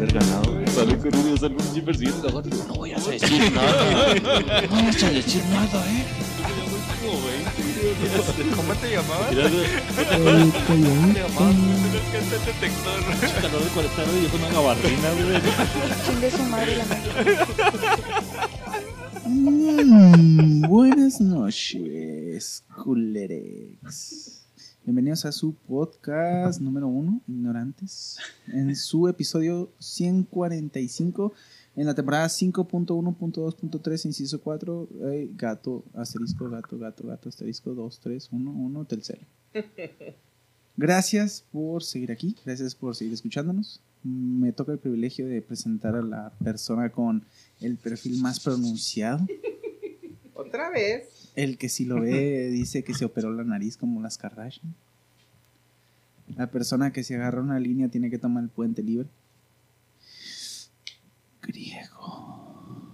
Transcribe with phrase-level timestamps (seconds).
[0.00, 0.66] haber ganado.
[0.74, 2.66] Sale con uno un.
[2.68, 4.14] No voy a decir nada.
[4.62, 6.04] No vayas a decir nada, ¿eh?
[8.56, 9.30] ¿Cómo te llamabas?
[9.30, 11.54] Mira, ¿Cómo te llamabas?
[11.90, 12.98] Tienes que hacer detector.
[13.42, 15.40] calor de 40 grados y yo con una gabardina, güey.
[16.06, 17.10] Chingue su madre la madre.
[19.26, 24.39] Mm, buenas noches, culerex.
[24.90, 31.32] Bienvenidos a su podcast número uno, Ignorantes, en su episodio 145,
[31.76, 38.30] en la temporada 5.1.2.3, inciso 4, eh, gato, asterisco, gato, gato, gato, asterisco, 2, 3,
[38.32, 39.20] 1, 1, Telcel.
[40.76, 43.80] Gracias por seguir aquí, gracias por seguir escuchándonos.
[44.02, 47.22] Me toca el privilegio de presentar a la persona con
[47.60, 49.24] el perfil más pronunciado.
[50.34, 51.19] Otra vez.
[51.40, 54.74] El que si lo ve dice que se operó la nariz como las Kardashian.
[56.36, 59.08] La persona que si agarra una línea tiene que tomar el puente libre.
[61.40, 62.92] Griego.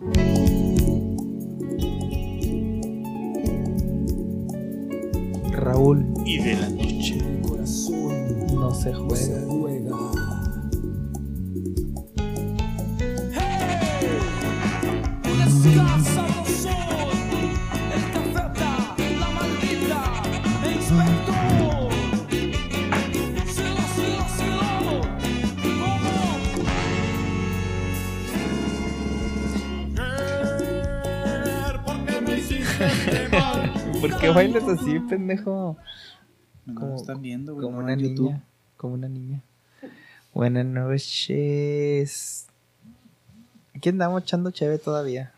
[5.50, 7.18] Raúl, Y de la noche.
[8.54, 10.25] no se juega.
[34.08, 35.76] ¿Por qué bailas así, pendejo?
[36.64, 38.26] No Como- están viendo, güey, Como no una en YouTube.
[38.30, 38.44] niña.
[38.76, 39.42] Como una niña.
[40.34, 42.46] Buenas noches.
[43.74, 45.32] Aquí andamos echando cheve todavía.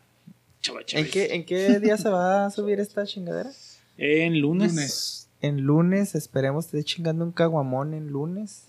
[0.61, 1.11] Chava, ¿En chaves.
[1.11, 3.49] qué, ¿En qué día se va a subir esta chingadera?
[3.97, 4.73] En lunes.
[4.73, 5.29] Lunes.
[5.41, 8.65] En lunes, esperemos esté chingando un caguamón en lunes.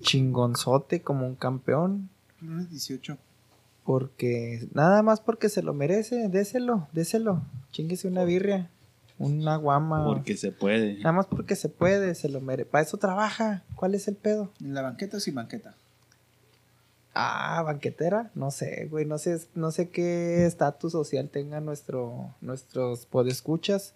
[0.00, 2.08] Chingonzote como un campeón.
[2.40, 3.18] Lunes 18.
[3.84, 7.42] Porque, nada más porque se lo merece, déselo, déselo.
[7.72, 8.68] Chinguese una birria,
[9.18, 10.04] una guama.
[10.04, 10.98] Porque se puede.
[10.98, 12.70] Nada más porque se puede, se lo merece.
[12.70, 13.64] Para eso trabaja.
[13.74, 14.52] ¿Cuál es el pedo?
[14.60, 15.74] ¿En la banqueta o sin banqueta?
[17.18, 23.06] Ah, banquetera, no sé, güey, no sé, no sé qué estatus social tenga nuestro, nuestros
[23.06, 23.94] podescuchas,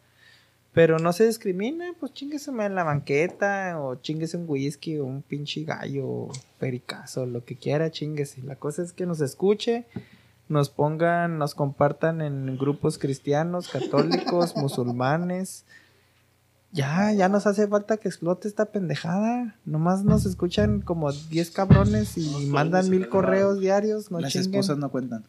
[0.72, 5.20] pero no se discrimina, pues chingueseme en la banqueta, o chinguese un whisky, o un
[5.20, 6.28] pinche gallo,
[6.58, 8.40] pericazo, lo que quiera, chinguese.
[8.40, 9.84] La cosa es que nos escuche,
[10.50, 15.64] nos pongan, nos compartan en grupos cristianos, católicos, musulmanes.
[16.72, 19.56] Ya, ya nos hace falta que explote esta pendejada.
[19.64, 24.10] Nomás nos escuchan como 10 cabrones y mandan mil correos diarios.
[24.10, 24.50] No Las chinguen.
[24.50, 25.24] esposas no cuentan.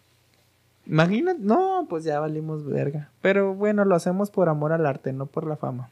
[0.85, 3.09] Imagínate, no, pues ya valimos verga.
[3.21, 5.89] Pero bueno, lo hacemos por amor al arte, no por la fama.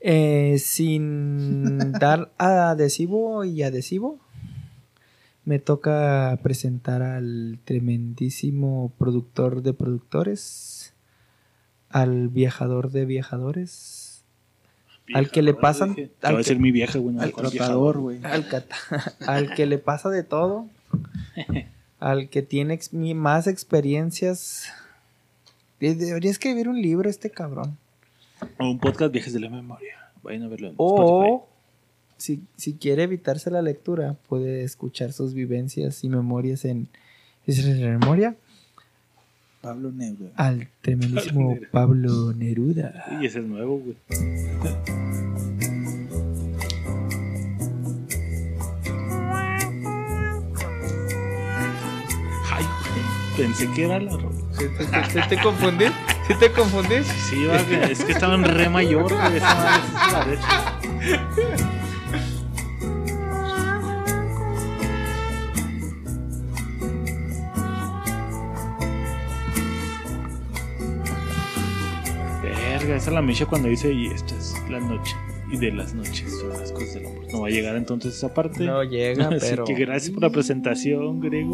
[0.00, 4.18] Eh, sin dar adhesivo y adhesivo,
[5.48, 10.92] me toca presentar al tremendísimo productor de productores,
[11.88, 14.24] al viajador de viajadores,
[15.14, 16.10] al que le pasan- dije.
[16.20, 17.14] al Va a que- ser mi vieja, güey.
[17.16, 18.20] no, al ¿cuál Trotador, güey.
[19.26, 20.66] al, que le pasa de todo,
[21.98, 24.66] al que tiene ex- más experiencias.
[25.80, 27.78] De- Debería escribir un libro este cabrón.
[28.58, 29.96] O un podcast Viajes de la Memoria.
[30.22, 31.02] Vayan a verlo en Spotify.
[31.02, 31.48] O
[32.18, 36.88] si, si quiere evitarse la lectura, puede escuchar sus vivencias y memorias en
[37.46, 38.36] ¿Es la memoria
[39.62, 40.30] Pablo Neruda.
[40.36, 41.68] al tremendísimo Neruda.
[41.72, 43.18] Pablo Neruda.
[43.22, 43.96] Y ese es nuevo, güey.
[52.50, 53.36] Ay, güey.
[53.36, 54.36] Pensé que era la rola.
[55.10, 55.84] ¿Se te confundí?
[56.26, 57.02] ¿Se te confundí?
[57.28, 57.56] Sí, va,
[57.86, 59.36] es que estaba en re mayor, güey.
[59.36, 60.77] Esa es la derecha.
[72.98, 75.14] Verga, esa es la mecha cuando dice y esta es la noche.
[75.50, 77.24] Y de las noches son las cosas del amor.
[77.32, 78.64] No va a llegar entonces esa parte.
[78.64, 79.64] No llega, Así pero.
[79.64, 81.52] que gracias por la presentación, Grego.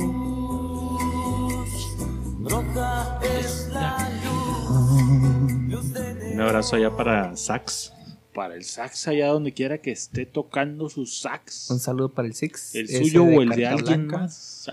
[6.33, 7.93] Un abrazo allá para Sax.
[8.33, 11.71] Para el Sax allá donde quiera que esté tocando su sax.
[11.71, 12.75] Un saludo para el Six.
[12.75, 14.69] El suyo o el de alguien más.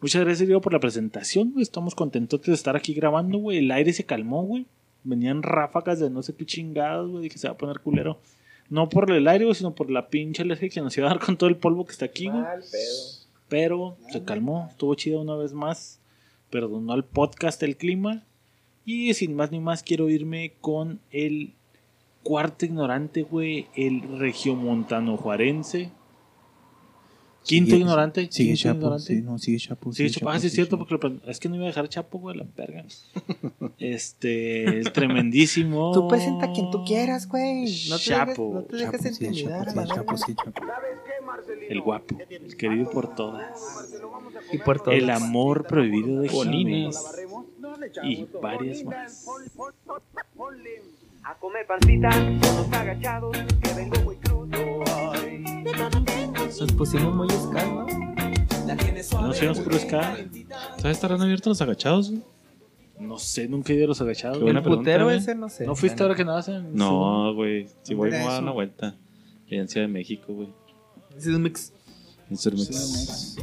[0.00, 1.62] Muchas gracias, Diego, por la presentación, güey.
[1.62, 3.58] Estamos contentos de estar aquí grabando, güey.
[3.58, 4.66] El aire se calmó, güey.
[5.04, 7.24] Venían ráfagas de no sé qué chingados, güey.
[7.24, 8.18] Dije, se va a poner culero.
[8.70, 11.24] No por el aire, güey, sino por la pinche alergia que nos iba a dar
[11.24, 12.42] con todo el polvo que está aquí, güey.
[13.48, 16.00] Pero se calmó, estuvo chido una vez más.
[16.50, 18.24] Perdonó al podcast el clima.
[18.86, 21.52] Y sin más ni más, quiero irme con el
[22.22, 23.68] cuarto ignorante, güey.
[23.74, 25.90] El regiomontano juarense.
[27.44, 28.28] Quinto Sigue- ignorante.
[28.30, 28.76] Sigue quinto Chapo.
[28.78, 29.04] ignorante.
[29.04, 29.90] Sí, no, sigue Chapo.
[29.90, 32.46] Ah, sí, es cierto, porque lo- es que no iba a dejar Chapo, güey, la
[32.56, 32.84] verga.
[33.78, 35.92] Este, el tremendísimo.
[35.92, 37.64] Tú presenta a quien tú quieras, güey.
[37.90, 38.30] No te Chapo.
[38.30, 39.66] dejes, no te Chapo, dejes sí, intimidar.
[39.66, 40.26] Chapo, a sí, la Chapo, verga.
[40.26, 40.62] sí, Chapo.
[41.68, 43.90] El guapo, el querido por todas.
[44.52, 44.94] Y por todo.
[44.94, 46.28] El amor prohibido de.
[46.28, 46.96] Jiménez.
[48.04, 49.26] Y varias más.
[51.24, 52.08] A comer pancita,
[52.78, 54.46] agachados, que vengo muy crudo.
[56.60, 57.70] Nos pusimos muy escasos,
[59.12, 59.26] ¿no?
[59.26, 60.16] No sé, nos puro ska.
[60.78, 62.12] ¿Sabes estarán abiertos los agachados?
[62.98, 64.38] No sé, nunca he ido a los agachados.
[64.38, 65.18] Qué buena El pregunta, putero güey.
[65.18, 65.66] ese, no sé.
[65.66, 66.42] ¿No fuiste ahora que nada
[66.72, 67.66] No, güey.
[67.82, 68.96] Si voy, Era me voy a dar una vuelta.
[69.48, 70.48] Ciudad de México, güey.
[71.16, 71.72] Ese es un mix.
[72.30, 72.66] En Cermex.
[73.36, 73.40] Sí,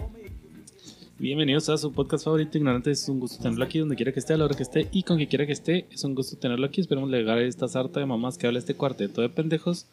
[1.20, 3.04] Bienvenidos a su podcast favorito, Ignorantes.
[3.04, 5.04] Es un gusto tenerlo aquí, donde quiera que esté, a la hora que esté y
[5.04, 5.86] con quien quiera que esté.
[5.92, 6.82] Es un gusto tenerlo aquí.
[6.82, 9.86] Esperemos llegar a esta sarta de mamás que habla este cuarteto de pendejos.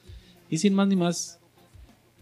[0.49, 1.38] Y sin más ni más,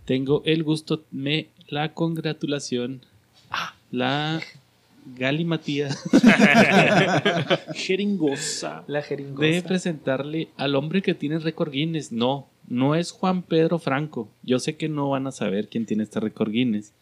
[0.06, 3.02] tengo el gusto, me, la congratulación,
[3.90, 4.40] la
[5.18, 5.88] galimatía
[7.74, 8.84] Jeringosa.
[8.86, 9.46] La jeringosa.
[9.46, 12.12] de presentarle al hombre que tiene récord Guinness.
[12.12, 14.28] No, no es Juan Pedro Franco.
[14.42, 16.92] Yo sé que no van a saber quién tiene este récord Guinness.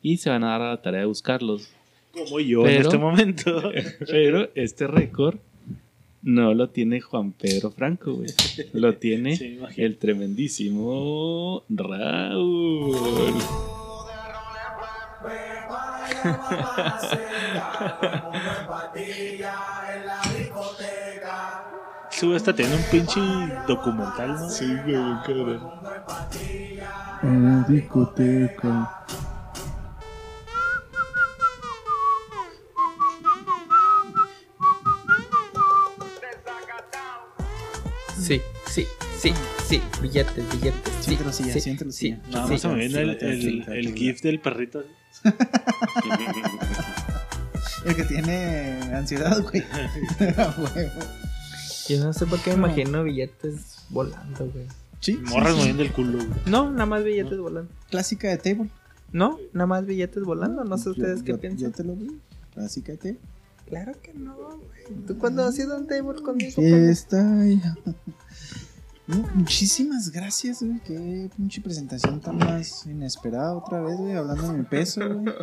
[0.00, 1.68] Y se van a dar a la tarea de buscarlos.
[2.12, 3.72] Como yo en Pero- este momento.
[4.10, 5.38] Pero este récord
[6.22, 8.30] no lo tiene Juan Pedro Franco, güey.
[8.72, 12.96] Lo tiene Sí, el tremendísimo Raúl.
[22.10, 23.20] Sube hasta tiene un pinche
[23.66, 24.48] documental, ¿no?
[24.48, 24.94] Sí, güey,
[25.26, 25.60] cabrón.
[27.22, 29.04] En la discoteca.
[38.22, 38.86] Sí, sí,
[39.18, 39.32] sí,
[39.68, 39.82] sí.
[40.00, 40.92] Billetes, billetes.
[41.00, 42.10] Sí, Siéntalo, sí, sí, siéntalo, sí.
[42.30, 42.52] Nada sí.
[42.52, 44.84] más se me viene el, el, gif del perrito.
[47.84, 49.64] El que tiene ansiedad, güey.
[51.88, 54.66] Yo no sé por qué me imagino billetes volando, güey.
[55.00, 55.58] Sí, Morras sí, sí.
[55.60, 56.28] moviendo el culo, güey.
[56.46, 57.72] No, nada más billetes volando.
[57.90, 58.70] Clásica de table.
[59.10, 60.62] No, nada más billetes volando.
[60.64, 61.70] No sé ustedes Yo- qué yo- piensan.
[61.70, 62.20] Yo te lo vi.
[62.54, 63.18] Clásica de table.
[63.72, 65.04] Claro que no, güey.
[65.06, 66.60] ¿Tú cuándo has ido a un table conmigo?
[66.60, 67.58] Y-
[69.06, 70.78] No, muchísimas gracias, güey.
[70.80, 74.12] Qué pinche presentación tan más inesperada otra vez, güey.
[74.14, 75.34] Hablando de mi peso, güey.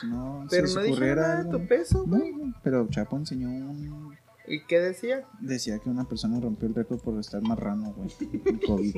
[0.00, 2.32] Si no Pero no ocurriera nada de tu peso, No, güey.
[2.62, 4.16] pero Chapo enseñó un...
[4.46, 5.26] ¿Y qué decía?
[5.42, 8.08] Decía que una persona rompió el récord por estar marrano, güey.
[8.66, 8.96] COVID.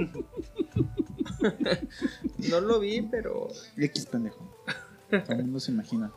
[2.51, 3.49] No lo vi, pero.
[3.77, 4.49] X pendejo.
[5.11, 6.13] Todo el mundo se imagina.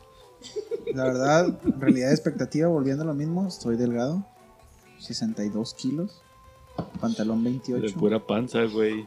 [0.94, 4.24] La verdad, realidad de expectativa, volviendo a lo mismo, estoy delgado.
[4.98, 6.22] 62 kilos.
[7.00, 7.94] Pantalón De 28.
[7.98, 9.06] pura panza, güey.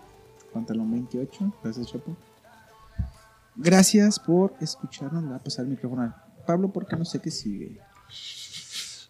[0.54, 1.54] Pantalón 28.
[1.64, 2.16] Gracias, Chapo.
[3.56, 5.24] Gracias por escucharnos.
[5.24, 7.80] Le voy a pasar el micrófono a Pablo porque no sé qué sigue.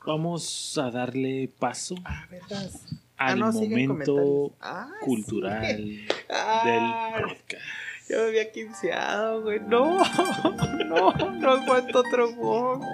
[0.06, 2.70] Vamos a darle paso Ah, al
[3.18, 4.54] Ah, no, siguen momento.
[4.62, 6.08] Ah, cultural del
[7.22, 7.64] podcast.
[8.10, 9.60] Yo me había quinceado, güey.
[9.60, 9.98] No,
[10.86, 12.82] no, no aguanto otro wok.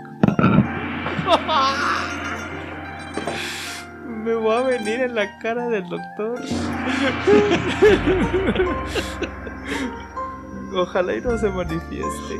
[4.07, 6.41] Me voy a venir en la cara del doctor.
[10.75, 12.37] Ojalá y no se manifieste.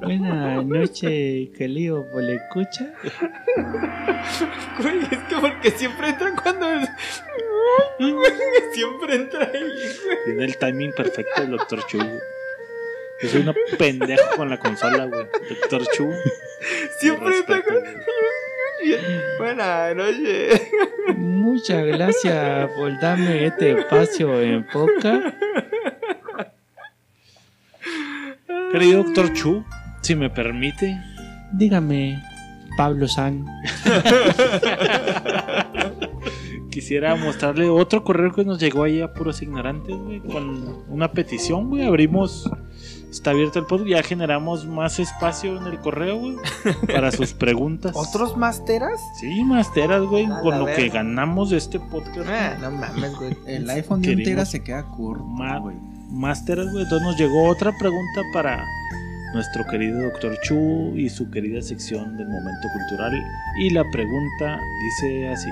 [0.00, 2.92] Buenas noches, Calío Polecucha.
[4.78, 6.66] Güey, es que porque siempre entra cuando.
[8.72, 10.18] siempre entra ahí, güey.
[10.24, 11.86] Tiene el timing perfecto el Dr.
[11.86, 11.98] Chu.
[13.22, 15.26] Yo soy una pendejo con la consola, güey.
[15.70, 15.86] Dr.
[15.94, 16.12] Chu.
[16.98, 17.76] Siempre entra con.
[19.38, 20.60] Buenas noches.
[21.16, 25.34] Muchas gracias por darme este espacio en poca.
[28.72, 29.32] Querido Dr.
[29.34, 29.64] Chu,
[30.04, 31.00] si me permite,
[31.52, 32.22] Dígame,
[32.76, 33.44] Pablo San.
[36.70, 41.70] quisiera mostrarle otro correo que nos llegó ahí a puros ignorantes, güey, con una petición,
[41.70, 41.86] güey.
[41.86, 42.50] Abrimos,
[43.10, 46.34] está abierto el podcast, ya generamos más espacio en el correo, güey,
[46.92, 47.92] para sus preguntas.
[47.94, 49.00] ¿Otros masteras?
[49.20, 52.28] Sí, masteras, güey, A con lo que ganamos de este podcast.
[52.28, 53.36] Ah, no mames, güey.
[53.46, 55.76] El iPhone de un tera se queda corto, ma- güey.
[56.10, 56.82] Masteras, güey.
[56.82, 58.64] Entonces nos llegó otra pregunta para
[59.34, 60.38] nuestro querido Dr.
[60.42, 63.12] Chu y su querida sección del momento cultural.
[63.58, 65.50] Y la pregunta dice así.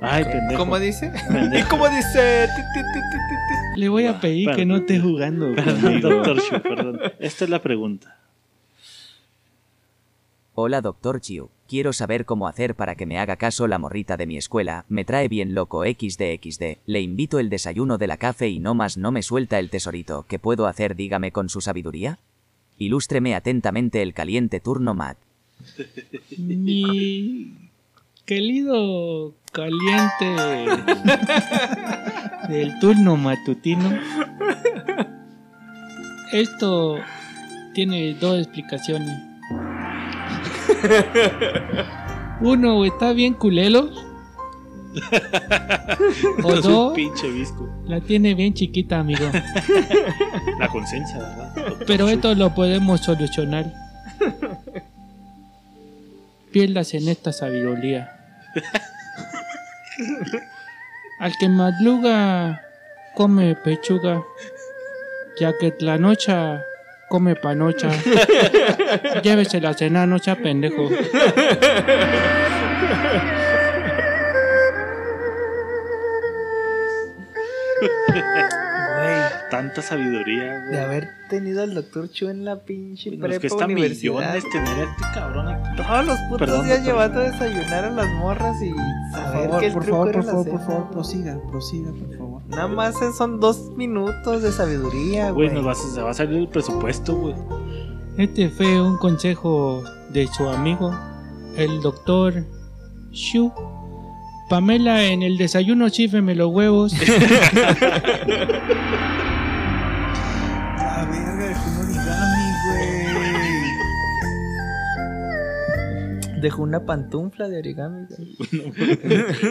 [0.00, 0.58] Ay, pendejo.
[0.58, 1.12] ¿Cómo dice?
[1.52, 2.48] ¿Y cómo dice?
[3.76, 6.00] Le voy a pedir que no esté jugando Perdón.
[6.00, 6.40] Dr.
[6.40, 7.00] Chu, perdón.
[7.18, 8.16] Esta es la pregunta.
[10.60, 14.26] Hola doctor Chiu, quiero saber cómo hacer para que me haga caso la morrita de
[14.26, 18.58] mi escuela, me trae bien loco XDXD, le invito el desayuno de la café y
[18.58, 22.18] no más no me suelta el tesorito, ¿qué puedo hacer dígame con su sabiduría?
[22.76, 25.18] Ilústreme atentamente el caliente turno Matt.
[26.36, 27.54] Mi
[28.24, 30.26] querido caliente
[32.48, 33.96] del turno matutino.
[36.32, 36.96] Esto
[37.74, 39.27] tiene dos explicaciones.
[42.40, 43.90] Uno, está bien culelo.
[46.42, 47.68] O Es un dos, pinche visco.
[47.86, 49.26] la tiene bien chiquita, amigo.
[50.58, 51.74] La conciencia, ¿verdad?
[51.86, 53.72] Pero esto lo podemos solucionar.
[56.50, 58.10] Pierdas en esta sabiduría.
[61.20, 62.62] Al que madruga
[63.14, 64.22] come pechuga,
[65.38, 66.32] ya que la noche
[67.08, 67.90] come panocha.
[69.22, 70.88] Llévese la cena, no sea pendejo.
[77.78, 79.16] Güey,
[79.50, 80.72] Tanta sabiduría, güey.
[80.72, 84.14] de haber tenido al doctor Chu en la pinche prepa cuesta universidad.
[84.14, 85.76] millones tener a este cabrón aquí.
[85.76, 86.94] Todos los putos Perdón, días doctor.
[86.94, 90.08] llevando a desayunar a las morras y Por saber favor, que el por truco favor,
[90.08, 90.66] era por la favor, por cena.
[90.74, 92.27] favor, prosiga, prosiga, por favor.
[92.48, 95.54] Nada más son dos minutos de sabiduría, Güey, güey.
[95.62, 97.34] nos va, a- se va a salir el presupuesto, güey.
[98.16, 100.92] Este fue un consejo de su amigo,
[101.56, 102.44] el doctor
[103.12, 103.52] Shu.
[104.48, 106.94] Pamela, en el desayuno chífeme los huevos.
[116.40, 118.36] Dejó una pantufla de origami, güey.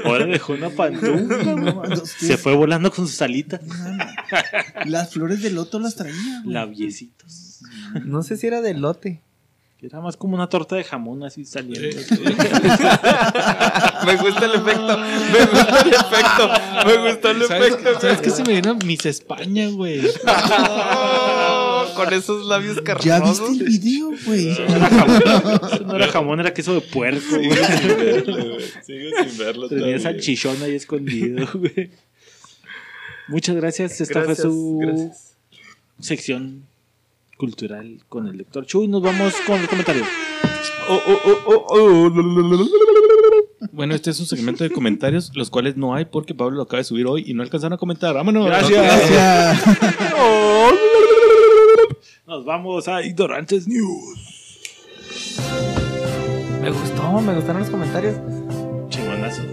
[0.06, 3.62] Ahora dejó una pantufla, No, Se fue volando con sus alitas.
[4.86, 6.54] Las flores de loto las traía, güey.
[6.54, 7.60] Labiecitos.
[8.06, 9.22] No sé si era de lote.
[9.80, 12.00] Era más como una torta de jamón así saliendo.
[14.06, 14.98] Me gusta el efecto.
[14.98, 16.50] Me gusta el efecto.
[16.88, 18.00] Me gustó el ¿Sabes, efecto.
[18.02, 18.74] ¿Sabes qué se me vino?
[18.84, 20.02] Mis España, güey.
[21.98, 23.50] Oh, con esos labios ¿Ya carnosos.
[23.50, 24.50] viste el video, güey?
[24.50, 27.50] Eso no era jamón, eso no era jamón, era queso de puerco, güey.
[28.86, 29.68] Sigo sin verlo.
[29.70, 31.90] Tenía salchichón ahí escondido, güey.
[33.28, 34.00] Muchas gracias.
[34.00, 35.36] Esta Gracias, fue su gracias.
[36.00, 36.64] sección
[37.38, 40.08] cultural con el lector Chu y nos vamos con los comentarios.
[43.74, 46.78] Bueno, este es un segmento de comentarios, los cuales no hay porque Pablo lo acaba
[46.78, 48.14] de subir hoy y no alcanzaron a comentar.
[48.16, 48.46] ¡Vámonos!
[48.46, 49.12] Gracias.
[49.12, 49.78] Gracias.
[52.28, 54.60] Nos vamos a Ignorantes News.
[56.62, 58.18] Me gustó, me gustaron los comentarios.
[58.90, 59.44] Chingonazo.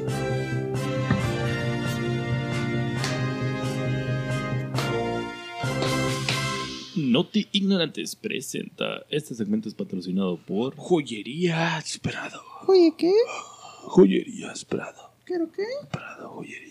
[6.96, 9.04] Noti Ignorantes presenta.
[9.08, 10.74] Este segmento es patrocinado por.
[10.74, 12.42] Joyería Esperado.
[12.66, 13.12] Oye, ¿qué?
[13.84, 15.12] Joyería Esperado.
[15.24, 15.62] ¿Quiero qué?
[15.80, 16.63] Esperado Joyerías.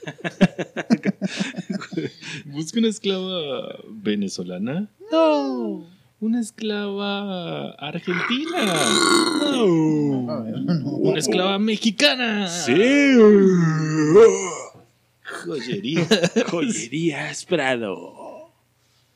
[2.46, 4.88] Busca una esclava venezolana.
[5.10, 5.86] No.
[6.20, 8.74] Una esclava argentina.
[9.40, 10.44] No.
[11.00, 12.46] Una esclava mexicana.
[12.48, 12.74] Sí.
[15.44, 16.06] Joyería.
[16.46, 18.50] Joyería Esperado.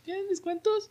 [0.03, 0.91] ¿Tienen descuentos?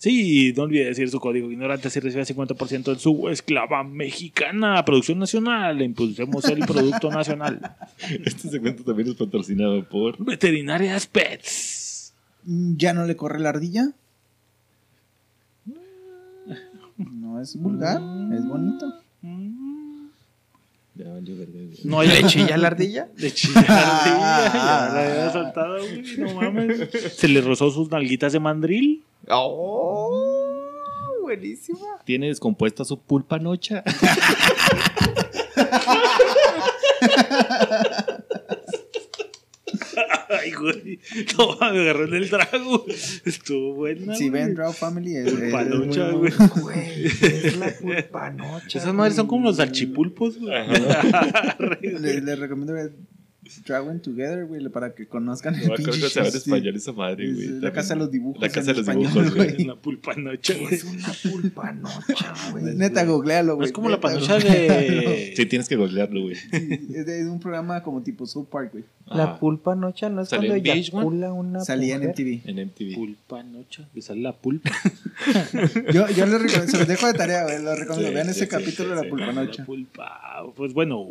[0.00, 4.82] Sí, no olvide decir su código ignorante si recibe 50% en su esclava mexicana.
[4.82, 5.82] Producción nacional.
[5.82, 7.76] Impulsemos el producto nacional.
[8.24, 10.16] Este segmento también es patrocinado por.
[10.24, 12.14] Veterinarias Pets.
[12.46, 13.92] ¿Ya no le corre la ardilla?
[16.96, 18.00] No es vulgar,
[18.32, 19.02] es bonito.
[21.00, 21.78] Ya valió verga, güey.
[21.84, 23.08] No hay ¿Le chilla la ardilla?
[23.16, 23.30] Ya
[24.92, 26.90] la había soltado, güey, no mames.
[27.16, 29.02] Se le rozó sus nalguitas de mandril.
[29.28, 30.66] Oh,
[31.22, 31.78] buenísima.
[32.04, 33.82] Tiene descompuesta su pulpa nocha.
[40.40, 40.98] Ay, güey.
[41.38, 42.84] No, me agarró en el trago.
[43.24, 44.14] Estuvo buena.
[44.14, 46.30] Si ven Draw Family, es, Panocha, muy-
[46.62, 47.04] güey.
[47.22, 48.78] Es la pulpa noche.
[48.78, 50.66] Esas madres son como los salchipulpos, güey.
[51.80, 52.92] Les les recomiendo ver
[53.66, 56.36] Dragon Together, güey, para que conozcan No el pinche show, sí.
[56.38, 57.48] español esa madre, Es güey.
[57.60, 58.40] la casa de los dibujos.
[58.40, 59.64] La casa de los español, dibujos, güey.
[59.66, 60.74] La pulpa noche, ¿Qué güey.
[60.74, 62.14] es una pulpa noche,
[62.52, 62.74] güey?
[62.76, 63.66] Neta, googlealo, güey.
[63.66, 65.32] Es como la panocha de.
[65.36, 66.34] Sí, tienes que googlearlo, güey.
[66.34, 68.84] Sí, es de un programa como tipo South Park, güey.
[69.06, 69.38] La Ajá.
[69.40, 70.78] pulpa noche no es ¿Salió cuando en VH1?
[71.00, 72.10] eyacula una Salía en?
[72.10, 72.42] MTV.
[72.48, 72.94] En MTV.
[72.94, 73.84] Pulpa noche.
[73.94, 74.70] Le sale la pulpa.
[75.92, 77.62] Yo, yo les recomiendo, se los dejo de tarea, güey.
[77.62, 78.08] Los recomiendo.
[78.08, 79.08] Sí, Vean sí, ese sí, capítulo sí, de la sí.
[79.08, 79.62] pulpa La noche.
[79.64, 80.42] pulpa.
[80.56, 81.06] Pues bueno.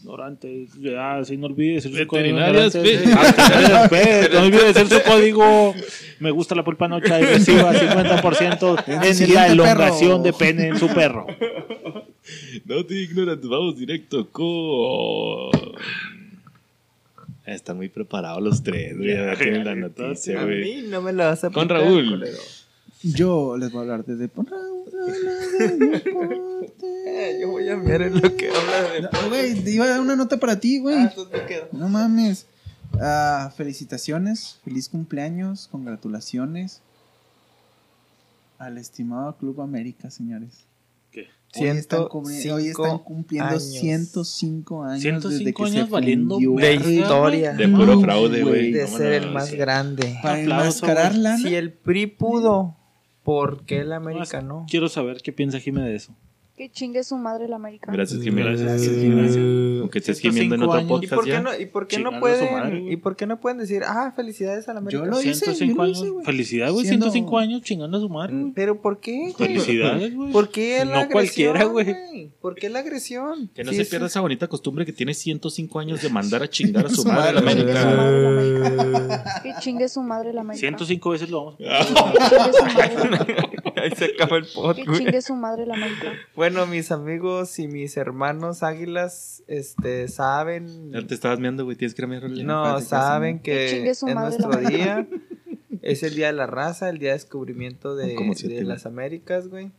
[0.00, 0.66] Ignorante.
[0.80, 2.38] Ya, si no olvides decir su código.
[2.38, 4.28] Ah, Veterinarias P.
[4.32, 5.74] No olvides decir su código.
[6.20, 10.22] Me gusta la pulpa noche y reciba 50% en la elongación perro.
[10.22, 11.26] de pene en su perro.
[12.64, 15.50] No te ignorantes, vamos directo con.
[17.46, 19.14] Están muy preparados los tres, güey.
[19.14, 20.64] Ya tienen la noticia, A güey.
[20.82, 22.08] mí no me la vas a Con Raúl.
[22.08, 22.36] culero.
[23.02, 24.52] Yo les voy a hablar de deporte.
[27.06, 29.28] Eh, Yo voy a mirar en lo que habla de...
[29.28, 30.96] Güey, te iba a dar una nota para ti, güey.
[30.96, 31.12] Ah.
[31.72, 32.46] No mames.
[33.00, 36.80] Ah, felicitaciones, feliz cumpleaños, congratulaciones
[38.58, 40.64] al estimado Club América, señores.
[41.10, 41.26] ¿Qué?
[41.58, 43.62] Hoy están, cubri- 105 hoy están cumpliendo años.
[43.64, 45.02] 105 años.
[45.02, 47.52] 105 desde que años se valiendo De historia.
[47.52, 48.72] De puro fraude, güey.
[48.72, 50.18] de ser el más grande.
[50.22, 51.22] Para Aplauso, enmascarar güey.
[51.22, 51.38] lana.
[51.38, 52.76] Si el PRI pudo,
[53.26, 54.66] ¿por qué el América no?
[54.70, 56.14] Quiero saber qué piensa Jimé de eso.
[56.56, 57.92] Que chingue su madre la América.
[57.92, 58.62] Gracias, Jiménez.
[58.62, 59.36] Gracias, Jiménez.
[59.82, 61.04] Aunque estés gimiendo en 105 otro años.
[61.04, 61.40] ¿Y podcast por qué ya.
[61.42, 64.78] no, y por qué no pueden, y por qué no pueden decir, ah, felicidades al
[64.78, 65.04] América?
[65.04, 65.98] Yo lo hice, 105 yo lo años.
[65.98, 66.24] hice, güey.
[66.24, 66.86] Felicidades, güey.
[66.86, 68.32] Siendo- 105 años chingando a su madre.
[68.40, 68.52] güey.
[68.54, 69.32] Pero ¿por qué, güey?
[69.34, 70.32] Felicidades, güey.
[70.32, 71.12] ¿Por qué la No agresión,
[71.52, 72.30] cualquiera, güey.
[72.40, 73.50] ¿Por qué la agresión?
[73.54, 76.48] Que no Sí, se pierda esa bonita costumbre que tiene 105 años de mandar a
[76.48, 77.64] chingar a su madre a la madre.
[77.66, 79.42] Que chingue su madre la América.
[79.42, 80.60] Que chingue su madre la América.
[80.60, 83.46] 105 veces lo vamos a
[83.76, 85.74] Ah, Que chingue su madre, Ahí se acaba el pod, que chingue su madre la
[85.74, 86.12] América.
[86.34, 90.92] Bueno, mis amigos y mis hermanos águilas, este, saben...
[90.92, 91.76] Ya te estabas meando, güey.
[91.76, 92.44] Tienes que ir a mearle.
[92.44, 93.52] No, saben Que
[93.84, 95.06] que es madre nuestro la día.
[95.82, 99.70] Es el día de la raza, el día de descubrimiento de, de las Américas, güey.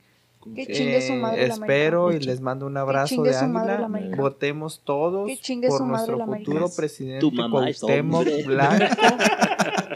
[0.55, 1.65] Que chingue su Eh, madre la América.
[1.73, 3.89] espero y les mando un abrazo de águila.
[3.89, 4.15] la.
[4.15, 6.49] Votemos todos Que chingue por su madre nuestro la América.
[6.51, 8.25] futuro presidente Tu mamá es Cuauhtémoc.
[8.45, 8.85] Blanco.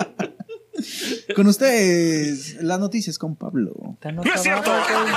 [1.35, 3.73] Con ustedes, las noticias con Pablo.
[4.13, 5.13] No acabado, güey.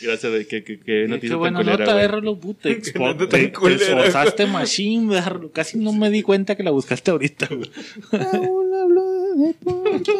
[0.00, 0.46] Gracias.
[0.48, 2.02] Qué, qué, qué Qué noticia tan buena culera, nota güey.
[2.02, 2.68] de Rolo puta.
[2.68, 5.50] Qué Te, te esforzaste machine, verlo.
[5.52, 7.70] Casi no me di cuenta que la buscaste ahorita, güey.
[8.12, 10.12] Raúl habló de deporte.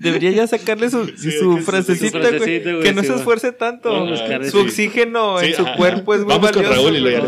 [0.00, 2.30] Debería ya sacarle su, Sí, su que- frasecita, su güey.
[2.30, 4.06] frasecita, güey, Que no se esfuerce tanto.
[4.50, 5.76] Su oxígeno Sí, en su ajá.
[5.76, 6.82] cuerpo es muy Vamos con valioso.
[6.82, 7.18] Raúl y lo ya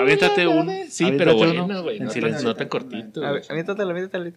[0.00, 0.70] Aviéntate un.
[0.88, 2.48] Sí, aviéntate pero bueno, en No, silencio.
[2.48, 3.24] no tan cortito.
[3.26, 4.30] A ver, Aviéntatelo, aviéntatelo.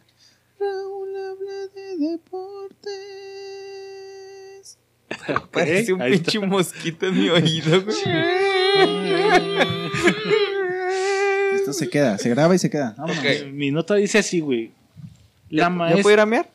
[0.59, 2.87] Raúl habla de deportes.
[5.51, 7.95] Parece un pinche mosquito en mi oído, güey.
[11.55, 12.95] Esto se queda, se graba y se queda.
[12.97, 13.23] Vámonos.
[13.53, 14.71] Mi nota dice así, güey.
[15.49, 16.01] La ¿Ya maestra.
[16.03, 16.49] puedo ir a mear?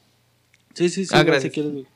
[0.74, 1.11] Sí, sí, sí.
[1.12, 1.52] Ah, güey, gracias.
[1.52, 1.87] si quieres, güey.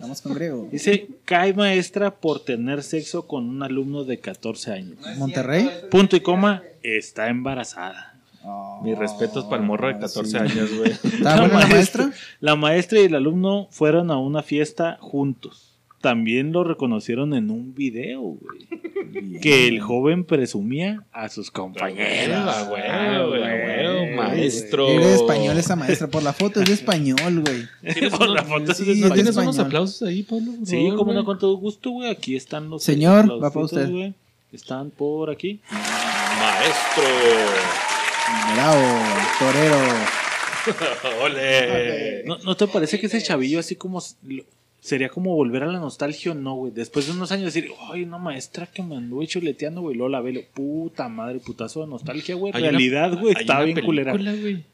[0.00, 0.68] Vamos con Griego.
[0.70, 4.98] Dice, cae maestra por tener sexo con un alumno de 14 años.
[5.18, 5.68] Monterrey.
[5.90, 8.18] Punto y coma, está embarazada.
[8.42, 10.36] Oh, Mis respetos para el morro de 14 sí.
[10.36, 10.92] años, güey.
[10.92, 12.12] ¿Está buena la maestra?
[12.40, 15.69] La maestra y el alumno fueron a una fiesta juntos.
[16.00, 18.68] También lo reconocieron en un video, güey.
[19.12, 19.40] Bien.
[19.40, 22.38] Que el joven presumía a sus compañeros.
[22.40, 22.82] Ah, güey,
[23.28, 24.86] güey, güey, maestro.
[24.86, 26.08] De español esa maestra.
[26.08, 27.68] Por la foto es de español, güey.
[27.92, 30.52] ¿Tienes, Por la foto sí, de es ¿no tienes unos aplausos ahí, Pablo?
[30.64, 32.08] Sí, favor, como no, con todo gusto, güey.
[32.10, 33.90] Aquí están los Señor, va para usted.
[33.90, 34.14] güey.
[34.52, 35.60] Están por aquí.
[35.70, 37.04] Maestro.
[38.54, 38.82] Bravo,
[39.38, 39.76] torero.
[41.24, 42.22] Ole.
[42.24, 44.00] ¿No, ¿No te parece que ese chavillo así como
[44.80, 46.72] sería como volver a la nostalgia o no, güey?
[46.72, 50.40] Después de unos años decir, ay, una maestra que me anduvo chuleteando, güey, Lola Velo,
[50.54, 52.52] puta madre, putazo de nostalgia, güey.
[52.52, 54.12] Realidad, güey, una bien culera.
[54.12, 54.64] película, güey,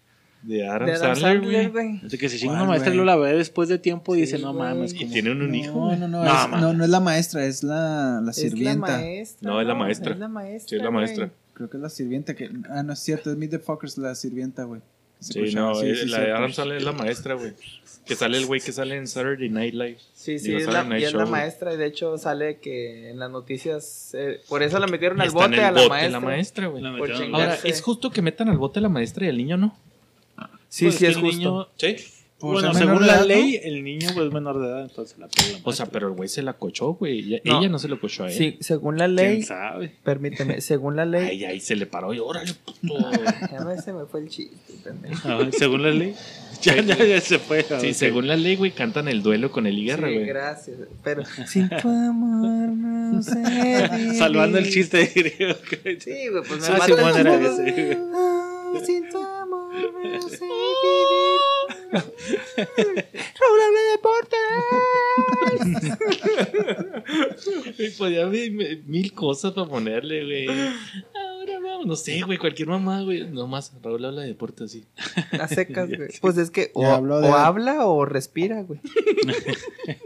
[0.43, 1.99] De Adam De Adam Sandler, güey.
[2.03, 3.07] Desde que se chinga ¿Cuál, una maestra y güey?
[3.07, 4.65] Lola ve después de tiempo y dice, no güey.
[4.69, 7.45] mames, Y tienen un hijo, No, no, no, No, es- no, no es la maestra,
[7.47, 8.99] es la, la Es la sirvienta.
[8.99, 9.51] maestra.
[9.51, 10.13] No, es la maestra.
[10.13, 10.69] Es la maestra.
[10.69, 11.01] Sí, es la güey.
[11.05, 11.31] maestra.
[11.55, 12.51] Creo que es la sirvienta que.
[12.71, 14.83] Ah, no es cierto, es Meet the Fuckers, la sirvienta, güey.
[15.21, 16.37] Sí, no, sí, eh, sí, la de cierto.
[16.37, 17.53] Adam Sandler es la maestra, güey.
[18.05, 19.99] Que sale el güey que sale en Saturday Night Live.
[20.15, 21.31] Sí, sí, Digo, es la, y es la Show, güey.
[21.33, 21.75] maestra.
[21.75, 24.15] Y de hecho sale que en las noticias.
[24.15, 26.11] eh, por eso la metieron al bote el a la bote maestra.
[26.11, 26.83] la maestra, güey.
[26.83, 26.91] La.
[26.91, 29.77] Ahora, ¿es justo que metan al bote a la maestra y al niño no?
[30.69, 31.37] Sí, Pues sí, es el justo.
[31.39, 31.97] niño- Sí.
[32.39, 33.27] Bueno, según la edad, ¿no?
[33.29, 36.09] ley, el niño pues, es menor de edad, entonces la pega la O sea, pero
[36.09, 37.21] el güey se la cochó, güey.
[37.21, 37.59] Ella No.
[37.61, 38.35] ella no se lo cochó a él.
[38.35, 39.43] Sí, según la ¿Quién ley.
[39.43, 39.95] sabe?
[40.05, 41.27] Permíteme, según la ley.
[41.29, 42.95] Ay, ahí se le paró y órale, puto.
[43.53, 45.29] Ya me, se me fue el chiste, pendejo.
[45.29, 46.15] A ver, según la ley.
[46.63, 47.65] Ya, ya, ya se fue.
[47.83, 50.25] Sí, según la ley, güey, cantan el duelo con el Sí, güey.
[50.25, 50.79] gracias.
[51.05, 54.15] Pero sin tu amor no sé.
[54.17, 57.99] Salvando el chiste que- Sí, güey, pues me Ah, mata el.
[58.15, 61.41] Ah, Sin tu amor no sé vivir.
[61.93, 64.41] Raúl habla de deportes.
[67.79, 68.51] Y podía haber
[68.87, 70.49] mil cosas para ponerle, güey.
[70.49, 71.87] Ahora vamos.
[71.87, 73.29] no sé, güey, cualquier mamá, güey.
[73.29, 74.85] Nomás, Raúl habla de deporte así.
[75.41, 76.09] A secas, güey.
[76.21, 76.89] Pues es que o, de-
[77.29, 78.81] habla o respira, güey.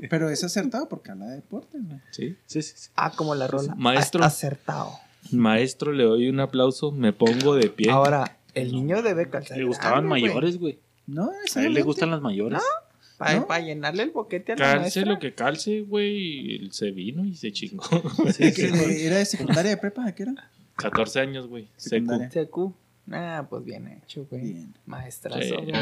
[0.09, 2.01] Pero es acertado porque habla de deportes, güey.
[2.11, 2.37] Sí.
[2.47, 2.91] Sí, sí, sí.
[2.97, 3.75] Ah, como la rola.
[3.77, 4.25] Maestro.
[4.25, 4.93] Acertado.
[5.33, 7.91] Maestro, le doy un aplauso, me pongo de pie.
[7.91, 9.59] Ahora, el niño debe calzar.
[9.59, 10.23] Le gustaban grande, güey.
[10.23, 10.79] mayores, güey.
[11.11, 12.61] No, A él le gustan las mayores.
[13.19, 13.67] Para ¿No?
[13.67, 15.05] llenarle el boquete a la calce maestra.
[15.05, 16.69] lo que calce, güey.
[16.71, 17.85] Se vino y se chingó.
[18.39, 20.05] ¿De de- ¿Era de secundaria de prepa?
[20.07, 20.51] ¿De qué era?
[20.77, 21.69] 14 años, güey.
[21.77, 22.07] Secu.
[22.07, 22.29] Secundaria.
[22.31, 22.73] CQ.
[23.13, 24.43] Ah, pues bien hecho, güey.
[24.53, 24.75] Bien.
[24.87, 25.51] Maestrazo, Sí.
[25.51, 25.73] güey.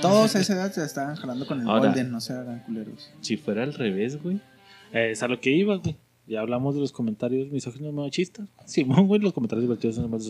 [0.00, 1.86] Todos a esa edad se estaban jalando con el Ahora.
[1.90, 3.10] Golden, no se hagan culeros.
[3.20, 4.40] Si fuera al revés, güey.
[4.92, 5.96] Eh, es a lo que iba, güey.
[6.26, 8.48] Ya hablamos de los comentarios misóginos machistas.
[8.64, 10.24] Simón, güey, los comentarios divertidos son más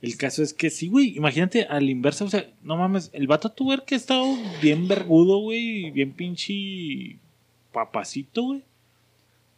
[0.00, 1.16] El caso es que sí, güey.
[1.16, 4.26] Imagínate al inverso, o sea, no mames, el vato tuvo que ha estado
[4.62, 7.16] bien vergudo, güey, bien pinche
[7.72, 8.62] papacito, güey.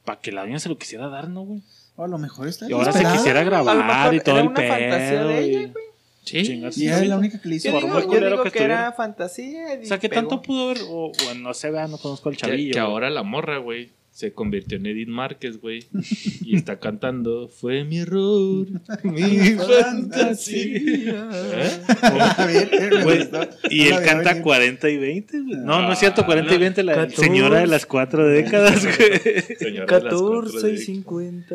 [0.05, 1.61] Para que la doña se lo quisiera dar, ¿no, güey?
[1.97, 4.35] O a lo mejor está Y ahora se quisiera A lo grabar mejor y todo
[4.37, 4.69] era el una pedo.
[4.73, 5.85] fantasía de ella, güey.
[6.25, 6.37] Sí.
[6.39, 7.07] Y ella es sí.
[7.07, 7.69] la única que le hizo.
[7.69, 9.75] Yo Por digo, muy yo culero digo que que, era fantasía.
[9.75, 10.21] y O sea, ¿qué pegó.
[10.23, 10.79] tanto pudo haber?
[10.89, 12.73] O, bueno, no se vea, no conozco al Que, chavillo.
[12.73, 12.91] que güey.
[12.93, 15.87] ahora la morra, güey, se convirtió en Edith Márquez, güey.
[16.45, 18.67] Y está cantando, fue mi error,
[19.05, 21.29] mi fantasía.
[21.33, 21.81] ¿Eh?
[22.03, 23.41] A ver, me Güey, gustó.
[23.71, 24.43] y No él canta venir.
[24.43, 25.57] 40 y 20, güey.
[25.59, 26.61] No, no es cierto, Ah, 40 y no.
[26.61, 27.17] 20, la 14.
[27.23, 29.19] señora de las cuatro décadas, güey.
[29.59, 31.55] Señora de las cuatro 14 y de- 50.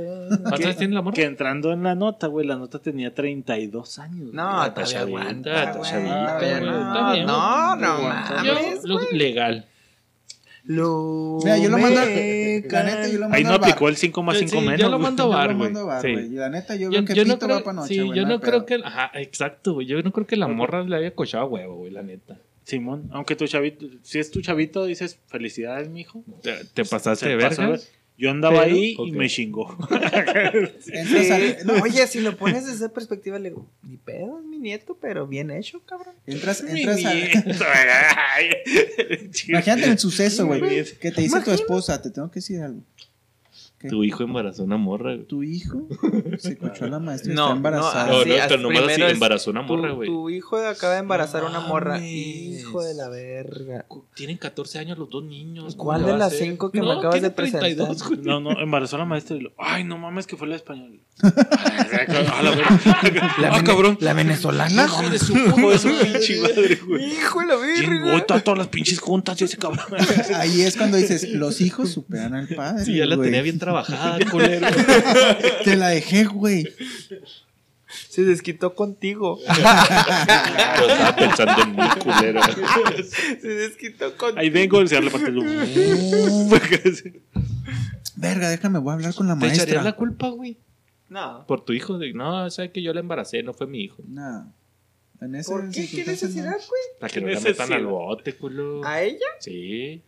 [0.50, 1.14] ¿Cuántos tiene la morra?
[1.16, 4.34] Que entrando en la nota, güey, la nota tenía 32 años.
[4.34, 6.00] No, todavía aguanta, Todavía
[6.40, 8.44] güey, no, bien, no, no Aguanta.
[8.44, 9.18] Yo, mames, lo- güey.
[9.18, 9.66] legal.
[10.68, 12.00] Lo Mira, yo lo mando.
[12.00, 12.06] La
[12.84, 13.70] neta, yo lo mando Ahí no al bar.
[13.70, 14.82] aplicó el 5 más Sí, 5 sí, menos.
[14.82, 15.72] yo lo mando a Yo bar, lo güey.
[15.72, 16.16] mando a bar, Sí.
[16.32, 18.18] la neta, yo Yo, veo que yo no Pito creo, va para noche, sí, güey.
[18.18, 18.82] yo no no creo pedo.
[18.82, 19.86] que, ajá, exacto, güey.
[19.88, 22.40] Yo no creo que la morra le haya cochado a huevo, güey, la neta.
[22.64, 26.24] Simón, aunque tu chavito, si es tu chavito, dices felicidades, mijo.
[26.42, 27.76] Te, te pasaste de pasó, verga.
[27.78, 27.88] güey.
[28.18, 29.76] Yo andaba Pero- ahí y me chingó.
[30.88, 34.58] Entras no, Oye, si lo pones desde esa perspectiva, le digo, ni pedo, es mi
[34.58, 36.16] nieto, pero bien hecho, cabrón.
[36.26, 37.16] Entras, Mi entras al.
[37.18, 37.40] nieto.
[39.50, 40.60] Imagínate el suceso, güey.
[40.62, 40.86] Güey.
[41.00, 42.82] Que te dice tu esposa, te tengo que decir algo.
[43.86, 43.90] ¿Qué?
[43.90, 45.26] Tu hijo embarazó a una morra, güey.
[45.28, 45.88] Tu hijo
[46.38, 48.06] se cochó a la maestra y No, está embarazada.
[48.08, 50.10] No, no, así, pero nomás así embarazó a una morra, tu, güey.
[50.10, 51.94] tu hijo acaba de embarazar a una No morra.
[51.96, 52.60] mames.
[52.60, 53.86] Hijo de la verga.
[54.16, 55.76] Tienen 14 años los dos niños.
[55.76, 56.48] ¿Cuál ¿cómo de las hacer?
[56.48, 58.20] cinco que me No, acabas de tiene 32, güey.
[58.22, 60.96] No, no, embarazó a la maestra y lo, ay, no mames que fue la española.
[61.26, 63.36] A la verga.
[63.40, 63.98] La, Ah, cabrón.
[64.02, 64.86] la venezolana.
[64.86, 67.06] Hijo de su hijo de su pinche madre, güey.
[67.14, 68.26] Hijo de la verga.
[68.26, 69.86] todas, todas las pinches juntas ese cabrón.
[70.36, 72.84] Ahí es cuando dices, los hijos superan al padre.
[72.86, 73.75] Sí, ya la tenía bien trabajada,
[74.32, 74.68] culero.
[75.64, 76.68] Te la dejé, güey.
[77.88, 79.40] Se desquitó contigo.
[79.48, 79.54] Yo
[80.88, 82.42] estaba pensando en mi culero.
[83.42, 84.40] Se desquitó contigo.
[84.40, 85.36] Ahí vengo a le parte el
[88.18, 89.98] Verga, déjame, voy a hablar con la ¿Te echarías la maestra.
[89.98, 90.58] culpa, güey?
[91.10, 91.46] No.
[91.48, 91.98] Por tu hijo.
[92.14, 94.02] No, sabes que yo la embaracé, no fue mi hijo.
[94.08, 94.52] No.
[95.22, 95.88] En ese ¿Por qué?
[95.88, 96.82] ¿Qué necesidad, güey?
[97.00, 98.86] Para que ¿Qué no la metan al bote, culo.
[98.86, 99.26] ¿A ella?
[99.40, 100.02] Sí.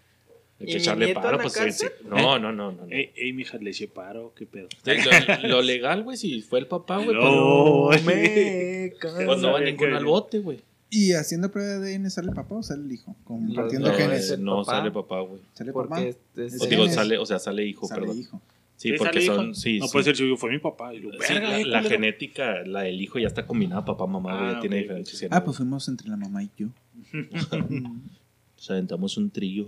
[0.59, 1.85] Hay ¿Y que echarle paro, pues sí, sí.
[2.05, 2.85] No, no, no, no.
[2.85, 2.91] no.
[2.91, 4.67] Ey, ey, mija, le eché paro, qué pedo.
[4.85, 9.59] Lo, lo legal, güey, si fue el papá, güey, No, pues, Me pues no va
[9.63, 10.59] que- al bote, güey.
[10.89, 13.15] Y haciendo prueba de ADN sale el papá o sale el hijo.
[13.25, 14.31] Compartiendo genes.
[14.31, 14.77] es- no papá.
[14.77, 15.41] sale papá, güey.
[15.53, 16.01] Sale papá.
[16.01, 18.19] Es, es- O digo, sale, o sea, sale hijo, Sale perdón.
[18.19, 18.41] hijo.
[18.77, 19.91] Sí, ¿Sí porque son, sí, No sí.
[19.91, 20.93] puede ser suyo, fue mi papá.
[20.93, 24.37] Y lo, Sí, verga, la, eh, genética, la del hijo ya está combinada, papá, mamá,
[24.37, 24.81] güey, Ah, ya tiene ok.
[24.83, 26.67] diferentes Ah, pues fuimos entre la mamá y yo.
[27.51, 29.67] O sea, aventamos un trillo.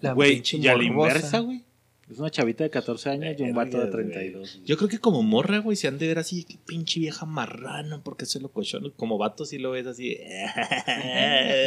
[0.00, 1.64] La Güey, y a la inversa, güey.
[2.10, 4.12] Es una chavita de 14 años y un vato de Verga, güey.
[4.12, 4.60] 32.
[4.66, 8.02] Yo creo que como morra, güey, se han de ver así, que pinche vieja marrana,
[8.04, 8.92] porque se lo cochón.
[8.96, 10.18] Como vato sí lo ves así.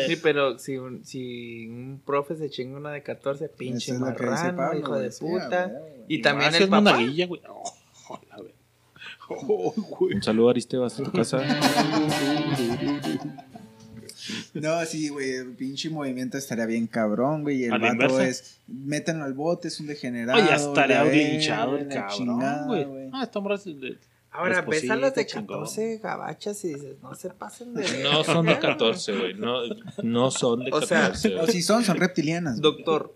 [0.08, 4.56] Sí, pero si un, si un profe se chinga una de 14, pinche es marrano,
[4.56, 5.68] Pablo, hijo de puta.
[5.68, 5.94] güey.
[6.10, 6.94] y también el es papá.
[6.96, 7.42] güey.
[7.50, 7.64] Oh.
[9.28, 10.14] Oh, güey.
[10.14, 11.42] Un saludo a Aristebas a tu casa.
[14.54, 17.62] No, sí, güey, el pinche movimiento estaría bien cabrón, güey.
[17.62, 18.28] Y el ¿A la vato inversa?
[18.28, 20.40] es, métanlo al bote, es un degenerado.
[20.40, 22.86] Oye, ya estaría la verga, linchado el cabrón, chingada, güey.
[23.14, 23.98] Ah, esta morra es de-
[24.32, 25.60] Ahora, ves a las de chingón.
[25.60, 28.04] 14 gabachas y dices, no se pasen de.
[28.04, 29.34] No son de 14, güey.
[29.36, 29.60] No,
[30.04, 32.60] no son de O sea, 14, O si son, son reptilianas.
[32.60, 33.16] Doctor,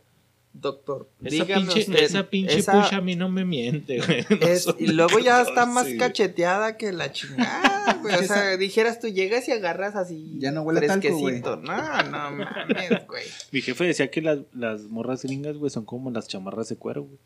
[0.54, 4.26] doctor, Esa dígame pinche, usted, esa pinche esa pucha a mí no me miente, güey.
[4.30, 8.16] No y luego ya está 14, más cacheteada que la chingada, güey.
[8.16, 10.36] O sea, dijeras tú llegas y agarras así.
[10.40, 11.58] Ya no huele a talco, fresquecito.
[11.58, 13.24] No, no mames, güey.
[13.52, 17.04] Mi jefe decía que las, las morras gringas, güey, son como las chamarras de cuero,
[17.04, 17.20] güey.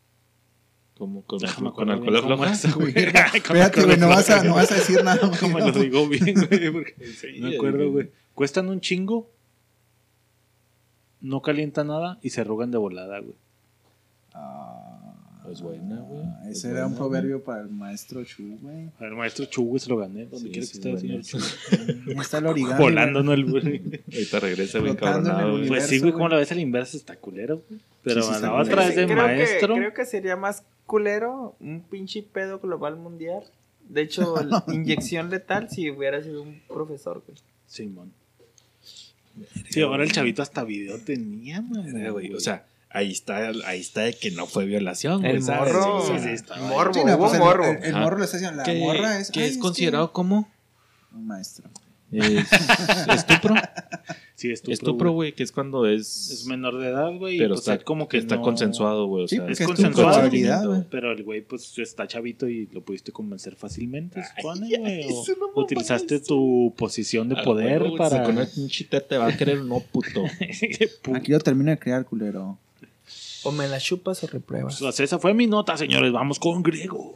[0.96, 2.52] Como con, Déjame con cómo afloja.
[2.52, 2.94] es, güey.
[3.34, 5.26] Espérate, güey, no vas, a, no vas a decir nada.
[5.26, 5.66] güey, ¿Cómo no.
[5.66, 6.70] lo digo bien, güey?
[6.70, 8.10] Porque Sí, me acuerdo, güey.
[8.34, 9.28] Cuestan un chingo,
[11.20, 13.34] no calienta nada y se arrugan de volada, güey.
[14.34, 15.14] Ah,
[15.50, 16.22] Es buena, güey.
[16.24, 18.88] Ah, Es ese era un proverbio para el maestro Chu, güey.
[19.00, 20.24] El maestro Chu, güey, se lo gané.
[20.24, 21.22] Donde Sí, quiera sí, que esté el señor.
[21.22, 21.38] Chu.
[22.20, 22.82] Está el origami.
[22.82, 23.22] Volando.
[23.22, 23.32] ¿no?
[23.32, 23.62] El güey.
[24.12, 25.68] Ahorita regresa, güey, Flotando en el cabronado, güey.
[25.68, 27.80] Pues sí, güey, como la ves al inverso está culero, güey.
[28.02, 29.74] Pero Sí, sí, a la otra es de creo maestro.
[29.74, 33.42] Que, creo que sería más culero un pinche pedo global mundial.
[33.88, 37.36] De hecho, la inyección letal si hubiera sido un profesor, güey.
[37.66, 38.12] Simón.
[39.68, 42.10] Sí, ahora el chavito hasta video tenía, man.
[42.12, 42.32] güey.
[42.34, 45.32] O sea, ahí está, ahí está de que no fue violación, güey.
[45.36, 45.72] El ¿sabes?
[45.74, 46.02] morro.
[46.06, 47.64] Sí, sí, morbo, Sí, no, pues el, morbo.
[47.64, 49.30] el- el morro le está diciendo, la morra es...
[49.30, 50.48] que "Ay, es que considerado como
[51.12, 51.68] Un maestro.
[52.12, 52.46] es,
[53.14, 53.54] estupro.
[54.36, 55.30] Sí, estupro, Estupro, güey.
[55.30, 57.38] güey, que es cuando es, Es menor de edad, güey.
[57.38, 59.24] pero pues está como que está no- consensuado, güey.
[59.24, 60.86] O Sí, sea, porque es consensuado.
[60.90, 65.06] Pero el güey, pues está chavito y lo pudiste convencer fácilmente, se supone, güey.
[65.08, 68.24] No utilizaste tu posición de poder para.
[68.24, 70.24] Con teta te va a querer, no, puto.
[71.14, 72.58] Aquí lo termino de crear, culero.
[73.44, 74.78] O me la chupas o repruebas.
[74.80, 76.12] Pues esa fue mi nota, señores.
[76.12, 77.14] Vamos con griego.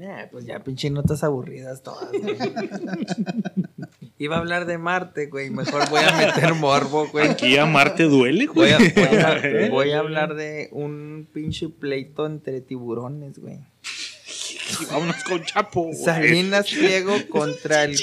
[0.00, 2.36] Eh, pues ya pinche notas aburridas todas, güey.
[4.18, 5.50] Iba a hablar de Marte, güey.
[5.50, 7.28] Mejor voy a meter morbo, güey.
[7.28, 8.72] Aquí a Marte duele, Voy güey.
[8.72, 13.60] a, voy, a, voy a hablar de un pinche pleito entre tiburones, güey.
[14.80, 15.84] Y Vámonos con Chapo.
[15.84, 15.96] güey.
[16.04, 17.96] Salinas Pliego contra el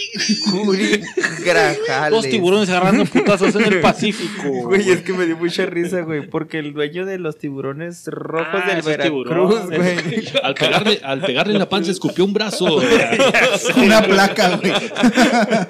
[0.51, 1.01] Curi
[1.45, 2.11] Grajales.
[2.11, 4.49] Los tiburones agarrando putazos en el Pacífico.
[4.67, 8.61] Güey, es que me dio mucha risa, güey, porque el dueño de los tiburones rojos
[8.63, 10.25] Ah, del Veracruz, güey.
[10.43, 12.65] Al pegarle, al pegarle en la panza escupió un brazo.
[13.77, 14.73] Una placa, güey.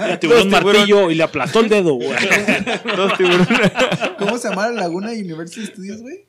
[0.10, 2.10] El tiburón martillo y le aplastó el dedo, güey.
[2.98, 3.72] Los tiburones.
[4.18, 6.26] ¿Cómo se llama la laguna de Universal Studios, güey?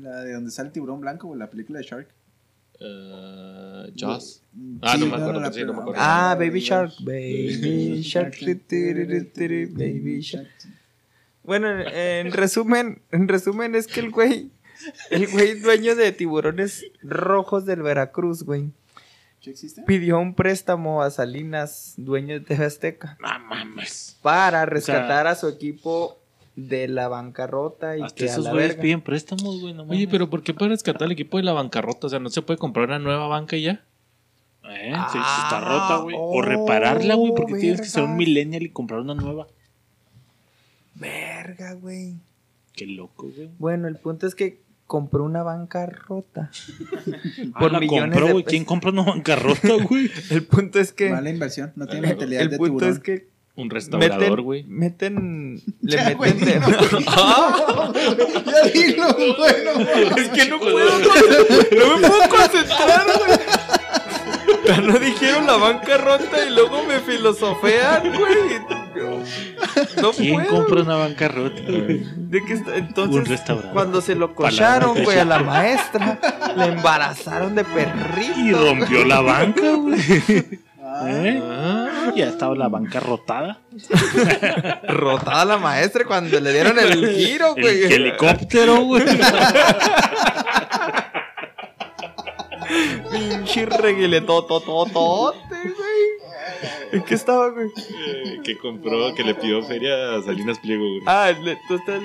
[0.00, 2.08] La de donde sale el tiburón blanco, güey, la película de Shark.
[3.94, 4.42] Jaws.
[4.82, 6.00] Ah, no me acuerdo, sí, no me acuerdo.
[6.02, 10.48] Ah, Baby Shark, Baby Shark, Baby Shark.
[11.42, 14.50] Bueno, en resumen, en resumen es que el güey,
[15.10, 18.70] el güey dueño de tiburones rojos del Veracruz, güey,
[19.86, 24.18] pidió un préstamo a Salinas, dueño de TV Azteca, No mames.
[24.22, 26.19] para rescatar a su equipo
[26.56, 28.82] de la bancarrota y Hasta que a esos güeyes verga.
[28.82, 29.72] piden préstamos, güey.
[29.72, 32.06] No Oye, pero ¿por qué para rescatar al equipo de la bancarrota?
[32.06, 33.84] O sea, ¿no se puede comprar una nueva banca y ya?
[34.68, 36.16] Eh, si está Ah, rota, güey.
[36.16, 39.46] o oh, repararla, güey, porque tienes que ser un millennial y comprar una nueva.
[40.94, 42.16] Verga, güey.
[42.74, 43.50] Qué loco, güey.
[43.58, 46.50] Bueno, el punto es que compró una bancarrota.
[47.54, 48.44] Ah, Por la millones compró, de güey.
[48.44, 50.10] ¿Quién compra una bancarrota, güey?
[50.30, 52.90] El punto es que Mala inversión, no tiene mentalidad el de punto tiburón.
[52.92, 54.64] es que Un restaurador, güey.
[54.64, 56.66] meten, le Ya, meten de- no,
[57.08, 57.92] ¡Ah!
[58.46, 59.06] ya dilo,
[59.38, 59.70] bueno.
[60.16, 63.38] Es que no puedo, no me puedo concentrar, güey.
[64.66, 68.60] Ya no dijeron la bancarrota y luego me filosofean, güey.
[70.00, 70.48] No ¿Quién puedo.
[70.48, 72.02] compra una bancarrota, güey?
[72.16, 72.70] ¿De qué está?
[72.72, 73.40] Un Entonces,
[73.72, 76.18] cuando se lo cocharon, güey, a la maestra,
[76.56, 78.38] la embarazaron de perrito.
[78.38, 79.98] Y rompió la banca, güey.
[80.92, 81.40] Ah, ¿Eh?
[81.40, 83.60] Ah, Ya estaba la banca rotada.
[84.88, 87.82] Rotada la maestra cuando le dieron el giro, El güey.
[87.92, 89.04] helicóptero, güey.
[93.10, 96.90] Pinche reguiletotototote, güey.
[96.92, 97.68] ¿En qué estaba, güey?
[98.06, 101.02] eh, que compró, que le pidió feria a Salinas Pliego, güey.
[101.06, 102.00] Ah, le- tú estás.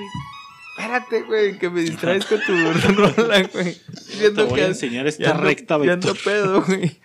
[0.78, 2.52] Espérate, güey, que me distraes con tu
[2.92, 3.76] rola, güey.
[4.18, 6.16] Te voy a que enseñar esta recta, Víctor.
[6.22, 6.98] pedo, güey.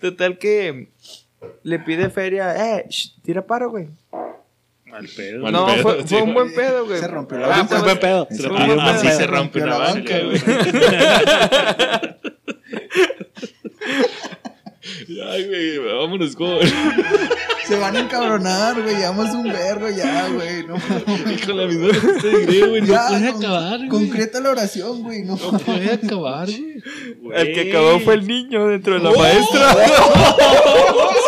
[0.00, 0.90] Total que
[1.62, 2.76] le pide feria.
[2.78, 3.88] Eh, shh, tira paro, güey.
[4.92, 5.42] Al pedo.
[5.42, 6.34] Mal No, pedo, fue, un güey.
[6.34, 6.98] buen pedo, güey.
[6.98, 7.66] Se rompió la Ah, banca.
[7.68, 8.26] fue Fue buen pedo.
[8.30, 9.16] Se mal pedo.
[9.18, 9.26] se
[9.62, 10.40] una la banca, güey.
[15.30, 16.68] Ay, güey, vámonos, joven.
[17.66, 18.96] Se van a encabronar, güey.
[18.96, 20.66] Llevamos un vergo ya, güey.
[20.66, 20.74] No,
[21.46, 21.94] Con la misma de
[22.66, 22.80] güey.
[22.80, 23.88] No Ya, puede con- acabar, güey.
[23.88, 25.22] Concreta la oración, güey.
[25.22, 26.48] No, No puede acabar,
[27.20, 27.40] güey.
[27.40, 28.98] El que acabó fue el niño dentro Oh.
[28.98, 29.76] de la maestra.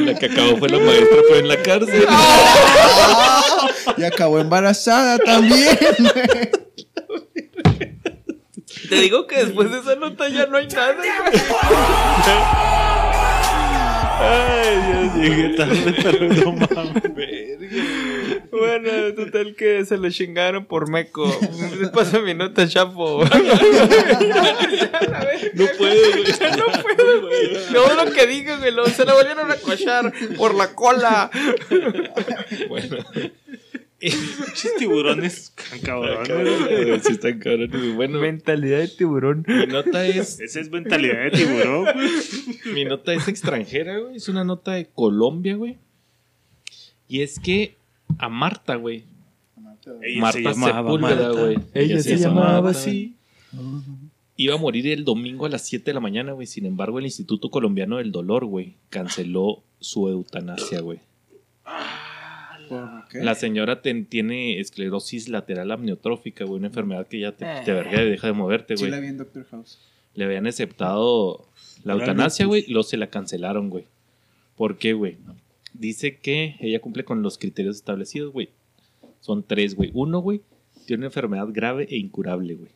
[0.00, 2.06] La que acabó fue la maestra, pero en la cárcel.
[3.96, 5.78] Y acabó embarazada también.
[8.88, 10.96] Te digo que después de esa nota ya no hay nada.
[14.18, 17.02] Ay, Dios, llegué tarde, pero no mames.
[18.50, 21.28] Bueno, total que se lo chingaron por meco.
[21.92, 23.22] Pasa mi nota, chapo.
[25.54, 26.24] No puedo, güey.
[26.40, 27.56] Ya no puedo, güey.
[27.72, 31.30] Todo lo que diga, güey, lo- se la volvieron a cochar por la cola.
[32.68, 32.96] Bueno,
[33.98, 36.28] Pinches tiburones cabrones.
[36.28, 37.94] cabrón, sí están cabrones.
[37.96, 39.44] Bueno, Mentalidad de tiburón.
[39.46, 41.86] mi nota es Esa es mentalidad de tiburón.
[42.74, 44.16] Mi nota es extranjera, güey.
[44.16, 45.78] Es una nota de Colombia, güey.
[47.08, 47.76] Y es que
[48.18, 49.04] a Marta, güey.
[50.02, 51.40] Ella Marta se llamaba Sepúlveda, Marta.
[51.40, 51.58] güey.
[51.74, 53.16] Ella se llamaba así.
[54.36, 56.46] Iba a morir el domingo a las 7 de la mañana, güey.
[56.46, 60.98] Sin embargo, el Instituto Colombiano del Dolor, güey, canceló su eutanasia, güey.
[62.68, 63.22] ¿Por qué?
[63.22, 67.62] La señora ten- tiene esclerosis lateral amniotrófica, güey, una enfermedad que ya te, Eh.
[67.64, 68.90] te verga y deja de moverte, Sí güey.
[68.90, 69.78] la vi en Doctor House.
[70.14, 71.46] Le habían aceptado
[71.84, 73.84] la eutanasia, güey, luego se la cancelaron, güey.
[74.56, 75.18] ¿Por qué, güey?
[75.74, 78.48] Dice que ella cumple con los criterios establecidos, güey.
[79.20, 79.90] Son tres, güey.
[79.92, 80.40] Uno, güey,
[80.86, 82.70] tiene una enfermedad grave e incurable, güey.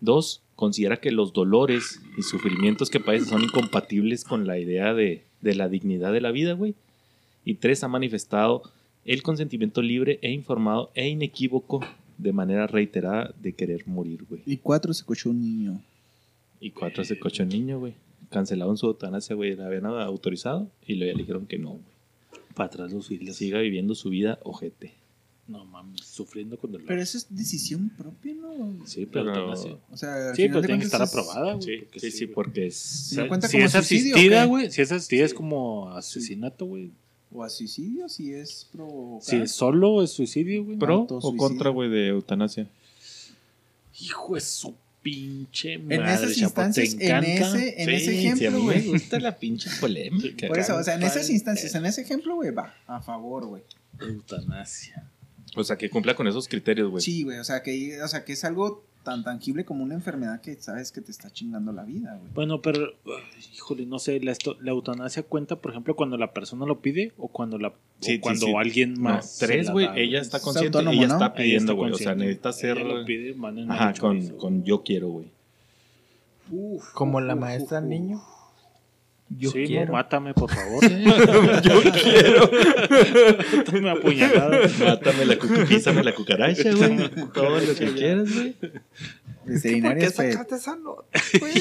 [0.00, 5.24] Dos, considera que los dolores y sufrimientos que padece son incompatibles con la idea de,
[5.40, 6.74] de la dignidad de la vida, güey.
[7.44, 8.62] Y tres, ha manifestado
[9.04, 11.80] el consentimiento libre e informado e inequívoco
[12.18, 14.42] de manera reiterada de querer morir, güey.
[14.44, 15.80] Y cuatro se cochó un niño.
[16.60, 17.94] Y cuatro se cochó el niño, güey.
[18.30, 19.54] Cancelaron su eutanasia, güey.
[19.56, 21.82] La habían autorizado y luego ya le dijeron que no, güey.
[22.54, 23.36] Para atrás los filas.
[23.36, 24.92] Siga viviendo su vida, ojete.
[25.46, 26.86] No mames, sufriendo con dolor.
[26.86, 28.84] Pero eso es decisión propia, ¿no?
[28.84, 29.28] Sí, pero.
[29.30, 29.78] eutanasia.
[29.90, 31.62] O sea, Sí, pero tiene que estar es- aprobada, güey.
[31.64, 32.34] Sí, porque sí, sí, güey.
[32.34, 33.08] porque es.
[33.12, 34.70] O sea, ¿No cuenta si como es asistida, güey.
[34.70, 36.90] Si es asistida, es como asesinato, güey.
[37.32, 39.22] O a suicidio, si es provocar.
[39.28, 40.78] Si es solo, es suicidio, güey.
[40.78, 42.68] ¿Pro o contra, güey, de eutanasia?
[44.00, 46.14] Hijo de su pinche En madre.
[46.14, 48.86] esas chapo, instancias, ¿te en ese, en Sí, ese ejemplo, mí me güey.
[48.86, 50.48] gusta la pinche polémica.
[50.48, 53.62] Por eso, o sea, en esas instancias, en ese ejemplo, güey, va, a favor, güey.
[54.00, 55.08] Eutanasia.
[55.56, 57.02] O sea, que cumpla con esos criterios, güey.
[57.02, 60.40] Sí, güey, o sea, que, o sea, que es algo tan tangible como una enfermedad
[60.42, 62.30] que sabes que te está chingando la vida, güey.
[62.34, 62.92] Bueno, pero,
[63.54, 67.12] híjole, no sé, la, esto- la eutanasia cuenta, por ejemplo, cuando la persona lo pide
[67.16, 68.54] o cuando la Sí, o sí, cuando sí.
[68.56, 69.30] alguien No, más.
[69.30, 69.88] se tres, güey.
[69.96, 70.76] Ella está Es consciente.
[70.78, 71.14] autónomo, ella ¿no?
[71.14, 71.92] está pidiendo, güey.
[71.92, 72.76] O sea, necesita ser.
[72.78, 73.34] Ella lo pide,
[73.70, 75.26] Ajá, con, con yo quiero, güey.
[76.50, 77.90] Uf, Como la uf, maestra al uf.
[77.90, 78.20] niño.
[79.30, 79.92] Yo sí, no, quiero.
[79.92, 80.82] mátame, por favor.
[81.62, 82.50] yo quiero.
[83.56, 84.60] mátame apuñalada.
[84.84, 87.10] Mátame la cuca, písame la cucaracha, güey.
[87.34, 88.52] Todo lo que quieras, güey.
[88.54, 91.04] ¿Por qué es fe- sacaste esa nota,
[91.40, 91.52] güey?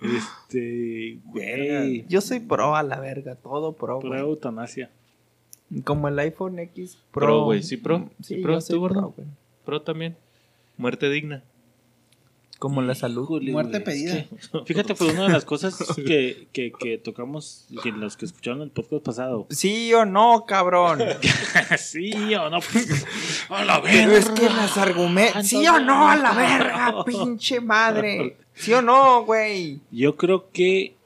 [0.00, 2.04] Este, güey.
[2.08, 4.20] Yo soy pro a la verga, todo pro, Pro güey.
[4.20, 4.90] eutanasia.
[5.84, 7.26] Como el iPhone X Pro.
[7.26, 7.62] Pro, güey.
[7.62, 8.08] Sí, pro.
[8.22, 8.58] Sí, Sí, pro.
[8.62, 8.94] ¿Tú, gordo?
[9.00, 9.28] pro, güey.
[9.64, 10.16] Pro también.
[10.76, 11.42] Muerte digna.
[12.58, 13.22] Como la salud.
[13.24, 14.16] Híjole, Muerte pedida.
[14.16, 18.24] es que- fíjate, fue una de las cosas que, que, que tocamos, que los que
[18.24, 19.46] escucharon el podcast pasado.
[19.50, 20.98] Sí o no, cabrón.
[21.78, 22.58] sí o no.
[23.50, 24.18] A la Pero verga.
[24.18, 25.46] es que las argumentos.
[25.46, 28.36] ¿Sí o no a la verga, pinche madre?
[28.54, 29.80] ¿Sí o no, güey?
[29.92, 30.96] Yo creo que.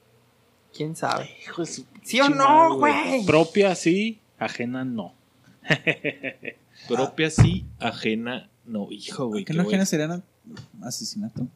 [0.75, 1.29] ¿Quién sabe?
[1.45, 3.23] hijo de su ¿Sí o no, güey?
[3.27, 5.13] Propia sí, ajena no.
[6.87, 8.87] Propia sí, ajena no.
[8.91, 9.45] Hijo, güey.
[9.45, 9.75] ¿Qué qué no güey.
[9.75, 10.23] ajena serían
[10.81, 11.47] asesinato?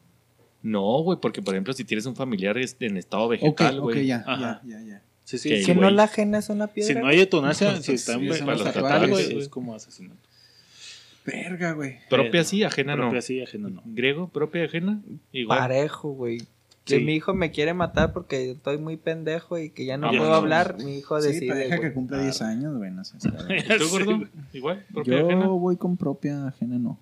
[0.62, 4.06] No, güey, porque por ejemplo, si tienes un familiar en estado Ok, vegetal, ok, güey.
[4.06, 4.60] ya, Ajá.
[4.64, 5.02] ya, ya, ya.
[5.24, 5.48] Sí, sí.
[5.50, 6.94] Que- sí, ¿Que no la ajena es una piedra?
[6.94, 10.18] Si no hay eutanasia, si está en son los tatuajes, güey, es como asesinato.
[11.24, 11.96] Verga, güey.
[12.08, 13.02] Propia sí, ajena no.
[13.04, 13.82] Propia sí, ajena no.
[13.84, 15.58] Griego, propia ajena, igual.
[15.58, 16.38] Parejo, güey.
[16.84, 17.04] Que Sí.
[17.04, 20.32] mi hijo me quiere matar porque estoy muy pendejo y que ya no Ah, puedo
[20.34, 20.76] hablar.
[20.82, 21.54] Mi hijo Sí, decide.
[21.54, 23.02] deja que cumpla 10 años, güey, no.
[23.50, 24.20] ¿Y tú, gordo?
[24.54, 25.46] Igual, propia Yo ajena.
[25.48, 26.98] voy con propia ajena, no.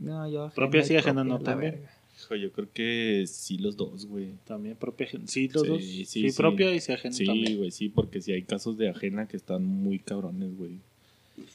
[0.00, 1.72] No, yo Propia sí, y ajena propia, no la también.
[1.72, 1.90] verga.
[2.20, 4.32] Hijo, yo creo que sí los dos, güey.
[4.44, 5.24] También propia ajena.
[5.26, 5.82] Sí, los Sí, dos.
[5.82, 6.36] sí, Sí, sí.
[6.36, 7.56] propia y sí ajena Sí, también.
[7.58, 10.78] güey, sí, porque si hay casos de ajena que están muy cabrones, güey.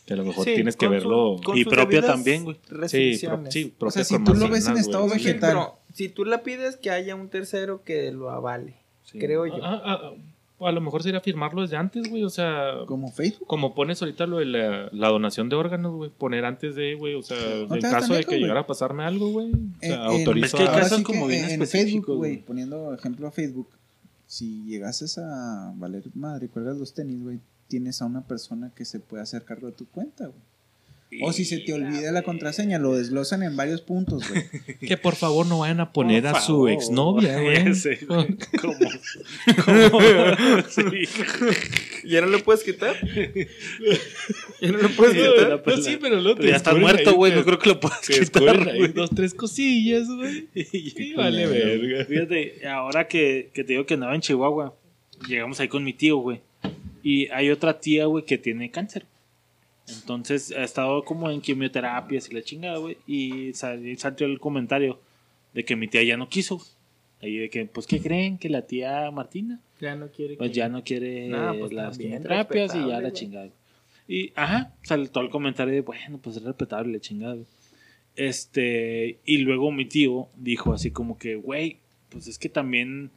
[0.05, 1.35] Que a lo mejor Sí, tienes que su- verlo.
[1.53, 2.55] Y propia también, güey.
[2.87, 5.07] Sí, pro- sí, O sea, si tú lo ves en estado.
[5.09, 5.49] Sí, vegetal.
[5.51, 9.19] pero si tú la pides que haya un tercero que lo avale, Sí.
[9.19, 9.55] creo yo.
[9.61, 10.13] Ah, ah, ah,
[10.67, 12.23] a lo mejor sería firmarlo desde antes, güey.
[12.23, 13.47] O sea, Como Facebook.
[13.47, 16.09] como pones ahorita lo de la, la donación de órganos, güey.
[16.09, 17.15] Poner antes de, güey.
[17.15, 18.41] O sea, No en caso de lejos, que güey.
[18.41, 19.51] llegara a pasarme algo, güey.
[19.51, 20.43] O sea, En-.
[20.43, 22.45] Es que hay casos sí como bien en específicos, Facebook, güey, güey.
[22.45, 23.69] poniendo ejemplo a Facebook,
[24.27, 28.99] si llegases a valer madre, cuelgas los tenis, güey, tienes a una persona que se
[28.99, 30.39] puede hacer cargo de tu cuenta, güey.
[31.21, 34.43] O si se te olvida la contraseña, lo desglosan en varios puntos, güey.
[34.87, 36.69] Que por favor no vayan a poner Por a su favor.
[36.71, 37.73] exnovia, güey.
[37.75, 37.89] Sí.
[38.07, 38.25] ¿Cómo?
[38.61, 39.99] ¿Cómo?
[40.69, 40.83] Sí.
[42.07, 42.95] ¿Ya no lo puedes quitar?
[44.61, 45.63] ¿Ya no lo puedes quitar?
[45.63, 47.33] pero- sí, pero no Pero ya estás muerto, güey.
[47.33, 48.91] No creo que lo puedas quitar, ahí güey.
[48.93, 50.47] dos, tres cosillas, güey.
[50.53, 52.05] Sí, vale, verga.
[52.05, 54.75] Fíjate, ahora que, que te digo que andaba en Chihuahua,
[55.27, 56.41] llegamos ahí con mi tío, güey.
[57.03, 59.05] Y hay otra tía, güey, que tiene cáncer.
[59.87, 62.97] Entonces ha estado como en quimioterapias y la chingada, güey.
[63.07, 64.99] Y sal- salió el comentario
[65.53, 66.61] de que mi tía ya no quiso.
[67.21, 68.37] Ahí de que, pues, ¿qué creen?
[68.37, 71.29] Que la tía Martina, Ya no quiere pues que- ya no quiere
[71.59, 73.49] pues, las quimioterapias y ya la chingada.
[74.07, 77.37] Y, ajá, saltó el comentario de, bueno, pues es respetable la chingada.
[78.15, 81.77] Este, y luego mi tío dijo así como que, güey,
[82.09, 83.09] pues es que también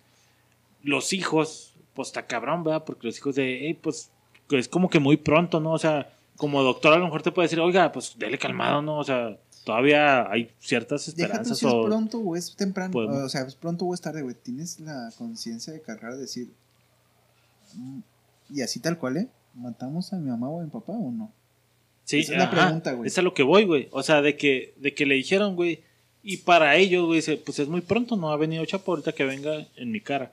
[0.82, 2.84] los hijos, pues está cabrón, ¿verdad?
[2.84, 4.10] Porque los hijos de, hey, pues
[4.50, 5.72] es como que muy pronto, ¿no?
[5.72, 8.98] O sea, como doctor a lo mejor te puede decir, oiga, pues dele calmado, ¿no?
[8.98, 11.58] O sea, todavía hay ciertas esperanzas.
[11.58, 11.84] si es o...
[11.84, 12.92] pronto o es temprano.
[12.92, 14.34] Podemos- O sea, es pronto o es tarde, güey.
[14.34, 16.50] Tienes la conciencia de cargar de decir.
[17.74, 18.00] "Mm,
[18.54, 19.28] Y así tal cual, ¿eh?
[19.54, 21.32] ¿Matamos a mi mamá o a mi papá o no?
[22.04, 23.08] Sí, Esa es la pregunta, güey.
[23.08, 23.88] Es a lo que voy, güey.
[23.90, 25.80] O sea, de que, de que le dijeron, güey.
[26.22, 29.66] Y para ellos, güey, pues es muy pronto, no ha venido Chapo ahorita que venga
[29.76, 30.32] en mi cara.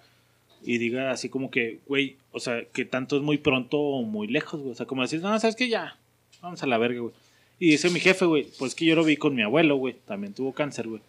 [0.63, 4.27] Y diga así como que, güey, o sea, que tanto es muy pronto o muy
[4.27, 4.71] lejos, güey.
[4.73, 5.97] O sea, como decir, no, sabes que ya,
[6.41, 7.13] vamos a la verga, güey.
[7.59, 9.95] Y dice mi jefe, güey, pues que yo lo vi con mi abuelo, güey.
[10.05, 11.01] También tuvo cáncer, güey.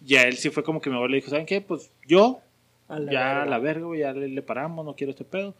[0.00, 1.60] Ya él sí fue como que mi abuelo dijo, ¿saben qué?
[1.60, 2.40] Pues yo,
[2.88, 3.42] A la ya verga.
[3.42, 5.54] a la verga, güey, ya le, le paramos, no quiero este pedo.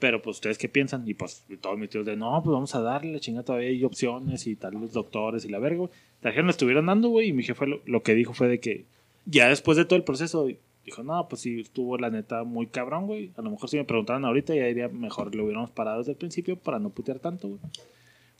[0.00, 1.08] Pero pues ustedes qué piensan?
[1.08, 3.68] Y pues y todos mis tíos de, no, pues vamos a darle, la chingada todavía
[3.68, 5.90] hay opciones y tal, los doctores y la verga, güey.
[6.20, 8.84] Trajeron, estuvieron dando, güey, y mi jefe lo, lo que dijo fue de que
[9.24, 10.46] ya después de todo el proceso,
[10.84, 13.32] dijo, no, pues sí, estuvo la neta muy cabrón, güey.
[13.36, 16.18] A lo mejor si me preguntaran ahorita, ya diría, mejor lo hubiéramos parado desde el
[16.18, 17.60] principio para no putear tanto, güey.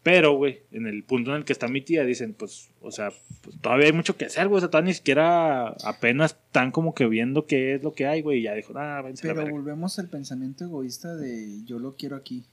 [0.02, 3.10] Pero, güey, en el punto en el que está mi tía, dicen, pues, o sea,
[3.40, 4.58] pues, todavía hay mucho que hacer, güey.
[4.58, 8.20] O sea, todavía ni siquiera apenas están como que viendo qué es lo que hay,
[8.20, 8.40] güey.
[8.40, 9.50] Y ya dijo, ah, la Pero verga".
[9.50, 12.44] volvemos al pensamiento egoísta de yo lo quiero aquí,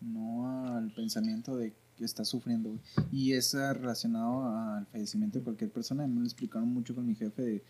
[0.00, 2.68] no al pensamiento de que está sufriendo.
[2.68, 2.80] güey.
[3.10, 6.06] Y es relacionado al fallecimiento de cualquier persona.
[6.06, 7.64] Me lo explicaron mucho con mi jefe de,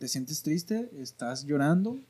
[0.00, 2.00] te sientes triste, estás llorando,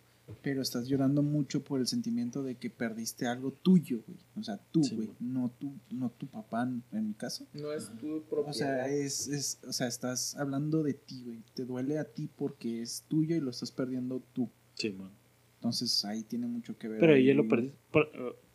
[0.43, 4.20] pero estás llorando mucho por el sentimiento de que perdiste algo tuyo, güey.
[4.36, 5.18] O sea, tú, Sí, güey, güey.
[5.18, 6.62] no tú, no tu papá
[6.93, 7.49] en, mi caso.
[7.53, 8.53] No es tu O propiedad.
[8.53, 11.43] sea, es, es, o sea, estás hablando de ti, güey.
[11.55, 14.49] Te duele a ti porque es tuyo y lo estás perdiendo tú.
[14.74, 15.11] Sí, man.
[15.57, 17.01] Entonces ahí tiene mucho que ver.
[17.01, 17.24] Pero ahí.
[17.24, 17.72] ella lo perdí.
[17.91, 18.09] Por,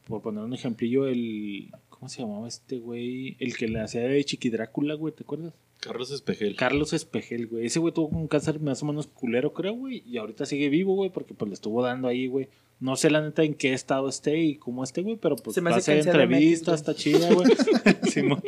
[0.07, 1.71] por poner un ejemplillo, el.
[1.89, 3.35] ¿Cómo se llamaba este güey?
[3.41, 5.53] El que le hacía de Chiqui Drácula, güey, ¿te acuerdas?
[5.85, 6.55] Carlos Espejel.
[6.55, 7.65] Carlos Espejel, güey.
[7.67, 10.03] Ese güey tuvo un cáncer más o menos culero, creo, güey.
[10.05, 12.47] Y ahorita sigue vivo, güey, porque pues le estuvo dando ahí, güey.
[12.79, 15.61] No sé la neta en qué estado esté y cómo esté, güey, pero pues Se
[15.61, 17.47] me hace hace que en CDMX, entrevistas, está chida, güey.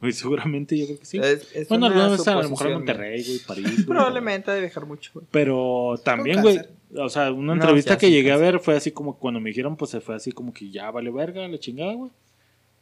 [0.00, 1.18] Güey, seguramente yo creo que sí.
[1.18, 3.64] Es- es bueno, una alguna vez a lo mejor en Monterrey, güey, París.
[3.74, 3.84] güey.
[3.86, 5.26] Probablemente ha de viajar mucho, güey.
[5.30, 6.60] Pero también, güey,
[6.96, 9.76] o sea, una No, entrevista que llegué a ver fue así como cuando me dijeron,
[9.76, 12.10] pues se fue así como que ya vale verga, la chingada, güey.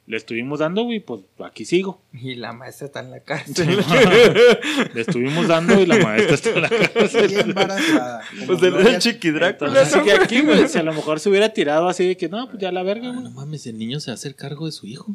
[0.09, 2.01] Le estuvimos dando, güey, pues aquí sigo.
[2.15, 3.69] Y la maestra está en la cárcel.
[4.95, 7.27] Le estuvimos dando y la maestra está en la casa.
[7.27, 8.23] Y embarazada.
[8.31, 10.01] como pues el, Gloria- el Chiqui Drácula, Entonces, ¿no?
[10.01, 12.47] así que aquí, güey, si a lo mejor se hubiera tirado así de que no,
[12.49, 13.25] pues ya la verga, Ah, güey.
[13.25, 15.15] no mames, el niño se hace el cargo de su hijo.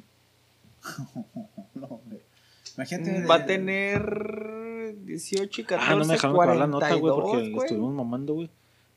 [1.76, 2.20] No, hombre.
[2.78, 3.26] Imagínate.
[3.26, 7.14] Va a de- tener 18 y 14, Ah, no me dejaron acabar la nota, güey,
[7.14, 8.50] 42, porque le estuvimos mamando, güey.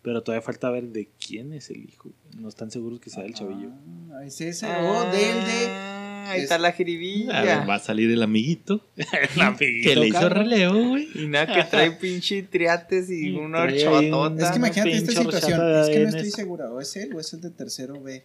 [0.06, 2.12] Pero todavía falta ver de quién es el hijo.
[2.38, 3.70] No están seguros que sea el chavillo.
[4.12, 4.64] Ah, es ese.
[4.64, 5.66] Ah, O del de.
[6.30, 7.42] Ahí es- está la A jiribilla.
[7.42, 8.80] ver, va a salir el amiguito
[9.34, 11.08] El amiguito, que le hizo relevo, güey.
[11.12, 13.64] Y nada, que trae pinche triates y Y una.
[13.68, 15.58] Es que imagínate esta situación.
[15.58, 16.70] de Es que no estoy segura.
[16.70, 18.22] O es él o es el de tercero B.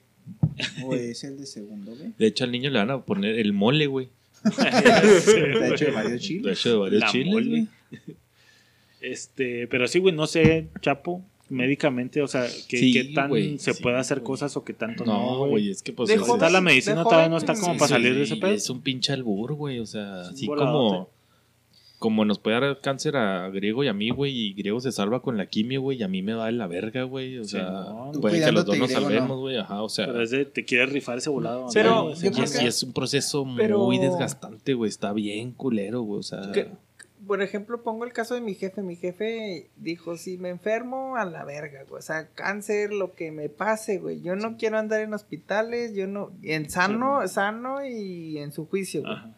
[0.86, 2.12] O es el de segundo B.
[2.16, 4.10] De hecho, al niño le van a poner el mole, güey.
[4.44, 6.60] De hecho, de varios De chiles.
[6.60, 7.68] hecho, de varios La chiles, mole.
[9.02, 13.74] Este, pero sí, güey, no sé, Chapo, médicamente, o sea, que, Sí, qué tan se
[13.74, 16.10] sí, puede hacer cosas o qué tanto No, no, güey, es que pues...
[16.10, 18.38] De es- Ahorita la medicina todavía no está como sí, para Sí, salir de ese
[18.38, 18.52] pedo.
[18.52, 19.80] Es un pinche albur, güey.
[19.80, 21.10] O sea, así como.
[22.00, 25.22] Como nos puede dar cáncer a Griego y a mí, güey, y Griego se salva
[25.22, 27.38] con la quimio, güey, y a mí me va de la verga, güey.
[27.38, 28.12] O Sí, sea, no.
[28.20, 29.40] Puede que los dos nos salvemos, no.
[29.42, 29.58] güey.
[29.58, 30.08] Ajá, o sea.
[30.08, 31.68] Pero es de, te quieres rifar ese volado.
[31.72, 32.12] Pero ¿no?
[32.12, 34.90] y creo es, que- y es un proceso Pero- muy desgastante, güey.
[34.90, 36.20] Está bien culero, güey.
[36.22, 36.70] O sea, Que-
[37.32, 38.82] por ejemplo, pongo el caso de mi jefe.
[38.82, 42.00] Mi jefe dijo, si me enfermo, a la verga, güey.
[42.00, 44.22] O sea, cáncer, lo que me pase, güey.
[44.22, 46.34] Yo no quiero andar en hospitales, yo no...
[46.44, 49.14] En sano, sano y en su juicio, güey.
[49.14, 49.34] Ajá.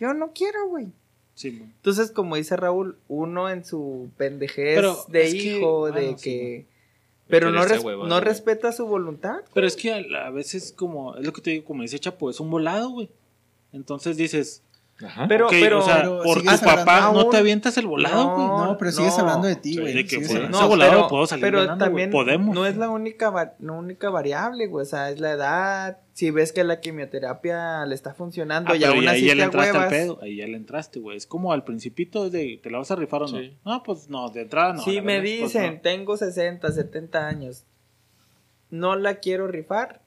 [0.00, 0.88] Yo no quiero, güey.
[1.36, 1.70] Sí, güey.
[1.70, 6.24] Entonces, como dice Raúl, uno en su pendejez Pero de que, hijo, bueno, de sí,
[6.24, 6.66] que...
[7.28, 9.36] Pero no, res- respeta su voluntad.
[9.54, 12.28] Pero es que a, a veces como, es lo que te digo, como dice Chapo,
[12.28, 13.08] es un volado, güey.
[13.72, 14.64] Entonces dices,
[15.04, 15.26] ajá.
[15.28, 15.80] Pero, pero...
[15.80, 18.46] o sea, pero por tu papá no te avientas el volado, güey.
[18.46, 19.20] No, No, pero sigues no.
[19.20, 19.92] hablando de ti, güey.
[19.92, 22.54] de que por- ese volado puedo salir pero ganando, también Podemos.
[22.54, 24.82] no es la única la única variable, güey.
[24.82, 25.98] O sea, es la edad.
[26.14, 29.26] Si ves que la quimioterapia le está funcionando Ah, y pero aún ya- ahí así
[29.26, 29.92] ya te le entraste al huevas.
[29.92, 31.16] pedo, ahí ya le entraste, güey.
[31.18, 33.38] Es como al principito es de, ¿te la vas a rifar o no?
[33.38, 33.54] Sí.
[33.66, 34.82] No, pues no, de entrada no.
[34.82, 35.80] si me verdad, pues, dicen, no.
[35.82, 37.64] tengo 60, 70 años,
[38.70, 40.00] no la quiero rifar.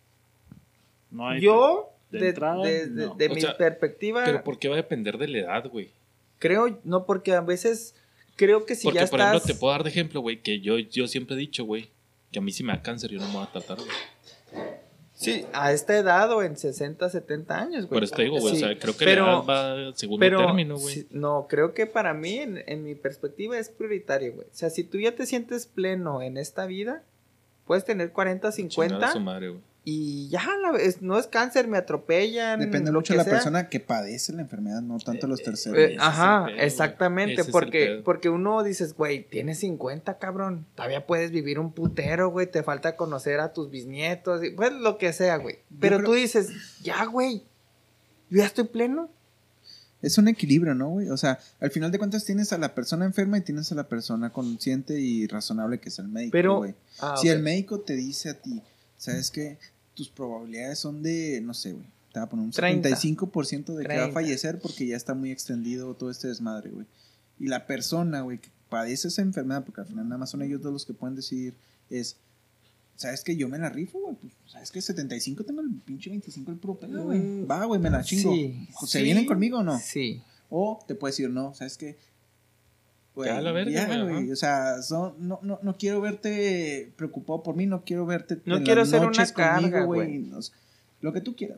[1.12, 3.16] No hay- Yo, de de, entrada, de- de- no.
[3.16, 5.90] de O mi sea, perspectiva, Pero ¿por qué va a depender de la edad, güey?
[6.40, 7.96] creo, no, porque a veces
[8.38, 9.36] creo que si Porque, ya por estás.
[9.36, 11.90] ejemplo, te puedo dar de ejemplo, güey, que yo, yo siempre he dicho, güey,
[12.32, 13.90] que a mí si me da cáncer yo no me voy a tratar, güey.
[15.14, 17.90] Sí, a esta edad o en 60, 70 años, güey.
[17.90, 19.98] Por eso te digo, güey, Sí, o sea, creo que pero- la edad va al
[19.98, 20.96] segundo Pero, término, güey.
[20.96, 24.48] sí, no, creo que para mí, en, en mi perspectiva, es prioritario, güey.
[24.48, 27.04] O sea, si tú ya te sientes pleno en esta vida,
[27.68, 29.62] puedes tener 40, Chingar a 50 su madre, güey.
[29.92, 32.60] Y ya, la, es- no es cáncer, me atropellan.
[32.60, 33.34] Depende mucho de la sea.
[33.34, 35.78] persona que padece la enfermedad, no tanto los terceros.
[35.80, 41.32] Eh, es ajá, pedo, exactamente, porque, porque uno dices, güey, tienes 50, cabrón, todavía puedes
[41.32, 45.38] vivir un putero, güey, te falta conocer a tus bisnietos, y, pues lo que sea,
[45.38, 45.60] güey.
[45.80, 46.50] Pero creo- tú dices,
[46.84, 47.44] ya, güey,
[48.30, 49.10] yo ya estoy pleno.
[50.02, 51.10] Es un equilibrio, ¿no, güey?
[51.10, 53.90] O sea, al final de cuentas tienes a la persona enferma y tienes a la
[53.90, 56.74] persona consciente y razonable que es el médico, Pero, güey.
[57.02, 58.62] ah, si el médico te dice a ti,
[58.98, 59.58] ¿sabes qué?
[60.00, 61.86] Tus probabilidades son de, no sé, güey.
[62.14, 62.88] Te va a poner un 30.
[62.90, 64.14] 75% de que va a 30.
[64.14, 66.86] fallecer porque ya está muy extendido todo este desmadre, güey.
[67.38, 70.62] Y la persona, güey, que padece esa enfermedad, porque al final nada más son ellos
[70.62, 71.54] dos los que pueden decidir,
[71.90, 72.16] es,
[72.96, 73.36] ¿sabes qué?
[73.36, 74.16] Yo me la rifo, güey.
[74.16, 74.82] Pues, ¿Sabes qué?
[74.82, 77.20] 75 tengo el pinche 25 el puro pedo, güey.
[77.20, 78.32] Mm, Va, güey, me la chingo.
[78.34, 79.04] sí, ¿Se sí.
[79.04, 79.78] vienen conmigo o no?
[79.80, 80.22] Sí.
[80.50, 81.98] O te puedes decir, no, ¿sabes qué?
[83.16, 84.32] Güey, Ya, la verga, ya, güey.
[84.32, 88.40] O sea, son- no, no, no quiero verte preocupado por mí, no quiero verte.
[88.46, 90.20] No en quiero las ser una noches conmigo, carga, güey.
[90.20, 90.54] no sé,
[91.02, 91.58] Lo que tú quieras.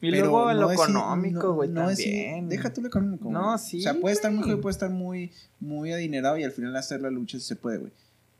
[0.00, 2.48] Y Pero luego en lo no es- económico, güey, no es- también.
[2.48, 3.28] deja tú lo económico.
[3.30, 6.52] No, sí, O sea, puede estar muy joven, puede estar muy, muy adinerado y al
[6.52, 7.92] final hacer la lucha se puede, güey.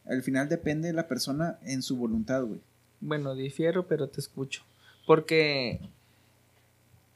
[0.06, 2.60] Al final depende de la persona en su voluntad, güey.
[3.00, 4.62] Bueno, difiero, pero te escucho.
[5.06, 5.80] Porque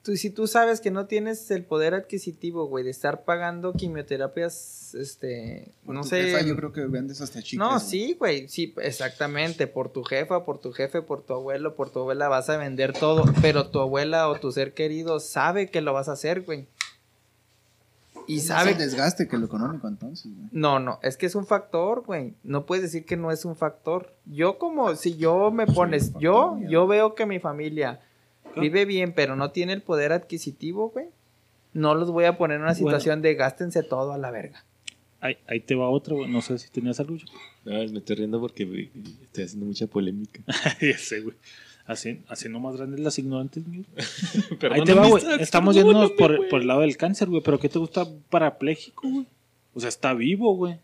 [0.02, 4.94] tú, si tú sabes que no tienes el poder adquisitivo, güey, de estar pagando quimioterapias,
[4.94, 6.24] este, Por no tu sé.
[6.24, 7.58] jefa, yo creo que vendes hasta chicas.
[7.66, 7.80] no, güey.
[7.88, 9.66] sí, güey, sí, exactamente.
[9.66, 12.92] Por tu jefa, por tu jefe, por tu abuelo, por tu abuela vas a vender
[12.92, 13.24] todo.
[13.40, 16.66] Pero tu abuela o tu ser querido sabe que lo vas a hacer, güey.
[18.28, 20.48] Y Es sabe más el desgaste que lo económico, entonces, güey.
[20.52, 22.34] no, no, es que es un factor, güey.
[22.44, 24.14] No puedes decir que no es un factor.
[24.26, 28.00] Yo como, si yo me pones, yo, yo veo que mi familia
[28.56, 31.06] vive bien, pero no tiene el poder adquisitivo, güey.
[31.72, 32.76] No los voy a poner en una Bueno.
[32.88, 34.64] situación de gástense todo a la verga.
[35.20, 36.28] Ahí, ahí te va otra, güey.
[36.28, 37.16] No sé si tenías algo.
[37.16, 37.26] yo.
[37.64, 38.90] No, me estoy riendo porque güey,
[39.22, 40.42] estoy haciendo mucha polémica.
[40.80, 41.36] ya sé, güey.
[41.86, 43.84] Así, haciendo más grandes las ignorantes, güey.
[44.72, 45.22] Ahí te va, güey.
[45.40, 47.42] Estamos yéndonos por, por el lado del cáncer, güey.
[47.42, 49.26] Pero ¿qué te gusta parapléjico, güey?
[49.74, 50.76] O sea, está vivo, güey.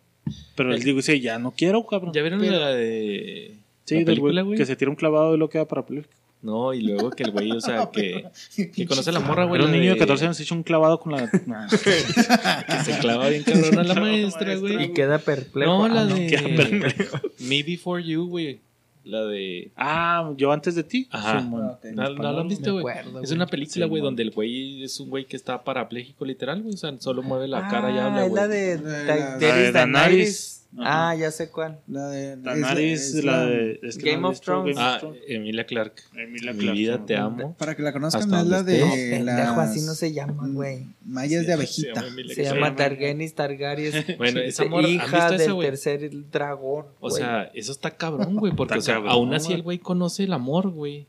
[0.57, 2.13] Pero él digo, dice, ya no quiero, cabrón.
[2.15, 3.55] ¿Ya vieron Pero- la de.
[3.85, 4.59] Sí, la del güey güey?
[4.59, 6.13] que se tira un clavado y lo queda parapléjico.
[6.41, 8.25] No, y luego que el güey, o sea, que,
[8.75, 9.61] que conoce a la morra, güey.
[9.61, 11.29] Era un niño de 14 años se hizo un clavado con la.
[11.47, 11.67] Nah.
[11.69, 14.85] Que se clava bien cabrón a la maestra, güey.
[14.85, 15.71] Y queda perplejo.
[15.71, 16.15] No, Ah, la no.
[16.15, 16.57] queda de.
[16.57, 17.19] perplejo.
[17.41, 18.61] Me Before You, güey.
[19.05, 19.71] La de.
[19.77, 21.09] ah, yo antes de ti.
[21.11, 21.41] Ajá.
[21.41, 21.63] Simón.
[21.65, 21.85] Ah, ok.
[21.87, 22.95] En ¿No, no la han visto, güey?
[23.23, 26.75] Es una película, güey, donde el güey es un güey que está parapléjico, literal, güey.
[26.75, 28.59] O sea, solo mueve la Ah, cara y habla, es la güey.
[28.59, 29.73] de La de.
[29.73, 30.67] Daenerys.
[30.77, 31.11] Ajá.
[31.11, 31.81] Ah, ya sé cuál.
[31.89, 32.37] La de.
[32.37, 33.81] La es la de.
[33.83, 34.77] es que Game no of visto Thrones.
[34.77, 35.17] Game of Ah.
[35.27, 35.95] Emilia Clark.
[36.15, 37.57] Emilia Mi Clarke, vida, te amo.
[37.59, 38.81] Para que la conozcan, Hasta es la de.
[38.81, 40.85] No, pendejo, así no se llama, güey.
[41.07, 42.03] Mallas de Se abejita.
[42.03, 42.43] llama Se Clarke.
[42.55, 44.05] llama Targenis Targaryen.
[44.19, 46.87] Bueno, esa Dice, morra- ¿han hija del tercer dragón.
[47.01, 49.79] O sea, eso está cabrón, güey, porque Está o sea, cabrón, aún así el güey
[49.79, 51.07] conoce el amor, güey.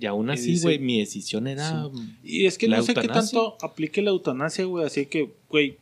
[0.00, 1.86] Y aún así, güey, mi decisión era...
[2.24, 4.86] Y es que no sé qué tanto aplique la eutanasia, güey.
[4.86, 5.76] Así que, güey,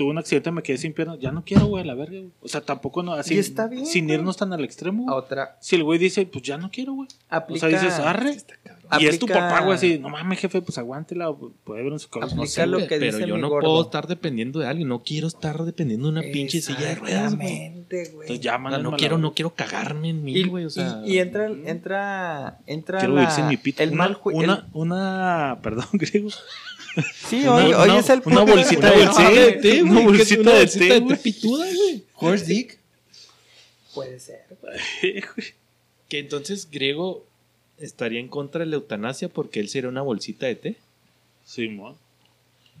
[0.00, 1.18] tuve un accidente, me quedé sin piernas.
[1.20, 2.30] Ya no quiero, güey, a la verga, güey.
[2.40, 3.34] O sea, tampoco no, así.
[3.34, 4.16] Y está bien, Sin güey.
[4.18, 5.10] irnos tan al extremo.
[5.10, 5.58] A otra.
[5.60, 7.08] Si el güey dice, pues ya no quiero, güey.
[7.28, 8.36] Aplica, O sea, dices, arre.
[8.98, 11.32] Y es tu papá, güey, así, no mames, jefe, pues aguántela,
[11.64, 12.34] puede haber un psicólogo.
[12.34, 12.88] No sé, lo güey.
[12.88, 13.68] que pero dice yo mi no gordo.
[13.68, 14.88] puedo estar dependiendo de alguien.
[14.88, 17.46] No quiero estar dependiendo de una pinche silla de ruedas, güey.
[17.48, 18.26] Exactamente, güey.
[18.28, 20.64] Entonces ya no quiero, no quiero cagarme en mí, Y, güey.
[20.64, 23.82] O sea, y- y entra, entra, entra Quiero la- vivir sin mi pito.
[23.82, 26.30] el una, mal una, el- una, perdón, griego.
[27.28, 29.82] Sí, una- hoy, hoy una- es el una bolsita una de bolsita té, de té,
[29.82, 32.04] una bolsita una de bolsita té, de pituda, güey.
[32.14, 32.78] Horse Dick.
[33.94, 34.44] Puede ser.
[36.08, 37.24] Que entonces griego
[37.78, 40.76] estaría en contra de la eutanasia porque él sería una bolsita de té.
[41.44, 41.94] Simón.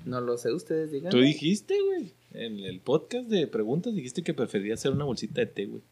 [0.04, 1.10] No lo sé, ustedes digan.
[1.12, 5.46] Tú dijiste, güey, en el podcast de preguntas dijiste que preferías ser una bolsita de
[5.46, 5.82] té, güey.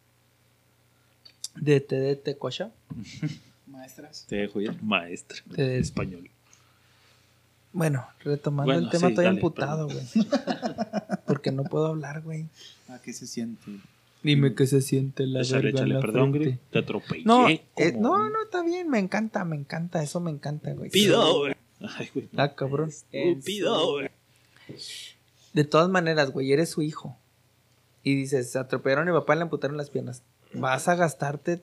[1.54, 2.70] De té de tecocha.
[3.66, 4.24] Maestras.
[4.28, 4.82] Te dejo ir.
[4.82, 5.38] Maestra.
[5.54, 6.28] Té de- Español.
[7.78, 10.04] Bueno, retomando Bueno, el tema, sí, estoy dale, emputado, güey.
[11.28, 12.48] Porque no puedo hablar, güey.
[12.88, 13.70] ¿A qué se siente?
[14.24, 16.58] Dime qué se siente la Échale, verga en la perdón, frente.
[16.72, 17.22] Te atropellé.
[17.24, 17.62] No, eh,
[17.96, 20.90] no, no, está bien, me encanta, me encanta, eso me encanta, güey.
[20.90, 21.54] Pido, güey.
[21.80, 22.28] Ay, güey.
[22.36, 22.90] Ah, cabrón.
[23.12, 24.08] Estúpido, güey.
[25.52, 27.16] De todas maneras, güey, eres su hijo.
[28.02, 30.24] Y dices, se atropellaron a mi papá y le amputaron las piernas.
[30.52, 31.62] Vas a gastarte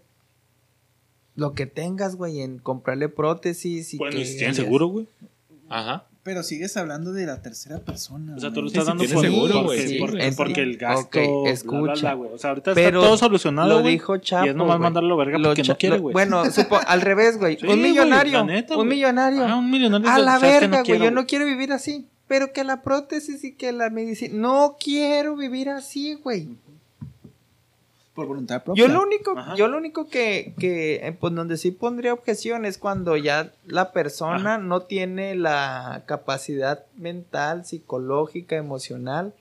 [1.35, 4.21] lo que tengas, güey, en comprarle prótesis y Bueno, que...
[4.21, 5.09] ¿y si tienen seguro, güey?
[5.69, 6.05] Ajá.
[6.23, 8.35] Pero sigues hablando de la tercera persona.
[8.35, 11.01] O sea, tú lo estás dando por seguro, güey, sí, porque, porque el gasto.
[11.05, 11.93] Ok, bla, bla, escucha.
[12.01, 12.31] bla, güey.
[12.33, 13.69] O sea, ahorita Pero está todo solucionado.
[13.69, 14.83] Lo dijo Chapo, Y es nomás güey.
[14.83, 16.13] mandarlo verga Lo porque cha- no quiere, güey.
[16.13, 17.57] Bueno, supo- al revés, güey.
[17.61, 18.43] Sí, un millonario.
[18.43, 19.45] neta, un millonario.
[19.45, 20.09] Ah, un millonario.
[20.09, 20.99] a la verga, güey.
[20.99, 22.07] yo no quiero vivir así.
[22.27, 24.33] Pero que la prótesis y que la medicina.
[24.35, 26.49] No quiero vivir así, güey.
[28.15, 28.87] Por voluntad propia.
[28.87, 29.55] Yo lo único, Ajá.
[29.55, 33.91] yo lo único que, que eh, pues donde sí pondría objeción es cuando ya la
[33.91, 39.33] persona no tiene la capacidad mental, psicológica, emocional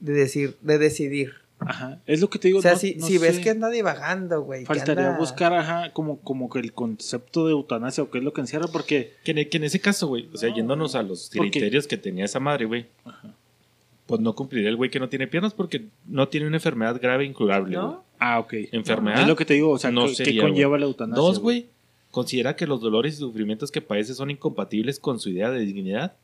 [0.00, 1.32] de decir, de decidir.
[1.60, 2.00] Ajá.
[2.06, 2.58] Es lo que te digo.
[2.58, 4.64] O sea, no- si, no si ves que anda divagando, güey.
[4.64, 8.32] Faltaría anda- buscar, ajá, como, como que el concepto de eutanasia o qué es lo
[8.32, 11.02] que encierra, porque Que en, que en ese caso, güey, o sea, No, yéndonos a
[11.02, 12.86] los criterios que tenía esa madre, güey,
[14.10, 17.24] pues no cumpliría el güey que no tiene piernas porque no tiene una enfermedad grave
[17.24, 17.86] incurable, güey.
[17.88, 18.04] ¿No?
[18.18, 18.54] Ah, ok.
[18.72, 19.20] Enfermedad.
[19.22, 20.80] Es lo que te digo, o sea, No ¿qué, conlleva güey.
[20.80, 21.22] la eutanasia?
[21.22, 21.68] Dos, güey,
[22.10, 26.14] considera que los dolores y sufrimientos que padece son incompatibles con su idea de dignidad.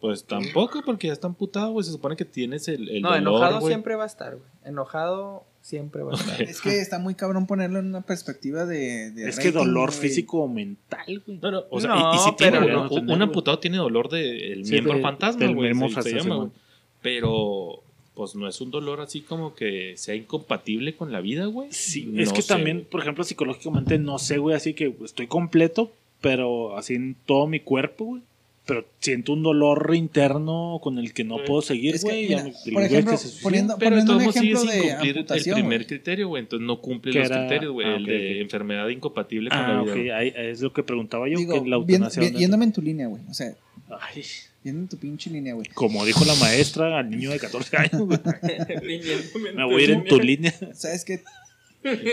[0.00, 1.84] Pues tampoco, porque ya está amputado, güey.
[1.86, 3.72] Se supone que tienes el, el No, dolor, enojado güey.
[3.72, 4.48] siempre va a estar, güey.
[4.64, 6.42] Enojado siempre va a estar.
[6.42, 9.12] Es que está muy cabrón ponerlo en una perspectiva de.
[9.12, 10.00] de Es que dolor güey.
[10.00, 11.38] físico o mental, güey.
[11.40, 13.06] No, no, o sea, No, y, y si tiene, pero güey, no un- tener, un
[13.06, 13.22] güey.
[13.22, 15.68] amputado tiene dolor del miembro de- fantasma, del güey.
[15.72, 16.62] miembro se- se fantasma, llama, güey.
[17.02, 17.82] Pero,
[18.14, 21.68] pues no es un dolor así como que sea incompatible con la vida, güey.
[21.72, 22.90] Sí, No es que sé, también, güey.
[22.90, 27.60] por ejemplo, psicológicamente no sé, güey, así que estoy completo, pero así en todo mi
[27.60, 28.22] cuerpo, güey.
[28.64, 31.46] Pero siento un dolor interno con el que no Güey.
[31.46, 32.28] puedo seguir, Es que, güey.
[32.28, 33.42] mira, me- por ejemplo, que se suicida.
[33.42, 35.24] poniendo- Pero un ejemplo sin de cumplir el
[35.54, 35.86] primer güey.
[35.88, 36.42] criterio, güey.
[36.44, 37.88] Entonces no cumple los era- criterios, güey.
[37.88, 38.40] ah, el de ok.
[38.42, 40.16] enfermedad incompatible con Ah, la ok, vida.
[40.16, 42.20] ahí- es lo que preguntaba yo, Digo, que la bien- eutanasia...
[42.20, 43.22] bien- ¿dónde yéndome en tu línea, güey.
[43.28, 43.52] O sea?
[44.00, 44.22] Ay,
[44.70, 45.66] en tu pinche línea, güey.
[45.74, 48.18] como dijo la maestra al niño de 14 años, güey.
[49.56, 50.54] Me voy a ir en tu línea.
[50.74, 51.22] ¿Sabes qué?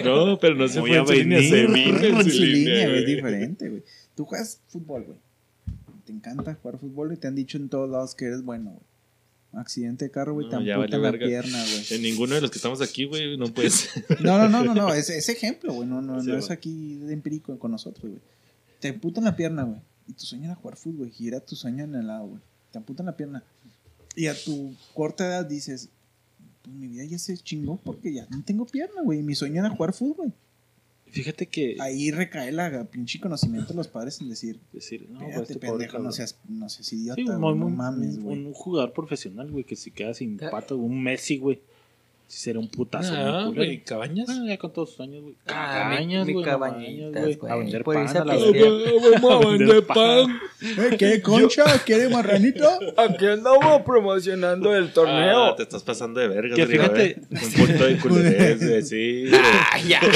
[0.04, 1.50] No, pero no se Voy fue a en venir.
[1.50, 3.00] se vino en en su línea, güey.
[3.02, 3.84] Es diferente, güey.
[4.16, 5.18] Tú juegas fútbol, güey.
[6.06, 8.84] Te encanta jugar fútbol y te han dicho en todos lados que eres bueno, güey.
[9.62, 11.26] Accidente de carro, güey, No, amputan valió la verga.
[11.28, 12.00] pierna, En güey.
[12.02, 13.90] ninguno de los que estamos aquí, güey, no puedes.
[14.22, 14.94] No, no, no, no, no.
[14.94, 15.88] Es, es ejemplo, güey.
[15.88, 18.22] No, no, Sí, no es aquí de empírico con nosotros, güey.
[18.80, 19.82] Te amputan la pierna, güey.
[20.10, 21.14] Y tu sueño era jugar fútbol, güey.
[21.20, 22.42] Y era tu sueño en el lado, güey.
[22.72, 23.44] Te amputan la pierna.
[24.16, 25.90] Y a tu corta edad dices,
[26.64, 29.20] pues mi vida ya se chingó porque ya no tengo pierna, güey.
[29.20, 30.34] Y mi sueño era jugar fútbol.
[31.12, 31.76] Fíjate que...
[31.80, 35.86] Ahí recae la pinche conocimiento de los padres en decir, Decir, no, pues, este pobre
[35.86, 38.46] pendejo, no seas, no seas idiota, Sí, muy- no mames, un, güey.
[38.46, 41.62] un jugador profesional, güey, que se queda sin patas, un Messi, güey.
[42.30, 43.12] Si será un putazo.
[43.18, 44.28] Ah, güey, cabañas.
[44.28, 45.34] Bueno, ya con todos sus años, güey.
[45.48, 46.46] Ah, Cabañas, güey.
[46.46, 48.36] cabañitas, güey, A vender pan a la.
[49.20, 50.40] Vamos a vender pan.
[50.62, 51.80] ¿Eh, ¿Qué, concha?
[51.84, 52.70] ¿Quiere marranito?
[52.98, 56.56] Aquí andamos promocionando el Ah, te estás pasando de verga.
[56.56, 57.22] Que fíjate- eh.
[57.32, 59.26] Un punto de culerés, güey, sí.
[59.28, 59.42] güey.
[59.88, 60.00] ya.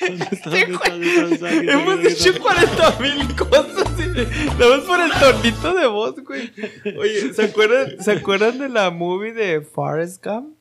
[0.00, 3.99] Hemos dicho 40 mil cosas
[4.58, 6.50] nada más por el tonito de voz, güey.
[6.98, 10.56] Oye, ¿se acuerdan, ¿se acuerdan de la movie de Forrest Gump?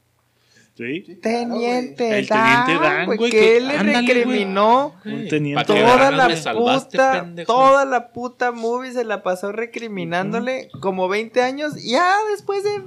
[0.77, 1.19] Sí.
[1.21, 5.65] Teniente El Teniente Dan, güey, que que- él le ándale, recriminó Un teniente.
[5.65, 7.53] Toda la salvaste, puta, pendejo.
[7.53, 11.73] toda la puta movie se la pasó recriminándole como 20 años.
[11.83, 12.81] Ya después de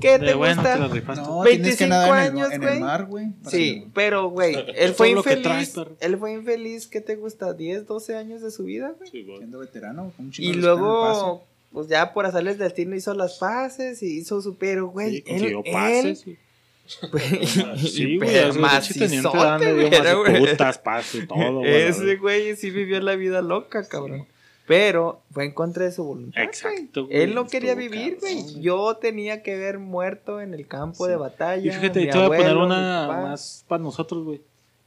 [0.00, 0.76] ¿qué te De bueno, gusta?
[0.90, 1.00] te.
[1.16, 2.74] No, tienes que 25 nadar en el, años, en güey.
[2.74, 3.26] el mar, güey.
[3.42, 5.42] para Sí, que- pero güey, él fue infeliz.
[5.42, 5.96] traes, perro.
[6.00, 7.52] él fue infeliz, ¿qué te gusta?
[7.54, 9.10] 10, 12 años de su vida, güey.
[9.10, 9.38] Sí, güey.
[9.38, 14.18] Siendo veterano, un chingo Y luego, pues ya por hacerles destino hizo las pases y
[14.18, 15.16] hizo su pero, güey.
[15.18, 16.24] Sí, él, pases.
[16.24, 16.36] güey.
[16.36, 18.30] él, Sí, güey.
[18.32, 20.38] pero macizote, güey, era, güey.
[20.50, 21.82] putas, pases, todo, güey.
[21.82, 24.26] Ese güey sí vivió la vida loca, cabrón.
[24.68, 26.42] Pero fue en contra de su voluntad.
[26.42, 27.22] Exacto, güey.
[27.22, 28.60] Él no quería vivir, güey.
[28.60, 31.66] Yo tenía que ver muerto en el campo de batalla.
[31.66, 34.42] Y fíjate, te voy a poner una más para nosotros, güey.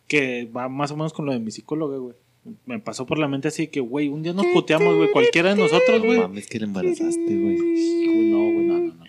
[0.08, 2.14] Que va más o menos con lo de mi psicóloga, güey.
[2.66, 5.12] Me pasó por la mente así que, güey, un día nos puteamos, güey.
[5.12, 6.20] Cualquiera de nosotros, güey.
[6.20, 7.58] Mames, que le embarazaste, güey.
[7.58, 9.04] Güey, No, güey, no, no, no.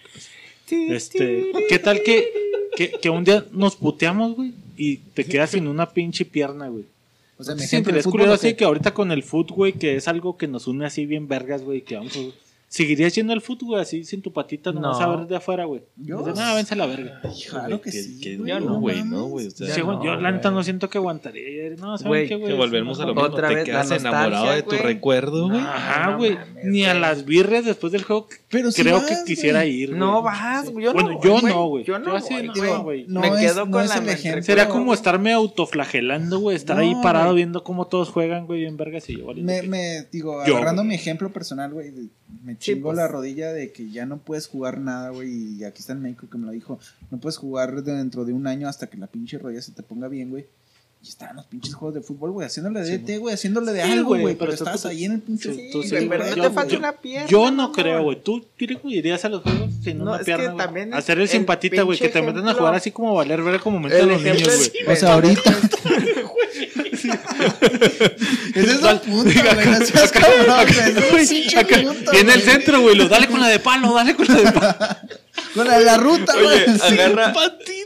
[0.66, 0.96] ¿qué pasa?
[0.96, 2.32] Este, ¿qué tal que,
[2.76, 4.54] que, que un día nos puteamos, güey?
[4.78, 6.84] Y te quedas sin una pinche pierna, güey.
[7.43, 9.24] O sea, ¿Te mi ejemplo sentirías de fútbol, culero ¿o así que ahorita con el
[9.24, 12.16] foot, güey, que es algo que nos une así bien vergas, güey, que vamos.
[12.72, 15.04] ¿Seguirías yendo al güey, así sin tu patita nomás No.
[15.04, 15.82] a ver de afuera, güey?
[15.94, 17.20] Yo- nada, vence a la verga.
[17.50, 19.48] Claro que Que- sí, que güey, yo no güey, no, güey.
[19.48, 21.68] O sea, güey, no, yo la neta no siento que aguantaría.
[21.76, 22.50] No, ¿saben Güey, qué, güey?
[22.50, 23.28] que volvemos a lo mismo.
[23.28, 25.60] Otra te vez, quedas enamorado de tu recuerdo, güey.
[25.60, 26.38] Ajá, No güey.
[26.64, 29.90] Ni a las birrias después del juego Pero sí creo vas, que quisiera ir.
[29.92, 30.86] No vas, güey.
[30.86, 31.52] Yo Bueno, no, yo güey.
[31.52, 31.84] no, güey.
[31.84, 33.06] Yo no, Yo güey.
[33.06, 36.56] Me quedo con la fría, como estarme autoflagelando, güey.
[36.56, 39.60] Estar ahí parado viendo cómo todos juegan, güey, bien vergas y yo, Me,
[40.10, 41.90] digo, Yo, agarrando mi ejemplo personal, güey,
[42.45, 42.97] me Sí, chingo pues.
[42.97, 46.28] la rodilla de que ya no puedes jugar nada, güey, y aquí está el médico
[46.30, 46.78] que me lo dijo,
[47.11, 50.09] no puedes jugar dentro de un año hasta que la pinche rodilla se te ponga
[50.09, 50.47] bien, güey.
[51.05, 53.91] Y estaban los pinches juegos de fútbol, güey, haciéndole de DT, güey, haciéndole de Sí,
[53.91, 55.53] algo, güey, pero pero estás tú- ahí en el pinche...
[55.53, 56.30] sí, Sí, tú güey, sí, pero güey.
[56.30, 57.28] no Yo- te falta una pierna.
[57.28, 58.22] Yo no creo, güey.
[58.22, 60.64] ¿Tú, Kirico, irías a los juegos sin No, una es que pierna, güey?
[60.64, 63.59] también Hacer el el simpatita, güey, que te metan a jugar así como valer ver
[63.61, 64.93] como meten los niños, güey.
[64.93, 65.43] O sea, ahorita...
[68.55, 69.24] Ese es el punto,
[69.55, 72.96] güey, no seas cabrón, es el centro, güey.
[72.96, 74.74] lo- Dale con la de palo, dale con la de palo.
[75.55, 76.64] Con la de la ruta, Oye, güey.
[76.80, 77.34] agarra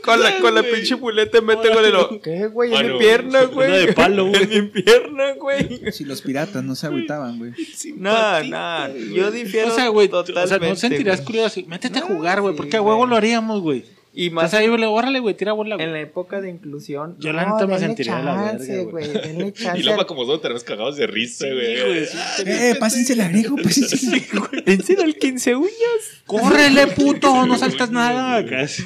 [0.01, 2.73] con la, con la pinche muleta, mete con el ¿Qué, güey?
[2.73, 3.85] en mi pierna, güey.
[3.87, 4.43] de palo, güey.
[4.53, 5.91] En mi pierna, güey.
[5.91, 7.51] Si los piratas no se agüitaban, güey.
[7.95, 10.75] No, no, yo difiero O sea, güey, o totalmente.
[10.77, 13.83] sea, no curioso así, métete a jugar, güey, porque a huevo lo haríamos, güey.
[14.19, 15.91] Y Más ahí, güey, órale, güey, tira bola, En güey.
[15.91, 17.15] la época de inclusión.
[17.19, 19.05] Yo la no, neta me sentiría de la verga, güey.
[19.79, 22.07] Y luego, como nosotros tenemos cagados de risa, güey.
[22.43, 24.47] Eh, pásense el agrego, pásense el agrego.
[24.65, 26.23] ¿En serio el 15 uñas?
[26.25, 27.45] ¡Córrele, puto!
[27.45, 28.43] No saltas nada.
[28.43, 28.85] Casi.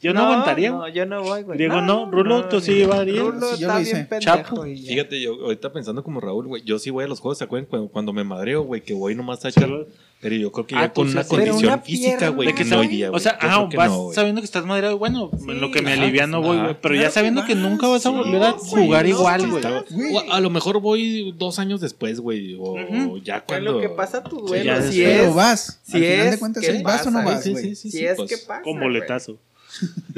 [0.00, 1.58] Yo no, aguantaría, No, yo no voy, güey.
[1.58, 2.10] Diego, no.
[2.10, 3.24] Rulo, tú sí llevarías.
[3.24, 4.20] Rulo Sí, yo está bien pendejo.
[4.20, 4.66] Chapo.
[4.66, 4.88] y ya.
[4.88, 7.68] Fíjate, yo ahorita pensando como Raúl, güey, yo sí voy a los juegos, ¿se acuerdan?
[7.70, 9.70] Cuando, cuando me madreo, güey, que voy nomás a echar.
[10.22, 11.22] Pero yo creo que Ah, ya con tú una.
[11.24, 14.44] Pero condición una física, güey, que no iría, O sea, ah, vas no, sabiendo que
[14.44, 16.66] estás madreado, bueno, en lo que me ajá, aliviano voy, ajá.
[16.66, 16.76] güey.
[16.80, 19.64] Pero ya sabiendo que nunca vas a sí, volver a no, jugar no, igual, güey.
[20.30, 23.72] a, lo mejor voy dos años después, güey, o ya cuando...
[23.72, 24.74] lo que pasa tu duelo.
[24.76, 25.80] es- si Pero es, vas.
[25.82, 27.64] si Al final es de cuentas, que ¿es vas o no pasa, vas, sí, güey?
[27.64, 28.30] sí, sí, si es pues.
[28.30, 28.62] que pasa.
[28.62, 29.38] Con boletazo.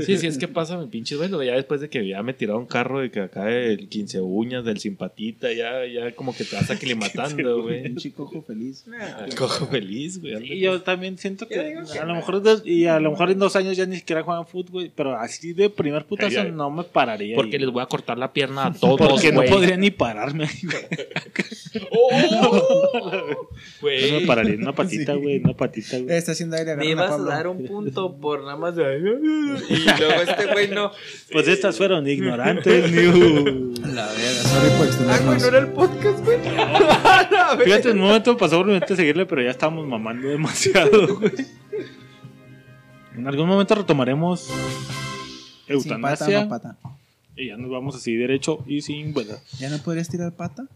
[0.05, 2.35] Sí, sí, es que pasa mi pinche duelo, güey, ya después de que ya me
[2.35, 6.57] tiraron carro de que acá el 15 uñas, del simpatita, ya, ya como que te
[6.57, 7.87] vas aclimatando, güey.
[7.87, 8.85] Un chico ojo feliz.
[8.87, 10.53] Nah, El cojo feliz, güey.
[10.55, 13.55] Y yo también siento que a lo mejor dos- y a lo mejor en dos
[13.57, 16.83] años ya ni siquiera juegan fútbol, güey, pero así de primer putazo Ay, no me
[16.85, 17.37] pararía.
[17.37, 20.49] Porque ahí, les voy a cortar la pierna a todos, Porque no podría ni pararme
[20.63, 20.85] güey.
[23.81, 24.11] Güey.
[24.13, 26.17] No me pararía en una patita, güey, una patita, güey.
[26.17, 28.85] Está haciendo aire, Me ibas a dar un punto por nada más de...
[29.69, 30.91] Y luego este güey no...
[31.33, 33.73] Pues estas fueron ignorantes, new.
[33.95, 35.43] La verga, sorry por Ah, güey, extendernos.
[35.43, 36.39] no era el podcast, güey.
[36.59, 37.57] A.
[37.63, 41.33] Fíjate, en un momento pasó por mi mente seguirle, pero ya estábamos mamando demasiado, güey.
[43.17, 46.77] En algún momento retomaremos Sin pata, eutanasia no pata.
[47.37, 49.39] y ya nos vamos así derecho y sin vuelta.
[49.59, 50.67] ¿Ya no podrías tirar pata?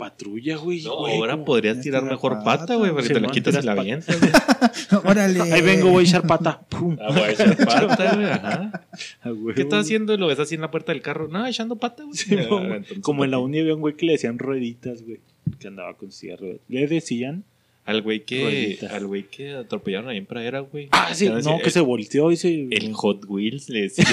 [0.00, 0.82] Patrulla, güey.
[0.82, 3.62] No, güey, ahora podrías tirar tira mejor pata, pata, güey, porque Sí, te la quitas
[3.62, 4.32] y la avientas, güey.
[5.04, 5.40] Órale.
[5.52, 6.60] Ahí vengo, voy a echar pata.
[6.68, 6.96] Pum.
[7.00, 8.86] Ah, voy a echar pata, güey, ajá.
[9.22, 9.54] Ah, güey.
[9.54, 10.16] ¿Qué estás haciendo?
[10.16, 11.28] Lo ves así en la puerta del carro.
[11.28, 12.16] No, echando pata, güey.
[12.16, 12.64] Sí, Ah, güey.
[12.64, 15.20] entonces, Como en la uni había un güey que le decían rueditas, güey.
[15.58, 16.60] Que andaba con silla de ruedas.
[16.68, 17.44] Le decían.
[17.86, 18.92] Al güey que, Rueditas.
[18.92, 20.88] al güey que atropellaron ahí en Pradera, güey.
[20.92, 22.68] Ah, sí, decía, no, que el- se volteó y se.
[22.70, 24.04] El Hot Wheels le decía.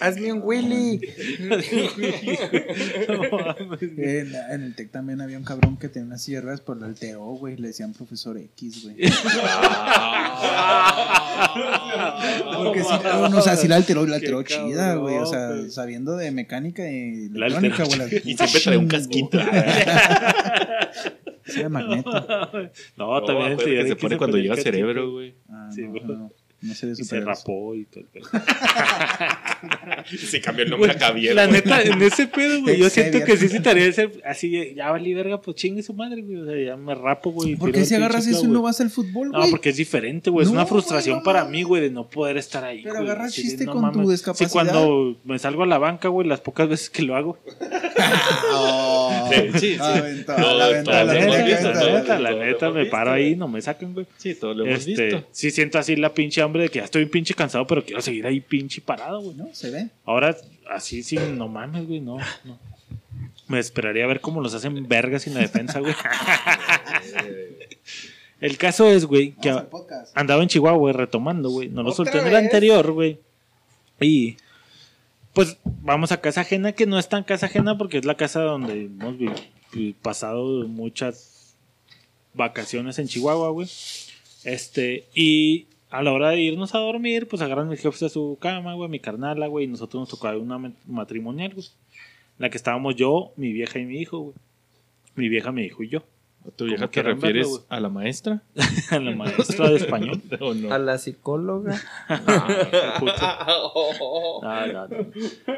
[0.00, 1.00] Hazme un Willy.
[1.40, 1.56] No.
[3.80, 7.24] En, en el TEC también había un cabrón que tenía unas ruedas, pero lo alteró,
[7.24, 7.56] güey.
[7.56, 8.96] Le decían profesor X, güey.
[12.56, 15.16] Porque sí, no, o sea, sí la alteró, la Qué alteró chida, güey.
[15.18, 18.22] O sea, sabiendo de mecánica y La electrónica, güey.
[18.24, 19.38] y siempre trae un casquito.
[21.48, 22.10] Sí, de magneto.
[22.96, 25.32] No, también el se pone cuando llega cerebro, güey.
[25.48, 26.32] Ah, Sí, no,
[26.62, 28.26] no sé de Y se rapó y todo el pedo.
[30.18, 31.34] Se cambió el nombre a Javier.
[31.34, 31.60] La güey.
[31.60, 35.40] neta, en ese pedo, güey, yo siento que sí estaría ese, así, ya valí verga,
[35.40, 36.36] pues chingue su madre, güey.
[36.38, 37.56] O sea, ya me rapo, güey.
[37.56, 39.42] ¿Por qué si agarras eso y no vas al fútbol, güey?
[39.42, 40.46] No, porque es diferente, güey.
[40.46, 42.82] Es una frustración no para mí, güey, de no poder estar ahí.
[42.82, 43.06] Pero güey.
[43.06, 44.48] agarras de, chiste no con tu discapacidad.
[44.48, 47.38] Sí, cuando me salgo a la banca, güey, las pocas veces que lo hago.
[48.52, 49.28] Oh,
[49.58, 50.02] Sí, sí, la
[52.34, 54.06] neta, me paro ahí, no me sacan, güey.
[54.16, 55.26] Sí, todo lo hemos Este, visto.
[55.30, 58.26] sí siento así la pinche hambre de que ya estoy pinche cansado, pero quiero seguir
[58.26, 59.36] ahí pinche parado, güey.
[59.36, 59.48] ¿No?
[59.52, 59.88] ¿Se ve?
[60.04, 60.36] Ahora,
[60.70, 62.58] así sin, no mames, güey, no, no.
[63.48, 65.94] Me esperaría a ver cómo los hacen vergas sin la defensa, güey.
[68.40, 69.54] El caso es, güey, que
[70.14, 71.68] andaba en Chihuahua, güey, retomando, güey.
[71.68, 73.18] No lo ¿Otra solté en el anterior, güey.
[74.00, 74.36] Y
[75.32, 78.40] pues vamos a casa ajena, que no es tan casa ajena porque es la casa
[78.40, 79.16] donde hemos
[80.02, 81.54] pasado muchas
[82.34, 83.68] vacaciones en Chihuahua, güey.
[84.44, 88.36] Este, y a la hora de irnos a dormir, pues agarran mis jefes a su
[88.40, 91.66] cama, güey, mi carnala, güey, y nosotros nos tocó una ma- matrimonial, güey.
[92.38, 94.34] La que estábamos yo, mi vieja y mi hijo, güey.
[95.14, 96.02] Mi vieja, mi hijo y yo.
[96.46, 98.42] ¿A tu vieja te refieres verlo, a la maestra?
[98.90, 100.22] A la maestra de español.
[100.40, 100.72] ¿O no?
[100.72, 101.80] A la psicóloga.
[104.42, 104.96] No, no, no.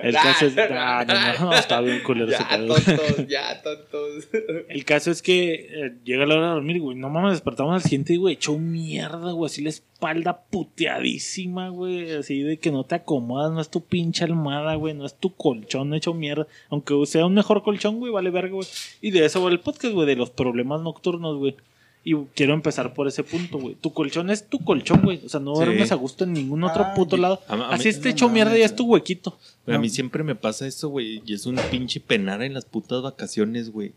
[0.03, 0.57] El caso es.
[0.57, 4.28] No, no, no, está bien culero ya, tontos, ya, tontos.
[4.68, 6.97] El caso es que eh, llega la hora de dormir, güey.
[6.97, 8.34] No mames, despertamos al siguiente, güey.
[8.34, 9.47] Echó mierda, güey.
[9.47, 12.12] Así la espalda puteadísima, güey.
[12.12, 14.95] Así de que no te acomodas, no es tu pinche almohada, güey.
[14.95, 16.47] No es tu colchón hecho mierda.
[16.70, 18.68] Aunque sea un mejor colchón, güey, vale verga, güey.
[19.01, 21.57] Y de eso va el podcast, güey, de los problemas nocturnos, güey.
[22.05, 23.74] Y quiero empezar por ese punto, güey.
[23.74, 25.20] Tu colchón es tu colchón, güey.
[25.26, 25.64] O sea, no Sí.
[25.64, 27.41] duermes a gusto en ningún otro Ah, puto yo- lado.
[27.49, 29.37] A- a mí- Así esté no hecho mierda, mames, ya es tu huequito.
[29.66, 29.93] A mí No.
[29.95, 31.20] siempre me pasa eso, güey.
[31.26, 33.93] Y es un pinche penar en las putas vacaciones, güey.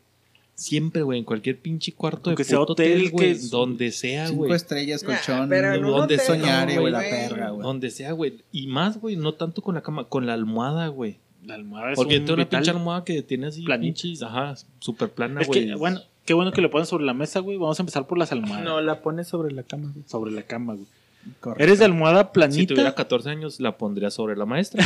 [0.56, 3.26] Siempre, güey, en cualquier pinche cuarto Aunque de sea puto hotel, güey.
[3.28, 4.54] que es- Donde sea, Cinco güey.
[4.54, 5.50] estrellas, Nah, colchón.
[5.50, 7.64] pero en un donde soñar, no, güey, la perra, güey.
[7.64, 8.34] Donde sea, güey.
[8.52, 11.18] Y más, güey, no tanto con la cama, con la almohada, güey.
[11.46, 14.02] La almohada es Porque un tengo una pinche almohada que tiene así Planita.
[14.02, 15.74] pinches, ajá, súper plana, güey.
[15.74, 17.58] bueno, Qué bueno que lo ponen sobre la mesa, güey.
[17.58, 18.64] Vamos a empezar por las almohadas.
[18.64, 20.06] No, la pones sobre la cama, güey.
[20.08, 20.86] Sobre la cama, güey.
[21.40, 21.64] Correcto.
[21.64, 22.60] ¿Eres de almohada planita?
[22.60, 24.84] Si tuviera 14 años, la pondría sobre la maestra.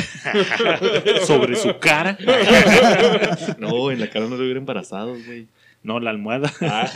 [1.25, 2.17] sobre su cara.
[3.57, 5.47] No, en la cara no lo hubiera embarazado, güey.
[5.86, 6.51] No, la almohada.
[6.61, 6.88] Ah,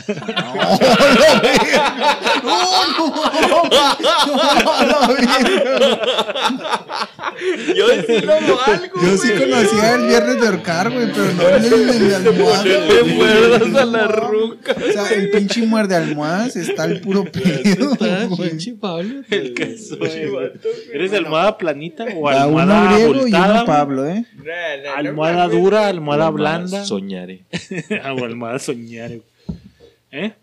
[7.74, 8.58] Yo decirlo algo,
[9.02, 12.62] Yo sí conocía el viernes de ahorcar, güey, pero no el almohada.
[12.64, 13.14] te güey.
[13.14, 14.74] muerdas a la No, ruca.
[14.76, 17.96] O sea, el pinche muerde almohadas está el puro pedo,
[18.36, 19.22] pinche Pablo.
[19.30, 19.96] El caso.
[20.92, 23.54] ¿Eres de almohada planita o almohada griego y abultada?
[23.54, 24.24] uno Pablo, ¿eh?
[24.96, 26.84] Almohada dura, almohada No blanda.
[26.84, 27.44] Soñaré.
[28.02, 29.08] Ah, o almohada soñar.
[29.10, 29.22] güey.
[30.12, 30.34] ¿Eh?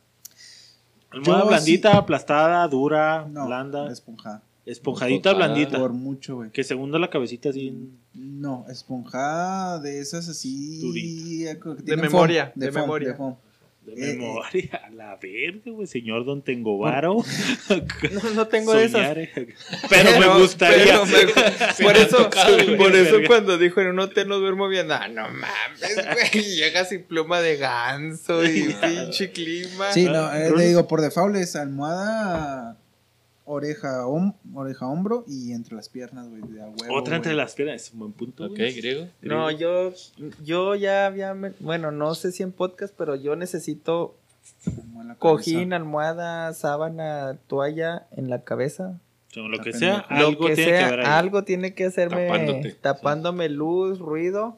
[1.10, 3.46] Almohada Yo blandita, aplastada, dura, No, esponjada.
[3.48, 3.92] blanda.
[3.92, 4.42] Esponjadita,
[5.30, 5.36] Esponjada.
[5.36, 5.78] blandita.
[5.80, 6.50] Por mucho, güey.
[6.52, 7.70] Que segundo la cabecita así.
[7.70, 10.82] en- No, esponjada de esas así.
[10.82, 11.84] Durita.
[11.86, 13.14] tienen memoria, foam, de foam, memoria.
[13.16, 13.36] foam.
[13.88, 14.14] De Eh, eh.
[14.18, 14.82] memoria.
[14.86, 15.88] A la verga, güey.
[15.88, 17.18] Señor Don Tengovaro.
[18.12, 19.18] No, no tengo esas.
[19.90, 21.02] Pero me gustaría.
[21.04, 23.28] pero me- por eso, tocado, güey, por eso verga.
[23.28, 25.96] cuando dijo en un hotel no duermo bien, ah, no mames,
[26.32, 29.92] güey, llega sin pluma de ganso y pinche clima.
[29.94, 32.78] Sí, no, eh, le digo, por default es almohada,
[33.48, 36.96] oreja, hom- oreja, hombro y entre las piernas, güey, de a huevo.
[36.96, 37.44] Otra entre güey.
[37.44, 37.82] las piernas.
[37.82, 38.46] Es un buen punto.
[38.46, 38.74] Ok, güey.
[38.74, 39.08] griego.
[39.22, 39.94] No, yo,
[40.44, 44.16] yo ya había, bueno, no sé si en podcast, pero yo necesito
[45.20, 49.00] cojín, almohada, sábana, toalla en la cabeza.
[49.36, 51.06] Lo que sea, algo que tiene sea, que ver ahí.
[51.06, 52.72] algo tiene que hacerme Tapándote.
[52.82, 54.58] tapándome luz, ruido.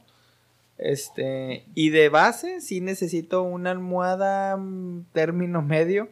[0.77, 6.07] Este, y de base sí necesito una almohada mm, término medio,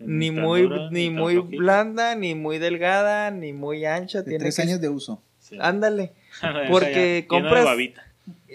[0.00, 1.56] ni muy dura, ni muy flojita.
[1.58, 5.22] blanda, ni muy delgada, ni muy ancha, De tiene tres que años de uso.
[5.40, 5.56] Sí.
[5.60, 6.12] Ándale.
[6.42, 8.04] Ya, porque de compras- babita.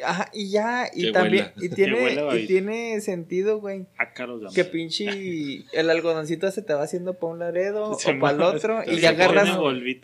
[0.06, 3.86] Ajá, y ya, y Que también y tiene y tiene sentido, güey.
[3.98, 5.06] A caros de Que pinche
[5.74, 8.98] el algodoncito se te va haciendo para un laredo Se o para el otro y
[9.00, 9.50] ya agarras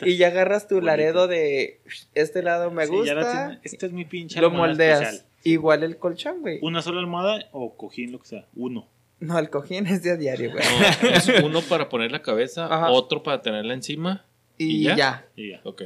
[0.04, 0.90] y ya agarras tu Bolita.
[0.92, 1.80] laredo de
[2.14, 3.60] este lado me Sí, ya la gusta, tiene.
[3.64, 5.00] Este es mi pinche lo moldeas.
[5.02, 5.26] especial.
[5.44, 6.58] Igual el colchón, güey.
[6.62, 8.46] Una sola almohada o cojín, lo que sea.
[8.56, 8.86] Uno.
[9.20, 10.64] No, el cojín es de a diario, güey.
[11.02, 12.90] No, es uno para poner la cabeza, Ajá.
[12.90, 14.24] otro para tenerla encima.
[14.56, 14.96] Y, ¿Y ya?
[14.96, 15.26] ya?
[15.36, 15.60] Y ya.
[15.64, 15.82] Ok.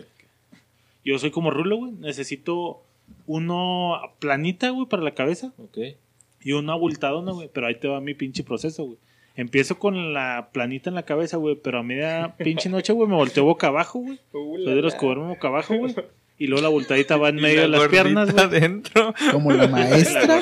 [1.05, 1.93] Yo soy como Rulo, güey.
[1.93, 2.83] Necesito
[3.27, 5.53] uno planita, güey, para la cabeza.
[5.59, 5.79] Ok.
[6.43, 7.51] Y uno abultadona, güey.
[7.53, 8.99] Pero ahí te va mi pinche proceso, güey.
[9.37, 11.57] Empiezo con la planita en la cabeza, güey.
[11.57, 14.21] Pero a media pinche noche, güey, me volteo boca abajo, güey.
[14.33, 15.95] Soy de los que duermo boca abajo, güey.
[16.37, 18.45] Y luego la voltadita va en medio de las piernas, güey.
[18.45, 19.15] adentro.
[19.33, 20.41] Como la maestra.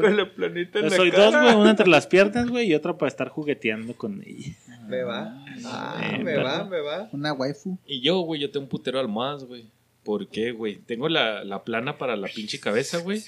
[0.00, 1.24] con la planita en Yo la soy cara.
[1.24, 1.54] dos, güey.
[1.56, 2.68] Una entre las piernas, güey.
[2.70, 4.52] Y otra para estar jugueteando con ella.
[4.86, 5.44] Me va.
[5.66, 7.08] Ah, Eh, me va, me va.
[7.12, 7.78] Una waifu.
[7.86, 9.66] Y yo, güey, yo tengo un putero de almohadas, güey.
[10.04, 10.76] ¿Por qué, güey?
[10.76, 13.22] Tengo la, la plana para la pinche cabeza, güey.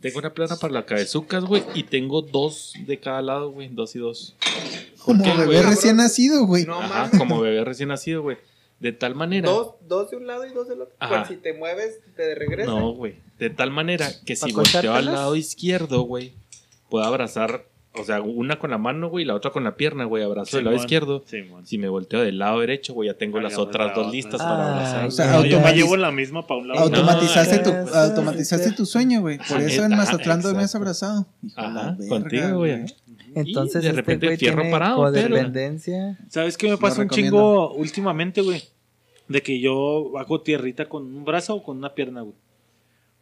[0.00, 1.62] Tengo una plana para la cabezucas, güey.
[1.74, 3.68] Y tengo dos de cada lado, güey.
[3.68, 4.36] Dos y dos.
[5.02, 5.62] Como qué, bebé güey?
[5.62, 6.64] recién nacido, güey.
[6.66, 8.36] No Ajá, como bebé recién nacido, güey.
[8.80, 9.48] De tal manera.
[9.50, 10.94] Dos, dos de un lado y dos del otro.
[10.98, 11.16] Ajá.
[11.18, 12.70] Pues si te mueves, te regresa.
[12.70, 13.16] No, güey.
[13.38, 16.32] De tal manera que si ¿Pa' volteo al lado izquierdo, güey,
[16.88, 20.04] puedo abrazar, o sea, una con la mano, güey, y la otra con la pierna,
[20.04, 21.22] güey, abrazo del lado izquierdo.
[21.26, 21.66] Simón.
[21.66, 24.72] Si me volteo del lado derecho, güey, ya tengo las otras dos listas Ah, para
[24.74, 25.06] abrazar.
[25.06, 26.80] o sea, No, yo me llevo la misma para un lado.
[26.80, 29.38] Automatizaste, No, tu, automatizaste tu sueño, güey.
[29.38, 30.76] Por Ah, eso en Mazatlán exacto.
[30.78, 31.26] abrazado.
[31.42, 32.84] Hijo Ajá, verga, contigo, güey.
[33.34, 36.18] Entonces, Y de este repente güey fierro tiene parado, pero- codependencia.
[36.28, 37.36] ¿Sabes qué me pasa un recomiendo.
[37.36, 38.62] chingo últimamente, güey?
[39.28, 42.34] De que yo hago tierrita con un brazo o con una pierna, güey.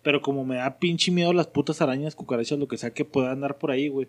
[0.02, 3.30] Pero como me da pinche miedo las putas arañas, cucarachas, lo que sea que pueda
[3.32, 4.06] andar por ahí, güey.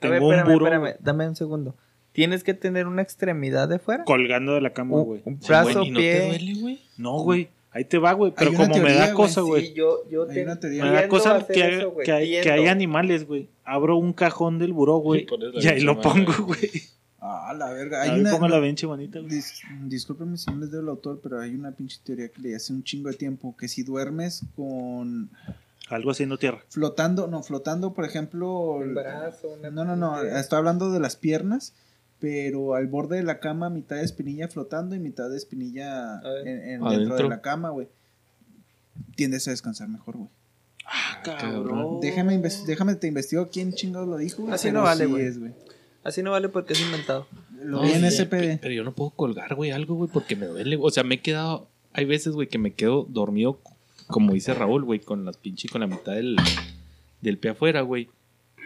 [0.00, 1.74] A ver, Tengo un espérame, burro espérame, dame un segundo.
[2.12, 4.04] ¿Tienes que tener una extremidad de fuera?
[4.04, 5.22] colgando de la cama, güey.
[5.24, 6.26] un Sí, brazo, güey, ¿y no te pie.
[6.28, 6.80] duele, güey?
[6.98, 7.48] No, güey.
[7.74, 8.32] Ahí te va, güey.
[8.34, 9.66] Pero como me da cosa, güey.
[9.66, 10.44] Sí, yo, yo te-.
[10.44, 13.48] Me da a cosa que, hay- eso, güey, que, hay, que hay animales, güey.
[13.64, 15.26] Abro un cajón del buró, güey.
[15.60, 16.70] Y Y ahí lo pongo, güey.
[17.20, 18.02] Ah, la verga.
[18.02, 19.30] Hay una, pongo la benche bonita, güey.
[19.32, 22.54] Dis- discúlpeme si no les doy el autor, pero hay una pinche teoría que leí
[22.54, 23.56] hace un chingo de tiempo.
[23.58, 25.30] Que si duermes con.
[25.88, 26.62] Algo haciendo tierra.
[26.68, 28.76] Flotando, no, flotando, por ejemplo.
[28.76, 30.22] Un brazo, una No, no, no.
[30.22, 31.72] Estoy hablando de las piernas.
[32.24, 36.48] Pero al borde de la cama, mitad de espinilla flotando y mitad de espinilla en,
[36.48, 37.86] en- dentro de la cama, güey.
[39.14, 40.30] Tiendes a descansar mejor, güey.
[40.86, 42.00] Ah, cabrón.
[42.00, 44.54] Déjame, déjame, te investigo quién chingados lo dijo, güey.
[44.54, 45.30] Así no vale, güey.
[46.02, 47.26] Así no vale porque es inventado.
[47.62, 48.26] Lo vi en SPD.
[48.30, 50.78] pe- Pero yo no puedo colgar, güey, algo, güey, porque me duele.
[50.80, 51.68] O sea, me he quedado.
[51.92, 53.60] Hay veces, güey, que me quedo dormido,
[54.06, 56.36] como dice Raúl, güey, con las pinches, con la mitad del,
[57.20, 58.08] del pie afuera, güey.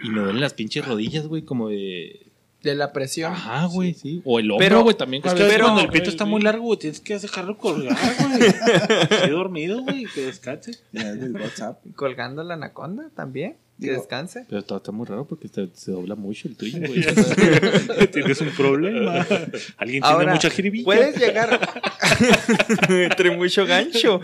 [0.04, 2.27] Y me duelen las pinches rodillas, güey, como de.
[2.68, 3.32] De la presión.
[3.32, 4.20] Ajá, güey, sí.
[4.24, 5.22] O el Pero- hombro, güey, también.
[5.24, 7.96] Es a que veces cuando el pito está muy largo, güey, tienes que dejarlo colgar,
[8.38, 8.50] güey.
[9.10, 10.72] Estoy dormido, güey, que descanse.
[10.92, 11.80] Ya, del WhatsApp.
[11.96, 13.56] Colgando la anaconda también.
[13.80, 14.44] Que Digo, descanse.
[14.48, 17.00] Pero todo está muy raro porque se, se dobla mucho el tuyo, güey.
[18.12, 19.24] Tienes un problema.
[19.76, 20.84] Alguien tiene mucha jiribilla.
[20.84, 21.60] puedes llegar.
[22.88, 24.20] Entre mucho gancho.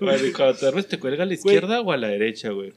[0.00, 2.72] Vale, Cuando te duermes, ¿te cuelga a la izquierda o a la derecha, güey?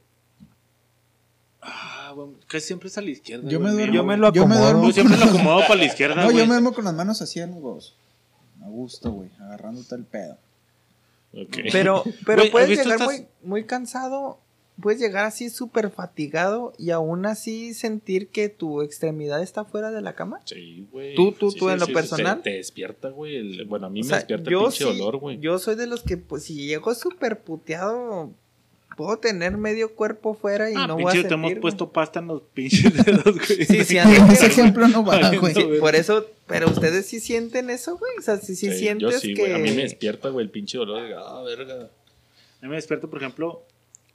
[2.47, 3.49] Casi siempre es a la izquierda.
[3.49, 4.63] Yo güey, me duermo, Yo me lo yo me acomodo.
[4.72, 6.38] duermo Yo siempre lo acomodo para la izquierda, No, güey.
[6.38, 7.95] yo me duermo con las manos así en los.
[8.63, 10.38] A gusto, güey, agarrándote el pedo.
[11.34, 11.57] Ok.
[11.72, 14.39] Pero, pero Güey, ¿has puedes llegar estas- muy, muy cansado.
[14.82, 20.01] Puedes llegar así súper fatigado y aún así sentir que tu extremidad está fuera de
[20.01, 20.41] la cama.
[20.45, 21.16] Sí, güey.
[21.16, 22.41] ¿Tú- tú- Sí, tú sí, en lo personal?
[22.41, 23.36] Te, te despierta, güey.
[23.38, 25.39] el- Bueno, a mí O me sea, despierta el pinche sí- dolor, güey.
[25.39, 28.32] Yo soy de los que, pues, si llego súper puteado,
[28.95, 31.27] puedo tener medio cuerpo fuera y Ah, no voy a pinche, sentir.
[31.29, 31.61] te hemos güey.
[31.61, 33.65] puesto pasta en los pinches dedos, güey.
[33.65, 35.53] Sí, sí, ando- Ese ejemplo no va, güey.
[35.53, 38.11] sí, por eso, pero ustedes sí sienten eso, güey.
[38.17, 39.41] O sea, si sí, Sí, sientes yo sí, que.
[39.41, 39.53] güey.
[39.53, 41.07] A mí me despierta, güey, el pinche dolor.
[41.07, 41.75] de, Ah, verga.
[41.83, 43.63] A mí me despierto, por ejemplo,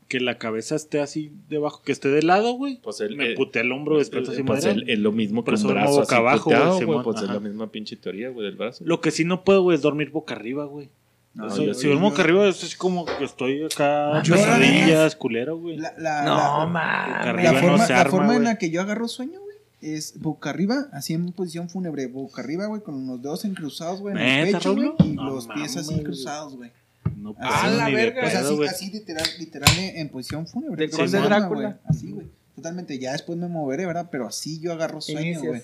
[0.09, 2.81] que la cabeza esté así debajo, que esté de lado, güey.
[2.83, 5.53] Pues el, me el- putea el hombro, despierto así pues el- es lo mismo que
[5.53, 7.35] duermo brazo boca así abajo, puteado, güey, Pues es ajá.
[7.35, 8.83] la misma pinche teoría, güey, del brazo.
[8.85, 10.89] Lo que sí no puedo, güey, es dormir boca arriba, güey.
[11.33, 15.15] No, yo si duermo yo- boca arriba, es así como que estoy acá, Yo- pesadillas,
[15.15, 15.77] culero, güey.
[15.77, 17.27] La, la, No, la- mames.
[17.27, 19.57] arriba la no forma, se la arma, forma en la que yo agarro sueño, güey,
[19.81, 24.15] es boca arriba, así en posición fúnebre, boca arriba, güey, con los dedos encruzados, güey,
[24.17, 26.73] en el ¿Neta, pecho, güey, y No los pies así cruzados, güey.
[27.17, 28.21] No puedo Así, la ni de verga.
[28.23, 30.91] Pues así, así literal, literal en, posición fúnebre.
[30.91, 31.61] Su alma, Drácula.
[31.69, 32.27] güey, Así, güey.
[32.57, 32.99] Totalmente.
[32.99, 34.09] Ya después me moveré, ¿verdad?
[34.11, 35.63] Pero así yo agarro sueño, güey.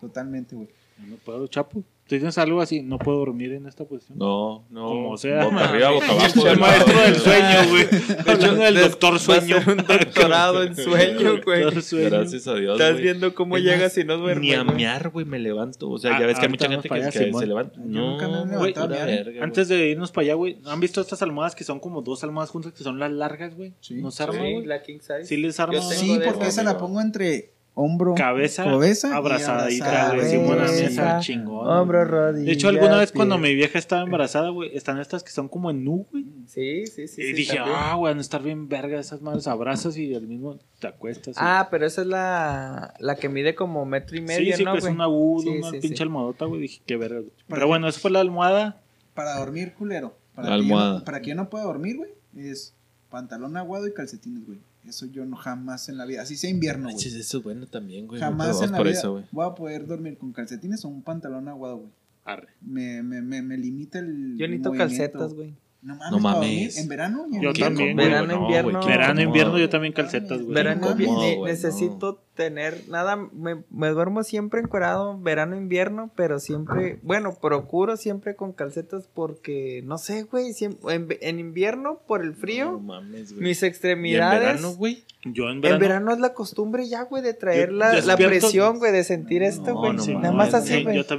[0.00, 0.68] Totalmente, güey.
[1.08, 1.82] No puedo, chapo.
[2.02, 2.82] ¿Tú tienes algo así?
[2.82, 4.18] No puedo dormir en esta posición.
[4.18, 4.86] No, no.
[4.88, 5.44] Como sea.
[5.44, 6.46] Boca arriba, boca abajo.
[6.48, 7.86] El maestro del sueño, güey.
[8.26, 9.56] Hablando del doctor sueño.
[9.66, 11.62] un doctorado en sueño, güey.
[11.62, 12.78] Gracias a Dios.
[12.80, 14.42] Estás viendo cómo llegas y no duermes.
[14.42, 14.76] Ni a güey.
[14.76, 15.88] mear, güey, me levanto.
[15.90, 17.76] O sea, Ah, ya ves que hay mucha gente que, se levanta.
[17.78, 21.22] Yo No, nunca me he güey, Antes de irnos para allá, güey, ¿han visto estas
[21.22, 23.74] almohadas que son como dos almohadas juntas que son las largas, güey?
[23.80, 23.94] Sí.
[24.02, 24.66] ¿No se arma, Sí, güey?
[24.66, 25.24] la king size.
[25.24, 31.20] Sí les arma, Sí, porque esa la pongo entre hombro, Cabeza, cabeza y abrazadita, güey.
[31.20, 31.66] chingón.
[31.68, 32.10] Hombro, güey.
[32.10, 32.46] rodilla.
[32.46, 33.16] De hecho, alguna vez pie.
[33.18, 36.24] cuando mi vieja estaba embarazada, güey, están estas que son como en nu, güey.
[36.46, 37.22] Sí, sí, sí.
[37.22, 37.76] y sí, dije, también.
[37.78, 39.46] ah, güey, van a estar bien verga esas madres.
[39.46, 41.36] Abrazas y al mismo te acuestas.
[41.38, 44.72] Ah, pero esa es la, la que mide como metro y sí, medio, sí, ¿no,
[44.72, 44.94] que es güey?
[44.94, 46.02] un agudo, Sí, una sí, pinche sí.
[46.02, 46.60] almohadota, güey.
[46.60, 47.20] Dije, qué verga.
[47.20, 47.30] güey.
[47.48, 48.82] ¿Para Pero bueno, esa fue la almohada.
[49.14, 50.14] para dormir culero.
[50.34, 51.04] Para La que yo no- almohada.
[51.04, 52.74] para que yo no pueda dormir, güey, es
[53.10, 54.58] pantalón aguado y calcetines, güey.
[54.86, 56.96] Eso yo no jamás en la vida, así sea invierno, güey.
[56.96, 58.20] Eso es bueno también, güey.
[58.20, 59.24] Jamás en la por vida eso, güey.
[59.30, 61.90] voy a poder dormir con calcetines o un pantalón aguado, güey.
[62.24, 62.48] Arre.
[62.60, 65.54] Me, me, me, me limita el Yo necesito calcetas, güey.
[65.82, 66.48] No mames, No para mames.
[66.50, 67.96] dormir en verano Yo invierno, también.
[67.96, 68.86] Verano, invierno.
[68.86, 70.54] Verano, invierno, yo también calcetas, güey.
[70.54, 71.06] Verano, No,
[71.36, 73.16] güey, necesito tener nada.
[73.16, 76.98] Me, me duermo siempre encuerado, verano, invierno, pero siempre.
[77.02, 80.52] Bueno, procuro siempre con calcetas porque no sé, güey.
[80.52, 83.42] siempre- En, en invierno, por el No frío, mames, güey.
[83.44, 84.40] mis Y en extremidades.
[84.40, 85.04] verano, güey.
[85.24, 85.80] Yo en En verano.
[85.80, 89.42] verano es la costumbre ya, güey, de traer Yo la, la presión, güey, de sentir
[89.42, 89.92] No, esto, güey.
[89.92, 90.98] no Sí, Nada más sí, así, güey.
[90.98, 91.16] O sea,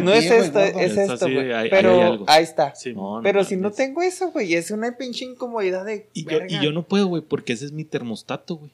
[0.00, 1.68] No es esto, es esto, güey.
[1.68, 2.74] Pero ahí está.
[2.74, 2.94] Sí.
[2.94, 6.08] No, no Pero si no tengo eso, güey, es una pinche incomodidad de.
[6.14, 8.72] Y yo, y yo no puedo, güey, porque ese es mi termostato, güey.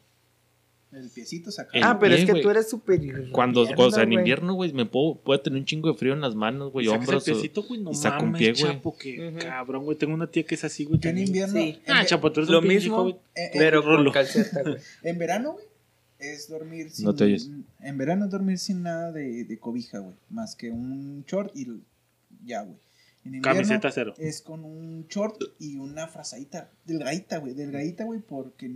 [0.99, 2.43] El piecito se El- Ah, pero es pie, que güey.
[2.43, 3.01] tú eres súper.
[3.33, 4.19] Cuando, invierno, o sea, en güey.
[4.19, 7.01] invierno, güey, me puedo, puedo tener un chingo de frío en las manos, güey, Sacas
[7.01, 7.23] el hombros.
[7.23, 8.75] o- piecito, güey, no saco un mames, pie, güey.
[8.77, 9.39] chapo, que Ujú.
[9.39, 9.97] cabrón, güey.
[9.97, 11.01] Tengo una tía que es así, güey.
[11.05, 11.55] En invierno.
[11.61, 11.79] Sí.
[11.87, 13.15] Ah, chapo, tú eres Lo mismo, joven.
[13.35, 14.77] eh, eh, Pero con calceta, güey.
[15.03, 15.65] En verano, güey,
[16.19, 17.05] es dormir sin.
[17.05, 17.49] No te oyes.
[17.81, 20.15] En verano es dormir sin nada de, de cobija, güey.
[20.31, 21.67] Más que un short y
[22.45, 22.77] ya, güey.
[23.25, 24.15] En Camiseta cero.
[24.17, 27.53] Es con un short y una frazadita delgadita, güey.
[27.53, 28.71] Delgadita, güey, porque.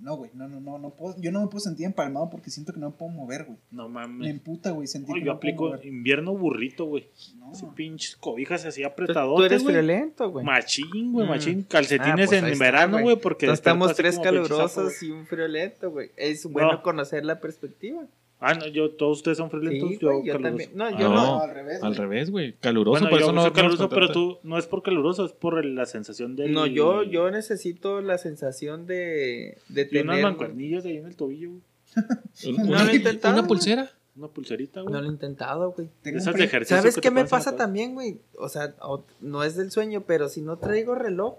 [0.00, 1.16] No, güey, no, no, no, no puedo.
[1.20, 3.58] Yo no me puedo sentir empalmado porque siento que no me puedo mover, güey.
[3.70, 4.30] No Me mames.
[4.30, 5.86] emputa, güey, sentir que yo no puedo aplico mover.
[5.86, 7.08] invierno burrito, güey.
[7.36, 7.50] No.
[7.50, 10.44] Así pinches cobijas así Tú, apretadotes, tú eres friolento, güey.
[10.46, 11.30] Machín, güey, Mm.
[11.30, 11.60] machín.
[11.64, 13.16] Ah, Calcetines pues ahí en está, verano, güey.
[13.16, 16.10] porque estamos tres calurosos y un friolento, güey.
[16.16, 16.82] Es bueno No.
[16.82, 18.06] conocer la perspectiva.
[18.40, 20.42] Ah, no, yo, todos ustedes son Sí, friolentos, güey, yo, yo caluroso.
[20.42, 20.70] también.
[20.74, 21.14] No, Ah, yo no.
[21.14, 21.40] no.
[21.42, 21.82] al revés.
[21.82, 21.98] Al güey.
[22.00, 22.52] revés, güey.
[22.60, 25.32] Caluroso, Bueno, por yo eso no soy caluroso, pero tú no es por caluroso, es
[25.32, 26.52] por la sensación del...
[26.52, 30.22] No, yo, yo necesito la sensación de, de Y unas tener.
[30.22, 31.62] mancuernillas ahí en el tobillo, güey.
[32.58, 33.90] No una, lo he intentado, una pulsera.
[34.16, 34.92] Una pulserita, güey.
[34.92, 35.88] No lo he intentado, güey.
[36.04, 38.18] Esas de ejercicio ¿Sabes que qué me pasa también, güey?
[38.36, 41.34] O sea, o- no es del sueño, pero si no traigo reloj.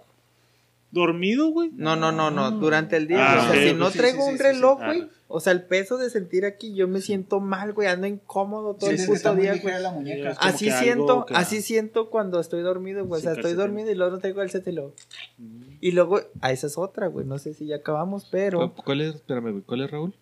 [0.91, 1.69] ¿Dormido, güey?
[1.73, 2.49] No, no, no, no.
[2.51, 3.19] Durante el día.
[3.21, 4.85] Ah, o sea, si no sí, traigo sí, un sí, reloj, sí.
[4.85, 5.01] güey.
[5.03, 5.07] Ah.
[5.27, 7.87] O sea, el peso de sentir aquí, yo me siento mal, güey.
[7.87, 9.81] Ando incómodo todo Sí, el puto día, güey.
[9.81, 10.35] la muñeca.
[10.39, 13.19] Así algo siento, así siento cuando estoy dormido, güey.
[13.19, 14.95] O sea, estoy dormido y luego no traigo el set y luego.
[15.37, 15.61] Mm.
[15.79, 17.27] Y luego, ah, esa es otra, güey.
[17.27, 18.57] No sé si ya acabamos, pero.
[18.73, 19.15] ¿Cuál- ¿Cuál es?
[19.15, 19.61] Espérame, güey.
[19.61, 20.15] ¿Cuál es, Raúl?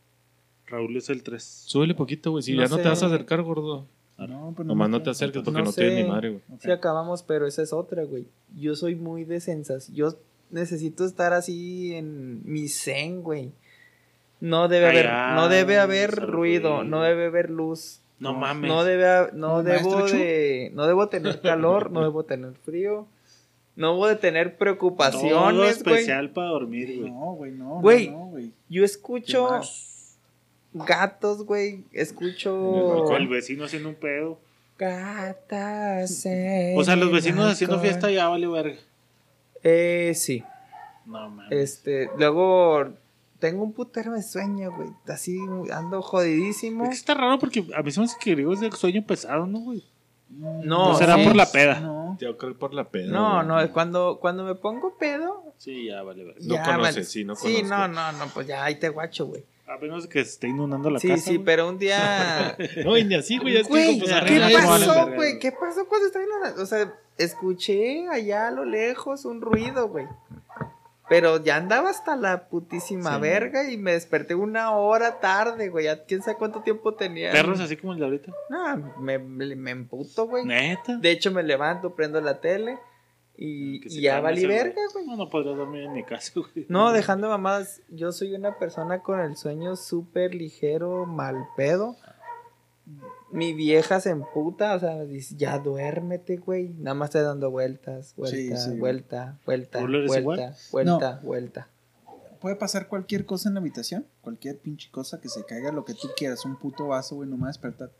[0.65, 1.41] Raúl es el 3.
[1.41, 2.43] Súbele poquito, güey.
[2.43, 3.85] Si No ya no te vas a acercar, gordo.
[4.17, 6.41] No, pues Nomás no te acerques porque No no, tienes ni madre, güey.
[6.51, 6.61] Ok.
[6.63, 8.25] Sí acabamos, pero esa es otra, güey.
[8.57, 9.95] Yo soy muy de sensación.
[9.95, 10.17] Yo
[10.51, 13.51] necesito estar así en mi zen, güey.
[14.39, 18.01] No debe haber, no debe haber ruido, no debe haber luz.
[18.19, 18.67] No mames.
[18.69, 23.07] No debe, no ¿Como debo de, no debo tener calor, no debo tener frío,
[23.75, 25.95] no debo de tener Todo preocupaciones, güey.
[25.97, 27.11] especial para dormir, güey.
[27.11, 27.79] No, güey, no.
[27.81, 28.09] Güey.
[28.09, 28.51] No, no, güey.
[28.69, 29.49] Yo ¿Qué escucho
[30.73, 34.39] gatos, güey, escucho El vecino haciendo un pedo.
[34.77, 36.11] gatas.
[36.75, 38.77] O sea, los vecinos haciendo fiesta ya vale verga.
[39.69, 40.43] Eh, sí.
[41.05, 41.51] No mames.
[41.51, 42.85] Este, luego
[43.39, 44.89] tengo un putero de sueño, güey.
[45.07, 45.39] Así
[45.73, 46.83] ando jodidísimo.
[46.85, 49.05] Es que está raro porque a mí se me hace que griego es de sueño
[49.05, 49.83] pesado, ¿no, güey?
[50.29, 51.23] No, ¿No será sí.
[51.25, 51.79] por la peda?
[51.79, 52.17] No.
[52.19, 53.07] Yo creo que por la peda.
[53.11, 53.47] No, güey.
[53.47, 55.43] no, es cuando, cuando me pongo pedo.
[55.57, 56.39] Sí, ya vale verga.
[56.43, 57.03] No ya, conoces, vale.
[57.05, 57.77] sí, no Sí, conozco.
[57.77, 59.43] no, no, no, pues ya ahí te guacho, güey.
[59.67, 61.23] A menos que se esté inundando la Sí, casa.
[61.23, 61.45] sí, güey.
[61.45, 62.55] pero un día.
[62.85, 63.57] No, y ni así, güey.
[63.57, 65.39] Es que Güey, digo, pues, ¿qué pasó, güey?
[65.39, 66.63] ¿Qué pasó cuando estaba inundando?
[66.63, 70.05] O sea, escuché allá a lo lejos un ruido, güey.
[71.09, 73.21] Pero ya andaba hasta la putísima Sí.
[73.21, 75.87] verga y me desperté una hora tarde, güey.
[76.05, 77.31] Quién sabe cuánto tiempo tenía.
[77.31, 78.31] Perros así como el de ahorita.
[78.49, 80.43] No, me, me, me emputo, güey.
[80.45, 80.97] Neta.
[80.97, 82.77] De hecho, me levanto, prendo la tele
[83.37, 84.45] y, Que y ya güey.
[84.47, 85.05] verga, güey.
[85.05, 86.65] No, no podría dormir en mi casa, güey.
[86.69, 91.95] No, dejando mamadas, yo soy una persona con el sueño súper ligero, mal pedo.
[93.31, 96.69] Mi vieja se emputa, o sea, dice, ya duérmete, güey.
[96.79, 98.79] Nada más estoy dando vueltas, vuelta, Sí, sí.
[98.79, 101.67] vuelta, vuelta, ¿Tú lo eres vuelta, vuelta, vuelta.
[102.39, 105.93] Puede pasar cualquier cosa en la habitación, cualquier pinche cosa que se caiga, lo que
[105.93, 107.91] tú quieras, un puto vaso, güey, no me va a despertar.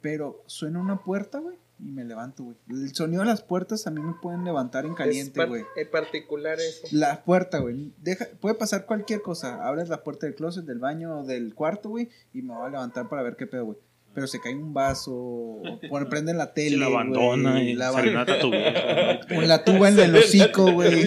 [0.00, 2.56] Pero suena una puerta, güey, y me levanto, güey.
[2.70, 5.62] El sonido de las puertas a mí me pueden levantar en caliente, güey.
[5.76, 6.86] es particular eso.
[6.92, 7.92] La puerta, güey.
[7.98, 9.66] Deja, puede pasar cualquier cosa.
[9.66, 12.70] Abres la puerta del closet, del baño o del cuarto, güey, y me voy a
[12.70, 13.78] levantar para ver qué pedo, güey.
[14.14, 16.70] Pero se cae un vaso, o pon- prenden la tele.
[16.70, 19.20] Si la abandona güey, y la, serenata a tu vieja.
[19.36, 21.04] o la tuba en el hocico, güey.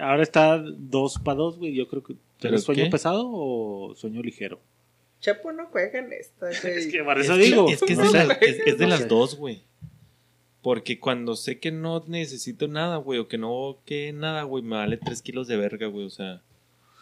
[0.00, 1.74] Ahora está dos para dos, güey.
[1.74, 2.14] Yo creo que.
[2.40, 2.90] ¿Pero ¿Eres sueño qué?
[2.90, 4.60] pesado o sueño ligero?
[5.20, 6.74] Chapo no juega en esta, güey.
[6.78, 7.68] Es que para eso Es que- digo.
[7.68, 8.26] Es que es no de, sé.
[8.26, 9.06] la- es- es de No las sé.
[9.06, 9.62] dos, güey.
[10.62, 14.76] Porque cuando sé que no necesito nada, güey, o que no que nada, güey, me
[14.76, 16.42] vale tres kilos de verga, güey, o sea.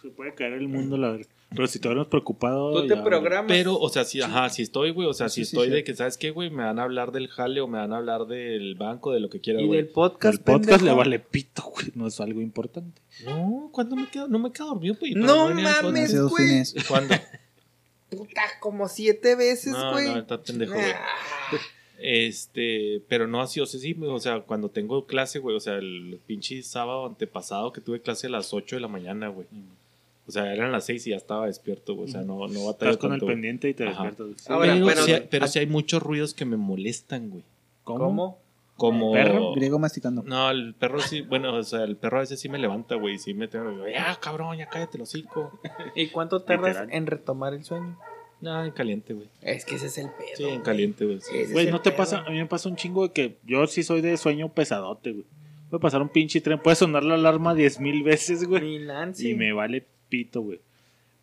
[0.03, 1.27] Se puede caer el mundo, la verdad.
[1.51, 2.73] Pero si todavía no es preocupado.
[2.83, 3.47] Tú te ya, programas.
[3.49, 5.75] Pero, o sea, si, ajá, si estoy, güey, o sea, si Sí, sí, estoy sí.
[5.75, 6.51] de que, ¿sabes qué, güey?
[6.51, 9.29] Me van a hablar del jale o me van a hablar del banco, de lo
[9.31, 9.79] que quiera, y güey.
[9.79, 11.87] del podcast, El podcast le vale pito, güey.
[11.95, 13.01] No es algo importante.
[13.25, 14.29] No, ¿cuándo me quedo?
[14.29, 15.15] No me quedo dormido, güey.
[15.15, 16.63] No mames, güey.
[16.87, 17.15] ¿Cuándo?
[18.11, 20.07] Puta, como siete veces, No, güey.
[20.09, 20.93] no, está pendejo, güey.
[20.93, 21.59] Ah.
[22.01, 25.75] Este, pero no así, o sea, sí, o sea, cuando tengo clase, güey, o sea,
[25.77, 29.47] el pinche sábado antepasado que tuve clase a las 8 de la mañana, güey.
[30.27, 32.09] O sea, eran las 6 y ya estaba despierto, güey.
[32.09, 34.27] O sea, no, no batallo Estás con el tanto, pendiente y te despiertas.
[34.37, 34.45] Sí.
[34.53, 37.43] Ahora, pero, pero- sí, hay- pero sí hay muchos ruidos que me molestan, güey.
[37.83, 38.39] ¿Cómo?
[38.79, 39.13] Como.
[39.13, 39.53] ¿Perro?
[39.55, 40.23] Griego masticando.
[40.23, 43.19] No, el perro sí, bueno, o sea, el perro a veces sí me levanta, güey.
[43.19, 45.61] Sí me tengo, ya, cabrón, ya cállate el hocico.
[45.95, 46.89] ¿Y cuánto tardas Literal.
[46.93, 47.99] en retomar el sueño?
[48.41, 49.29] No, en caliente, güey.
[49.43, 50.29] Es que ese es el pedo.
[50.37, 51.21] Sí, en caliente, güey.
[51.21, 51.53] sí.
[51.53, 51.99] Güey, es ¿no te pedo.
[51.99, 52.19] pasa?
[52.25, 55.25] A mí me pasa un chingo de que yo sí soy de sueño pesadote, güey.
[55.71, 58.63] Puede pasar un pinche tren, puede sonar la alarma diez mil veces, güey.
[58.63, 59.31] Ni Nancy.
[59.31, 60.61] Y me vale pito, güey.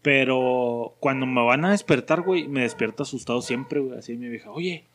[0.02, 3.98] Pero cuando me van a despertar, güey, me despierto asustado siempre, güey.
[3.98, 4.86] Así mi vieja, oye,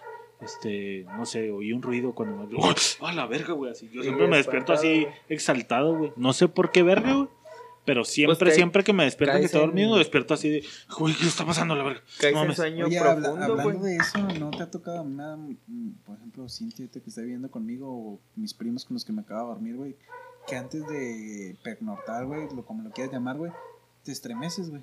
[0.40, 2.54] este, no sé, oí un ruido cuando me.
[2.56, 2.72] ¡Oh,
[3.06, 3.70] ¡A la verga, güey!
[3.72, 6.12] Así, yo Sí, siempre me despierto así, exaltado, güey.
[6.16, 7.28] No sé por qué verga, güey.
[7.86, 10.64] Pero siempre, Pues cae- siempre que me despierto que estoy dormido, en- despierto así de,
[10.98, 12.02] güey, ¿qué está pasando, la verga?
[12.20, 13.92] Caes No en sueño Oye, habla- profundo, hablando güey.
[13.92, 17.50] de eso, ¿no te ha tocado, me da, mm, por ejemplo, Cintia que está viviendo
[17.50, 19.96] conmigo o mis primos con los que me acabo de dormir, güey,
[20.46, 23.50] que antes de pernoctar, güey, lo, como lo quieras llamar, güey,
[24.04, 24.82] te estremeces, güey.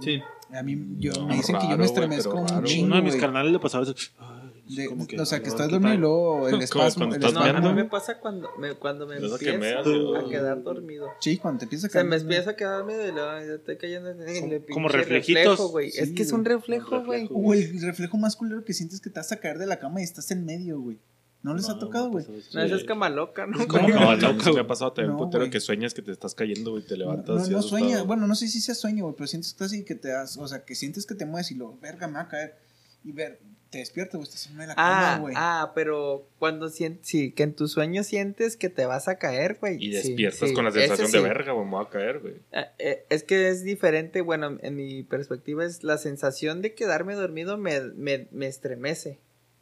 [0.00, 0.20] Sí.
[0.52, 2.86] A mí, yo, No, me dicen que yo raro, me estremezco pero un raro, chingo,
[2.86, 3.94] Uno de mis carnales le pasaba eso.
[4.18, 7.04] Ay, De- como o sea, que a estás ¿qué dormido y luego el espasmo.
[7.04, 7.72] el estás No, a mí meando.
[7.74, 9.90] me pasa cuando me, cuando me que empiezo meas, a
[10.22, 10.28] güey.
[10.30, 11.08] quedar dormido.
[11.20, 12.06] Sí, cuando te empieza a Se caer.
[12.06, 15.42] me empieza a quedar dormido y luego ya estoy cayendo en Como- el como reflejitos.
[15.44, 15.90] reflejo, güey.
[15.92, 17.28] Sí, es que es un reflejo, güey.
[17.32, 20.00] O el reflejo más culero que sientes que te vas a caer de la cama
[20.00, 20.98] y estás en medio, güey.
[21.42, 22.22] ¿No les ha tocado, güey?
[22.24, 22.32] eso.
[22.52, 23.66] No, esa es cama loca, ¿no?
[23.66, 23.86] Güey?
[23.88, 26.72] No, no, me ha pasado también No, un putero que sueñas que te estás cayendo,
[26.72, 27.34] güey, te levantas.
[27.36, 27.80] no, así no asustado.
[27.80, 30.36] sueña, bueno, no sé si sea sueño, güey, pero sientes que así que te das,
[30.36, 32.56] o sea, que sientes que te mueves y lo, verga, me va a caer.
[33.02, 33.40] Y ver,
[33.70, 35.34] te despiertas, güey, estás en la cama, Ah, güey.
[35.38, 39.56] ah, pero cuando sientes, sí, que en tus sueños sientes que te vas a caer,
[39.58, 39.82] güey.
[39.82, 42.34] Y despiertas sí, con la sensación de verga, güey, me voy a caer, güey.
[42.52, 47.14] Eh, eh, es que es diferente, bueno, en mi perspectiva es la sensación de quedarme
[47.14, 49.20] dormido me, me, me estremece.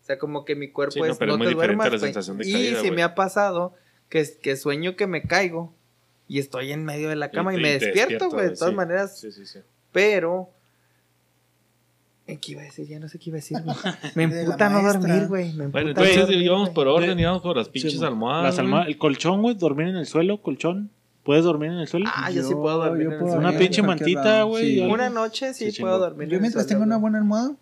[0.08, 1.92] O sea, como que mi cuerpo Sí, no, es pero no es muy te duermas,
[1.92, 2.90] la sensación de Y caída, sí güey.
[2.92, 3.74] me ha pasado
[4.08, 5.74] que, que sueño que me caigo
[6.26, 8.48] y estoy en medio de la cama y, me despierto, güey.
[8.48, 8.74] De todas sí.
[8.76, 9.58] maneras, Sí, sí, sí.
[9.92, 10.48] pero...
[12.26, 12.86] ¿En qué iba a decir?
[12.88, 13.76] Ya no sé qué iba a decir, güey.
[14.14, 15.52] Me emputa no dormir, güey.
[15.52, 18.44] Me Bueno, entonces dormir, íbamos por orden, De- íbamos por las pinches Sí, almohadas.
[18.44, 20.90] Las almohadas, el colchón, güey, dormir en el suelo, colchón.
[21.22, 22.06] ¿Puedes dormir en el suelo?
[22.14, 23.48] Ah, yo sí puedo dormir en el puedo suelo.
[23.48, 24.80] Una pinche mantita, güey, sí.
[24.80, 26.28] Una noche sí, Sí, puedo dormir.
[26.28, 27.52] Yo en el mientras suelo, tengo una buena almohada,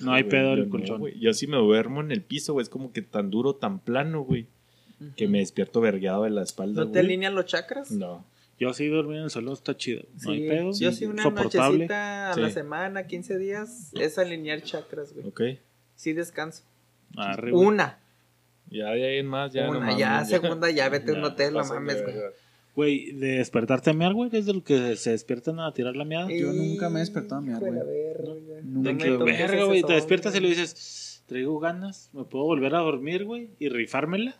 [0.00, 0.98] No hay pedo Yo el no, colchón.
[1.00, 1.18] güey.
[1.20, 2.62] Yo sí me duermo en el piso, güey.
[2.62, 4.46] Es como que tan duro, tan plano, güey.
[5.16, 7.92] Que me despierto vergueado de la espalda, ¿No te alinean los chakras?
[7.92, 8.24] No.
[8.58, 10.02] Yo sí dormir en el suelo está chido.
[10.24, 10.70] No hay Sí, pedo.
[10.72, 11.78] yo sí una soportable.
[11.78, 12.40] nochecita a Sí.
[12.40, 15.26] la semana, 15 días, es alinear chakras, güey.
[15.28, 15.40] Ok.
[15.94, 16.64] Sí descanso.
[17.16, 17.52] Arre.
[17.52, 18.00] Una,
[18.70, 21.22] Ya de ahí en más, ya no una, mames, ya segunda, ya vete a un
[21.24, 22.16] hotel, no mames, güey.
[22.78, 26.04] Güey, de despertarte a mear, güey, es de lo que se despiertan a tirar la
[26.04, 26.28] meada.
[26.30, 27.74] Yo nunca me he despertado a mear, güey.
[28.62, 29.04] Nunca.
[29.24, 33.48] Verga, güey, te despiertas y le dices, traigo ganas, ¿me puedo volver a dormir, güey?
[33.58, 34.36] Y rifármela.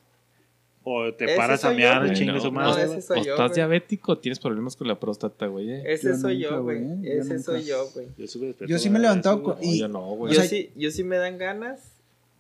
[0.85, 2.85] O te paras a mear, chingue No, su no, madre.
[2.85, 3.03] ese güey.
[3.03, 5.73] soy o estás diabético o tienes problemas con la próstata, güey.
[5.73, 5.83] eh.
[5.87, 6.81] Ese Yo soy yo, güey.
[7.03, 8.07] Ese soy yo, güey.
[8.17, 10.33] Yo, sí me despierto Yo sí me he levantado yo no, güey.
[10.33, 11.81] Yo sí, yo sí me dan ganas,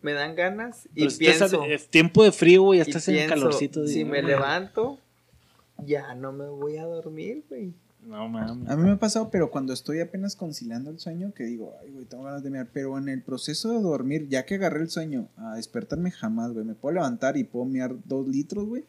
[0.00, 1.64] me dan ganas y Pero pienso.
[1.64, 3.84] es tiempo de frío, güey, ya estás en calorcito.
[3.88, 4.22] Si me güey.
[4.22, 5.00] levanto,
[5.84, 7.74] ya no me voy a dormir, güey.
[8.02, 8.68] No mames.
[8.68, 11.90] A mí me ha pasado, pero cuando estoy apenas conciliando el sueño, que digo, ay,
[11.90, 12.68] güey, tengo ganas de mear.
[12.72, 16.64] Pero en el proceso de dormir, ya que agarré el sueño, a despertarme jamás, güey.
[16.64, 18.84] Me puedo levantar y puedo mear dos litros, güey.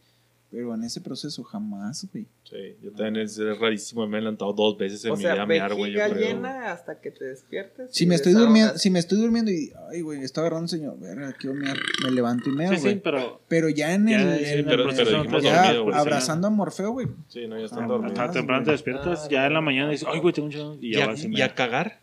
[0.52, 2.26] Pero en ese proceso jamás, güey.
[2.44, 4.08] Sí, yo también es, es rarísimo.
[4.08, 5.92] Me he levantado dos veces en O mi sea, vida a mear, güey.
[5.92, 6.28] yo vejiga creo.
[6.36, 7.90] llena hasta que te despiertes.
[7.92, 10.96] Si me estoy durmiendo, si me estoy durmiendo y, ay, güey, estoy agarrando el sueño,
[10.98, 12.94] verga, quiero mear, me levanto y meo, Sí, güey.
[12.96, 15.84] sí, pero Pero ya en Ya, el, sí, en pero- el- pero dijimos ya dormido,
[15.84, 17.08] güey, abrazando a Morfeo, güey.
[17.28, 18.18] Sí, no, ya están Ah, dormidos.
[18.20, 20.78] hasta temprano te despiertas, Ah, ya en la mañana dices, ay, güey, tengo un chingón.
[20.82, 22.00] Y ¿Y ya a, vas y a cagar?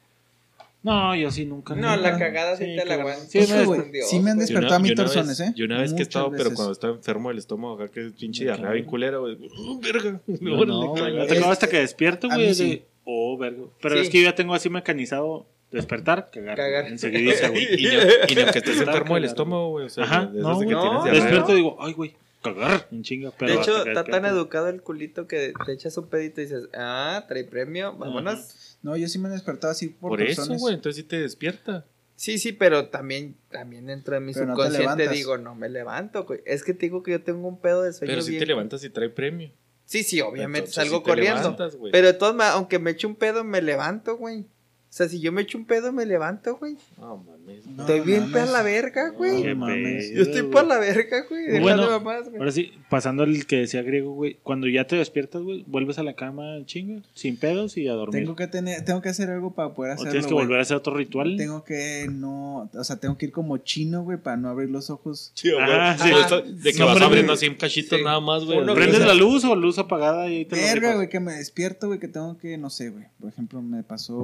[0.86, 1.74] No, yo sí nunca.
[1.74, 2.10] No, nunca.
[2.12, 3.24] la cagada sí, Sí, te la aguanto.
[3.28, 5.52] Sí, güey, sí me han despertado a torzones, vez- ¿eh?
[5.56, 8.12] Yo una vez que Muchas estaba, pero cuando estaba enfermo del estómago, acá que es
[8.12, 9.34] pinche diarrea bien culera, güey.
[9.34, 10.20] Uh, verga.
[10.40, 10.60] No,
[10.92, 12.54] Órale, no, hasta que despierto, güey.
[12.54, 12.84] sí.
[13.04, 13.64] Oh, verga.
[13.82, 14.02] Pero Sí.
[14.02, 16.56] es que yo ya tengo así mecanizado despertar, cagar.
[16.56, 16.86] Cagar.
[16.86, 17.66] Enseguida, güey.
[17.78, 19.86] Y, y, no, y no que estés enfermo del estómago, güey.
[19.86, 21.04] O sea, Ajá, de no, de que No.
[21.04, 23.32] Despierto y digo, ay, güey, cagar en chinga.
[23.36, 26.44] Pero de hecho, que está tan educado el culito que te echas un pedito y
[26.44, 28.75] dices, ah, trae premio, vámonos.
[28.86, 30.60] No, yo sí me he despertado así por, Por eso, torzones.
[30.62, 30.74] güey.
[30.76, 31.84] Entonces sí te despierta.
[32.14, 35.16] Sí, sí, pero también, también dentro de mi Pero no te subconsciente levantas.
[35.16, 36.40] digo, no me levanto, güey.
[36.46, 38.46] Es que te digo que yo tengo un pedo de sueño Pero si bien- te
[38.46, 39.50] levantas y trae premio.
[39.84, 41.40] Sí, sí, obviamente Entonces, salgo te corriendo.
[41.42, 41.76] levantas.
[41.92, 44.40] Pero de todos modos, aunque me eche un pedo, me levanto, güey.
[44.42, 44.46] O
[44.96, 46.76] sea, si yo me echo un pedo, me levanto, güey.
[46.96, 47.66] No, mames.
[47.66, 48.32] No, Estoy bien mames.
[48.32, 49.42] para la verga, güey.
[49.42, 50.06] Qué mames.
[50.06, 50.52] pedo, Yo estoy güey.
[50.52, 51.42] para la verga, güey.
[51.46, 52.38] Déjame Bueno, mamás, güey.
[52.38, 54.38] Ahora sí, pasando al que decía griego, güey.
[54.42, 58.22] Cuando ya te despiertas, güey, vuelves a la cama chinga, sin pedos y a dormir.
[58.22, 60.10] Tengo que tener, tengo que hacer algo para poder o hacerlo.
[60.12, 60.44] tienes que güey.
[60.46, 61.36] volver a hacer otro ritual.
[61.36, 64.90] Tengo que no, o sea, tengo que ir como chino, güey, para no abrir los
[64.90, 65.30] ojos.
[65.34, 65.62] Sí, güey.
[65.64, 66.52] Ajá, sí.
[66.52, 68.02] De que No, vas abriendo así un cachito Sí.
[68.04, 68.58] nada más, güey.
[68.58, 71.20] Uno ¿Prendes o sea- la luz o luz apagada y ahí te Verga, güey, que
[71.20, 73.04] me despierto, güey, que tengo que, no sé, güey.
[73.20, 74.16] Por ejemplo, me pasó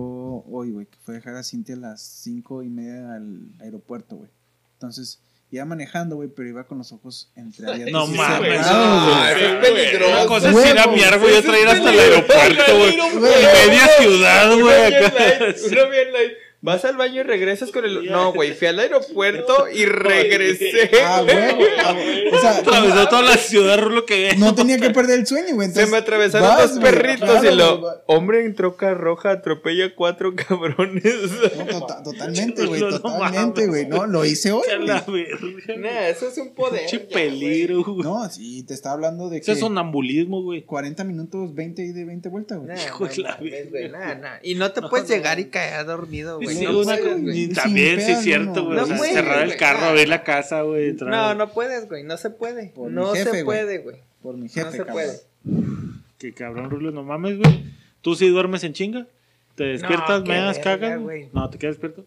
[0.50, 4.30] hoy, güey, que fue dejar a Cintia a las cinco y media al aeropuerto, güey.
[4.74, 5.20] Entonces,
[5.50, 7.92] iba manejando, güey, pero iba con los ojos entreabiertos.
[7.92, 8.66] No mames.
[8.66, 12.96] Una cosa es ir a miar, güey, otra ir hasta el aeropuerto, güey.
[13.20, 14.94] Media ciudad, güey.
[15.70, 16.32] uno bien light.
[16.64, 18.06] Vas al baño y regresas con el.
[18.06, 20.90] No, güey, fui al aeropuerto y regresé.
[21.04, 21.36] Ah, güey.
[21.84, 22.28] ah, güey.
[22.28, 25.70] O sea, Atravesó toda la ciudad, Rulo, que no tenía que perder el sueño, güey.
[25.70, 28.02] Se me atravesaron vas, dos perritos claro, y lo.
[28.06, 31.02] Hombre en troca roja atropella cuatro cabrones.
[31.56, 33.86] No, tota- totalmente, güey, totalmente, güey.
[33.86, 34.62] No, lo hice hoy.
[35.78, 36.86] Nah, eso es un poder.
[36.88, 37.08] Güey.
[37.08, 38.02] peligro, güey.
[38.02, 40.62] No, sí, te estaba hablando de Eso que es sonambulismo, güey.
[40.62, 42.68] 40 minutos, 20 y de 20 vueltas, güey.
[42.70, 44.36] Nah, nah, nah.
[44.42, 45.14] Y no te No, puedes no.
[45.16, 46.51] llegar y caer dormido, güey.
[46.56, 48.76] Sí, no puedes, también, sí es cierto, no, güey.
[48.78, 50.90] no o sea, puedes, cerrar el carro, abrir la casa, güey.
[50.90, 52.02] entrar- No, no puedes, güey.
[52.04, 52.68] No se puede.
[52.74, 53.44] Por no jefe, se güey.
[53.44, 53.96] puede, güey.
[54.22, 54.94] Por mi No jefe, se cabrón.
[54.94, 55.20] puede.
[56.18, 57.64] Que cabrón, Rulo, no mames, güey.
[58.00, 59.06] ¿Tú sí duermes en chinga?
[59.54, 61.00] ¿Te despiertas, meas, verga, cagas?
[61.32, 62.04] No, ¿te quedas despierto?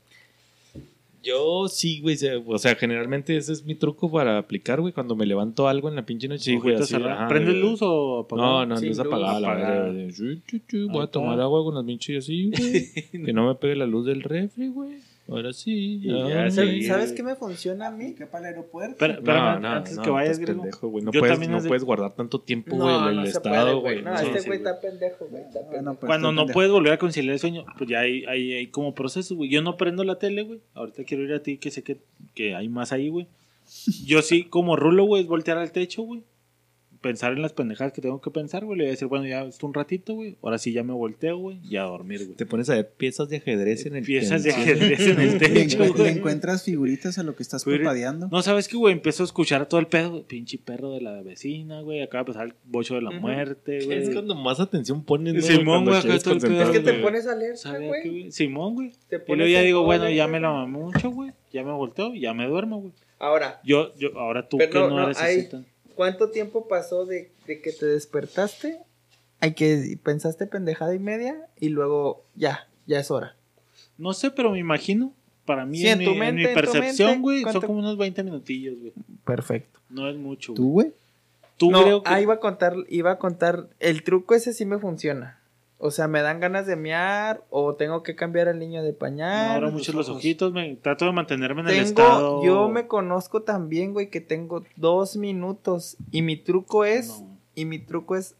[1.25, 2.15] Yo sí, güey.
[2.17, 4.93] se- O sea, generalmente ese es mi truco para aplicar, güey.
[4.93, 6.75] Cuando me levanto algo en la pinche noche, sí, güey.
[6.75, 7.11] Ojito así, cerrado.
[7.13, 7.61] ajá, ¿Prendes güey.
[7.71, 8.47] luz o apagado?
[8.47, 8.99] No, no, luz luz.
[8.99, 9.93] apagada, la Apagada.
[10.11, 12.85] sí, sí, sí, Voy a tomar agua con las pinches así, güey.
[13.25, 14.97] que no me pegue la luz del refri, güey.
[15.27, 15.99] Ahora sí.
[16.01, 16.83] Ya, sí.
[16.83, 18.13] ¿Sabes qué me funciona a mí?
[18.13, 19.07] ¿Qué para el aeropuerto?
[19.07, 20.61] No, espérame, no, antes no, que vayas, griego.
[20.61, 21.03] pendejo, güey.
[21.03, 23.37] No, Yo puedes, también no es de- puedes guardar tanto tiempo, güey, en el se
[23.37, 24.03] estado, puede, güey.
[24.03, 25.41] No, No, este sí, güey está pendejo, güey.
[25.41, 25.81] está pendejo.
[25.83, 26.53] no, pues, Cuando no pendejo.
[26.53, 29.49] puedes volver a conciliar el sueño, pues ya hay, hay, hay como procesos, güey.
[29.49, 30.59] Yo no prendo la tele, güey.
[30.75, 31.97] Ahorita quiero ir a ti, que sé que,
[32.35, 33.25] que hay más ahí, güey.
[34.05, 36.21] Yo sí, como rulo, güey, es voltear al techo, güey.
[37.05, 38.79] Pensar en las pendejadas que tengo que pensar, güey.
[38.79, 40.37] Le voy a decir, bueno, ya esto un ratito, güey.
[40.41, 41.59] Ahora sí ya me volteo, güey.
[41.69, 42.35] Y a dormir, güey.
[42.35, 45.39] Te pones a ver piezas de ajedrez en el Piezas de ajedrez en el Le,
[45.39, 46.07] techo, le güey.
[46.09, 48.27] encuentras figuritas a lo que estás parpadeando.
[48.31, 48.93] No, ¿sabes qué, güey?
[48.93, 50.23] Empiezo a escuchar todo el pedo, güey.
[50.23, 52.01] Pinche perro de la vecina, güey.
[52.01, 54.11] Acaba de pasar el bocho de la muerte, Es güey.
[54.13, 55.41] cuando más atención pones, ¿no?
[55.41, 56.63] Simón, güey, acá todo el pedo.
[56.63, 58.31] Es que te pones alerta, ¿Sabía güey.
[58.31, 58.93] Simón, güey.
[59.09, 61.31] Te Y luego ya digo, bueno, ya me la mamé mucho, güey.
[61.53, 62.93] Ya me volteo, ya me duermo, güey.
[63.19, 65.65] Ahora, Yo, yo, ahora tú que no, no, no, eres hay- así tan-
[65.95, 68.79] ¿Cuánto tiempo pasó de, de que te despertaste?
[69.39, 73.35] Hay que pensaste pendejada y media y luego ya, ya es hora.
[73.97, 75.13] No sé, pero me imagino.
[75.45, 77.61] Para mí, Sí, en, en tu mi, en mente, mi en tu percepción, güey, son
[77.61, 78.93] como unos 20 minutillos, güey.
[79.23, 79.79] Perfecto.
[79.89, 80.53] No es mucho.
[80.53, 80.91] ¿Tú, güey?
[81.57, 82.09] Tú no, creo que...
[82.09, 85.39] ah, iba a contar, iba a contar, el truco ese sí me funciona.
[85.77, 88.97] O sea, me dan ganas de mear o tengo que cambiar al niño de Me
[88.97, 89.57] pañal.
[89.57, 92.43] abro mucho los ojitos, me trato de mantenerme en el estado.
[92.43, 97.37] yo me conozco también, güey, que tengo dos minutos y mi truco es, No.
[97.55, 98.35] y mi truco es,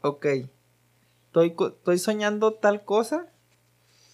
[0.00, 0.26] ok,
[1.26, 3.26] estoy, estoy soñando tal cosa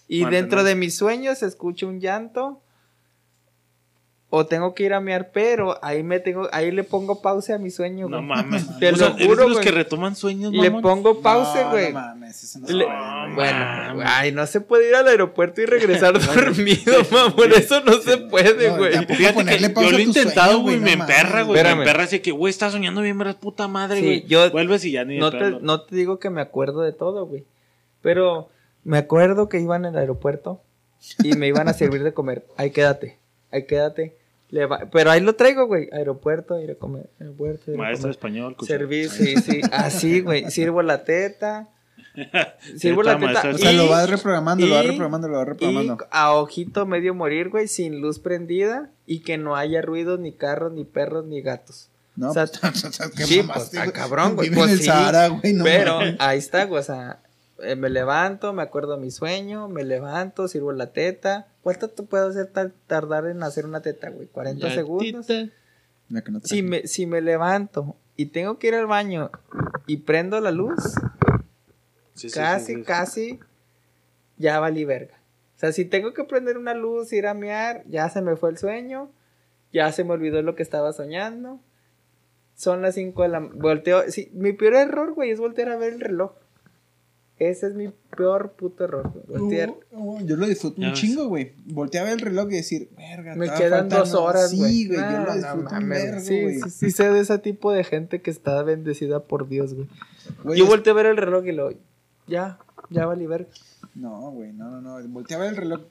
[0.07, 2.61] y Mantener- dentro de mis sueños escucho un llanto
[4.31, 7.57] o tengo que ir a mear, pero ahí me tengo, ahí le pongo pausa a
[7.57, 8.27] mi sueño, No güey.
[8.29, 8.67] mames.
[8.79, 9.65] Te O sea, lo ¿eres juro, de los güey.
[9.65, 10.81] que retoman sueños, Le mamón?
[10.83, 11.87] pongo pausa, No, güey.
[11.93, 13.35] No mames, eso no se Le- puede, güey.
[13.35, 14.05] bueno, mames.
[14.07, 17.51] ay, no se puede ir al aeropuerto y regresar dormido, mamón.
[17.53, 18.91] Eso no se puede, No, güey.
[18.93, 21.15] tampoco Fíjate ponerle que pausa yo lo he intentado, sueño, güey, no me mames.
[21.17, 21.53] emperra, güey.
[21.53, 21.79] Me Espérame.
[21.81, 24.25] emperra así que, güey, estás soñando bien, verás puta madre, Sí, güey.
[24.27, 27.25] yo- Vuelves y ya ni No te, no te digo que me acuerdo de todo,
[27.25, 27.45] güey.
[28.03, 28.49] Pero
[28.83, 30.61] me acuerdo que iba en el aeropuerto
[31.23, 32.45] y me iban a servir de comer.
[32.57, 33.17] Ahí quédate,
[33.51, 34.18] ahí quédate.
[34.49, 35.89] Le va- Pero ahí lo traigo, güey.
[35.91, 37.09] Aeropuerto, ir a comer.
[37.19, 38.15] Aeropuerto, ir a Maestro comer.
[38.15, 38.79] español, cuchara.
[38.79, 39.61] Servir, sí, sí.
[39.71, 40.45] Así, güey.
[40.51, 41.69] Sirvo la teta.
[42.77, 43.49] Sirvo la Teta.
[43.53, 45.97] O sea, y- lo vas reprogramando, lo vas reprogramando, lo vas Y reprogramando.
[46.11, 50.73] a ojito medio morir, güey, sin luz prendida y que no haya ruido, ni carros,
[50.73, 51.89] ni perros, ni gatos.
[52.15, 52.83] No, o sea, pues,
[53.15, 53.93] qué sí, mamaste, pues, está güey.
[53.93, 54.49] cabrón, güey.
[54.49, 57.19] Pues sí, Sahara, güey, no Pero ahí está, güey, o sea,
[57.61, 61.47] eh, me levanto, me acuerdo de mi sueño, me levanto, sirvo la teta.
[61.61, 64.27] ¿Cuánto te puedo hacer tar- tardar en hacer una teta, güey?
[64.31, 65.27] ¿40 segundos?
[66.09, 69.29] La que no Si me, si me levanto y tengo que ir al baño
[69.87, 70.95] y prendo la luz,
[72.13, 72.83] sí, casi, sí, sí.
[72.83, 73.39] casi,
[74.37, 75.15] ya valí verga.
[75.55, 78.49] O sea, si tengo que prender una luz, ir a mear, ya se me fue
[78.49, 79.11] el sueño,
[79.73, 81.59] ya se me olvidó lo que estaba soñando.
[82.55, 83.39] Son las 5 de la...
[83.39, 84.03] Volteo...
[84.09, 86.31] Sí, mi peor error, güey, es voltear a ver el reloj.
[87.39, 89.39] Ese es mi peor puto error, güey.
[89.39, 89.73] Voltear...
[90.25, 91.53] Yo lo disfruto un chingo, güey.
[91.67, 94.71] Volteé a ver el reloj y decir, verga, Me quedan dos horas, güey.
[94.73, 96.61] Sí, güey, yo lo disfruto un mames, vergo, sí, güey.
[96.61, 99.87] sí, sí sé de ese tipo de gente que está bendecida por Dios, güey.
[100.57, 101.71] Yo es- volteé a ver el reloj y lo...
[102.27, 102.59] Ya,
[102.89, 103.49] ya valí verga.
[103.95, 105.07] No, güey, no, no, no.
[105.07, 105.81] Volteé a ver el reloj.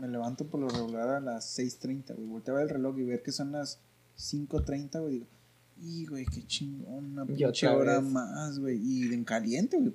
[0.00, 2.26] Me levanto por lo regular a las 6.30, güey.
[2.26, 3.78] Volteé a ver el reloj y ver que son las
[4.18, 5.12] 5.30, güey.
[5.12, 5.26] Digo,
[5.82, 8.80] y, güey, qué chingón, una Y pinche hora más, güey.
[8.82, 9.92] Y en caliente, güey.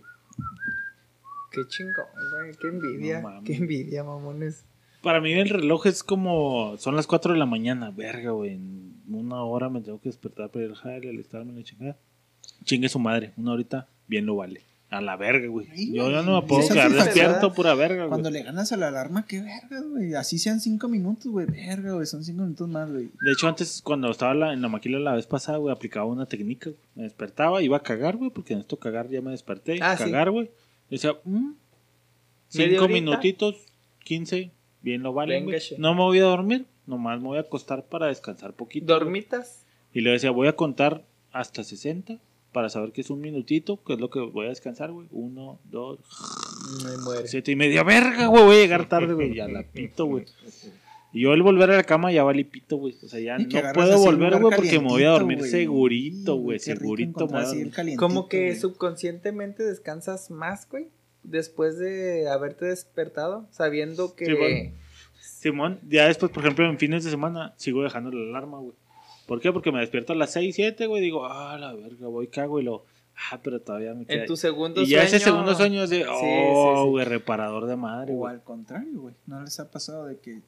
[1.52, 2.56] Qué chingón, güey.
[2.60, 3.22] Qué envidia.
[3.22, 4.66] No qué envidia, mamones.
[5.02, 6.76] Para mí el reloj es como...
[6.78, 8.52] Son las 4 de la mañana, verga, güey.
[8.56, 11.98] En una hora me tengo que despertar para ir al jale, alistarme la chingada.
[12.66, 13.32] Chingue su madre.
[13.38, 14.62] Una horita, bien lo vale.
[14.92, 15.68] A la verga, güey.
[15.94, 18.10] Yo ya no me puedo quedar despierto, pura verga, güey.
[18.10, 20.16] Cuando le ganas a la alarma, qué verga, güey.
[20.16, 21.46] Así sean 5 minutos, güey.
[21.46, 22.08] Verga, güey.
[22.08, 23.12] Son 5 minutos más, güey.
[23.22, 26.26] De hecho, antes, cuando estaba la- en la maquila la vez pasada, güey, aplicaba una
[26.26, 26.72] técnica.
[26.72, 26.82] güey.
[26.96, 29.78] Me despertaba, iba a cagar, güey, porque en esto cagar ya me desperté.
[29.82, 30.50] Ah, cagar, güey.
[30.90, 31.52] Decía, mm,
[32.48, 33.56] cinco minutitos,
[34.03, 34.52] 15,
[34.82, 35.45] bien lo vale.
[35.78, 38.86] No me voy a dormir, nomás me voy a acostar para descansar poquito.
[38.88, 39.66] ¿Dormitas?
[39.94, 42.18] Y le decía, voy a contar hasta 60
[42.52, 45.07] para saber que es un minutito, que es lo que voy a descansar, güey.
[45.11, 45.99] Uno, dos,
[46.84, 47.28] Me muere.
[47.28, 47.84] siete y media.
[47.84, 49.36] Verga, güey, voy a llegar tarde, güey.
[49.36, 50.26] Ya la pito, güey.
[51.11, 52.95] Y yo el volver a la cama ya valí pito, güey.
[53.03, 55.49] O sea, ya Y no puedo volver, güey, porque me voy a dormir güey.
[55.49, 56.60] segurito, güey.
[56.60, 57.27] Segurito.
[57.27, 58.56] calientito, Como que güey.
[58.60, 60.88] subconscientemente descansas más, güey.
[61.23, 64.26] Después de haberte despertado, sabiendo que.
[64.26, 64.72] Sí, bueno.
[65.19, 68.76] Simón, ya después, por ejemplo, en fines de semana, sigo dejando la alarma, güey.
[69.26, 69.52] ¿Por qué?
[69.52, 71.02] Porque me despierto a las 6, 7, güey.
[71.02, 72.86] Digo, ah, la verga, voy, cago y lo.
[73.31, 74.22] Ah, pero todavía me queda.
[74.22, 75.02] en tu segundo y sueño.
[75.02, 76.90] ya ese segundo sueño es de, oh, sí, sí.
[76.90, 78.34] güey, reparador de madre, O güey.
[78.34, 79.15] al contrario, güey.
[79.27, 80.41] ¿No les ha pasado de que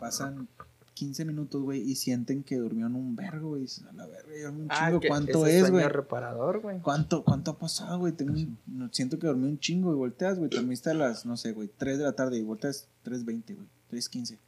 [0.00, 0.48] pasan
[0.94, 3.66] 15 minutos, güey, y sienten que durmieron un vergo, güey?
[3.88, 5.00] A la verga, yo dormí un Ah, chingo.
[5.06, 5.86] ¿Cuánto ese es, güey?
[5.88, 6.80] reparador, güey.
[6.80, 8.12] ¿Cuánto, ¿Cuánto ha pasado, güey?
[8.14, 10.48] Tengo un- siento que dormí un chingo y volteas, güey.
[10.50, 13.68] Dormiste a las, no sé, güey, 3 de la tarde y volteas 3.20, güey.
[13.90, 14.38] 3.15.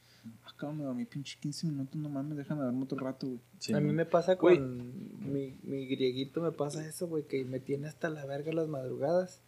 [0.45, 3.41] Acá me dormí pinche 15 minutos, no mames, déjame dormir otro rato, güey.
[3.59, 4.51] Sí, a mí me pasa con
[5.33, 9.41] mi, mi grieguito, me pasa eso, güey, que me tiene hasta la verga las madrugadas.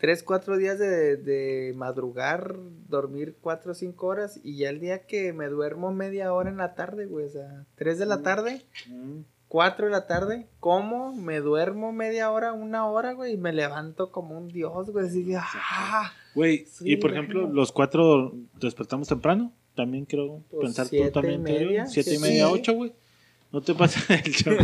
[0.00, 2.56] Tres, cuatro días de, de madrugar,
[2.88, 6.56] dormir cuatro o cinco horas y ya el día que me duermo media hora en
[6.56, 9.20] la tarde, güey, o sea, tres de la tarde, Mm.
[9.48, 14.10] cuatro de la tarde, como, me duermo media hora, una hora, güey, y me levanto
[14.10, 16.10] como un dios, güey, así ¡ah!
[16.34, 19.52] Güey, Sí, y por ejemplo, los cuatro despertamos temprano.
[19.74, 21.40] También creo Pues, pensar siete tú también.
[21.42, 22.92] y creo, media, Siete y media, ocho, güey.
[23.52, 24.54] ¿No te pasa el show?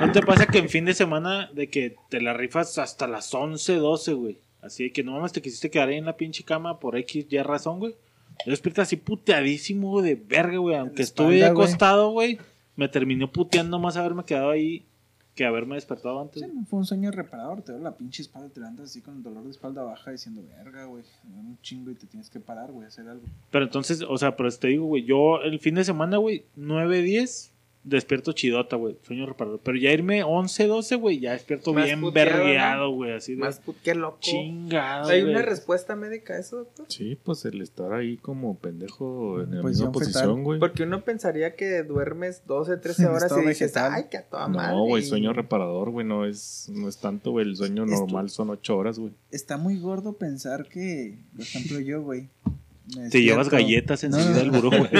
[0.00, 3.32] ¿No te pasa que en fin de semana de que te la rifas hasta las
[3.34, 4.38] 11, 12, güey?
[4.62, 7.26] Así de que no mames, te quisiste quedar ahí en la pinche cama por X,
[7.28, 7.94] Y razón, güey.
[8.44, 10.76] Yo despierto así puteadísimo de verga, güey.
[10.76, 12.38] Aunque estuve acostado, güey.
[12.76, 14.86] me terminó puteando más haberme quedado ahí
[15.34, 16.42] que haberme despertado antes.
[16.42, 19.22] Sí, fue un sueño reparador, te duele la pinche espalda, te levantas así con el
[19.22, 22.86] dolor de espalda baja diciendo, verga, güey, un chingo y te tienes que parar, güey,
[22.86, 23.22] hacer algo.
[23.50, 27.02] Pero entonces, o sea, pero te digo, güey, yo el fin de semana, güey, 9,
[27.02, 27.49] 10,
[27.82, 29.60] despierto chidota, güey, sueño reparador.
[29.64, 33.40] Pero ya irme 11, 12, güey, ya despierto Más bien puteado, vergueado, güey, así de
[33.40, 34.18] Más put- qué loco.
[34.20, 35.08] chingado.
[35.08, 36.86] ¿Hay una respuesta médica a eso, doctor?
[36.88, 40.60] Sí, pues el estar ahí como pendejo en la misma posición, güey.
[40.60, 43.92] Porque uno pensaría que duermes 12, 13 En horas y dices, vegetal.
[43.94, 44.76] ay, que a toda madre.
[44.76, 47.46] No, güey, sueño reparador, güey, no es, no es tanto, güey.
[47.46, 49.12] El sueño Esto- normal son ocho horas, güey.
[49.30, 52.28] Está muy gordo pensar que, por ejemplo, yo, güey.
[53.10, 54.60] Te llevas galletas No, enseguida no, del no.
[54.60, 54.90] buró, güey.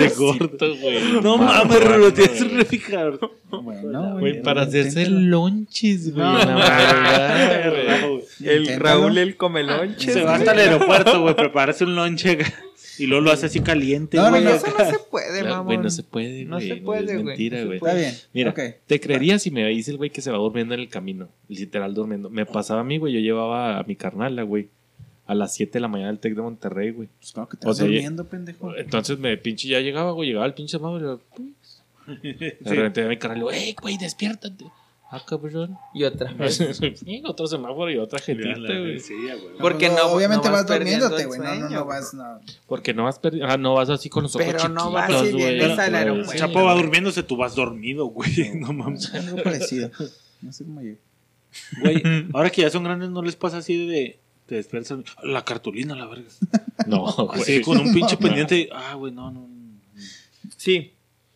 [0.00, 0.76] de gordo.
[0.80, 1.22] güey.
[1.22, 3.30] No mames, Rulo, tienes un refrigerador.
[3.50, 6.26] Bueno, Güey, para hacerse lonches, güey.
[6.26, 6.38] No.
[6.38, 8.22] Raúl.
[8.44, 8.80] El.
[8.80, 10.12] Raúl el comelonche.
[10.12, 12.38] Se va hasta el aeropuerto, güey, prepararse un lonche
[12.98, 14.50] y luego lo hace así caliente, No, no, no.
[14.50, 15.66] Eso no se puede, Claro, mamón.
[15.66, 16.68] Güey, no se puede, No güey.
[16.68, 17.78] se puede, es güey, mentira, no se güey.
[17.78, 17.92] puede.
[18.06, 18.20] Está bien.
[18.32, 18.60] Mira, ok.
[18.86, 21.28] te creería si me dice el güey que se va durmiendo en el camino.
[21.48, 22.30] Literal durmiendo.
[22.30, 23.12] Me pasaba a mí, güey.
[23.12, 24.68] Yo llevaba a mi carnal, güey.
[25.26, 27.08] A las 7 de la mañana del Tec de Monterrey, güey.
[27.18, 28.76] Pues claro que te O vas sea, durmiendo, pendejo.
[28.76, 30.28] Entonces me pinche ya llegaba, güey.
[30.28, 33.98] Llegaba el pinche mago y le De repente a mi carnal le digo, ¡Ey, güey,
[33.98, 34.66] despiértate!
[35.10, 35.76] Ah, cabrón.
[35.94, 36.56] Y otra vez.
[36.56, 38.98] Sí, otro semáforo y otra gentita, güey.
[39.00, 39.56] Sí, güey.
[39.60, 41.60] Porque Pues, no- Obviamente no vas vas perdiendo durmiéndote, güey.
[41.60, 42.14] No, no, vas.
[42.14, 42.40] No.
[42.66, 45.32] Porque no vas, perdi- ah, no vas así con los ojos Pero no vas güey.
[45.34, 46.32] vienes al Güey, aeropuerto.
[46.32, 46.82] sí, Chapo va güey.
[46.84, 48.30] durmiéndose, tú vas dormido, güey.
[48.56, 49.12] No mames.
[49.14, 49.90] Algo parecido.
[50.42, 50.94] No sé cómo yo.
[51.80, 52.02] Güey,
[52.34, 54.98] ahora que ya son grandes, ¿no les pasa así de te despiertas?
[55.22, 56.28] La cartulina, la verga.
[56.86, 57.62] No, Así güey.
[57.62, 58.68] con un pinche pendiente.
[58.72, 59.48] Ah, güey, no, no.
[60.56, 60.92] Sí,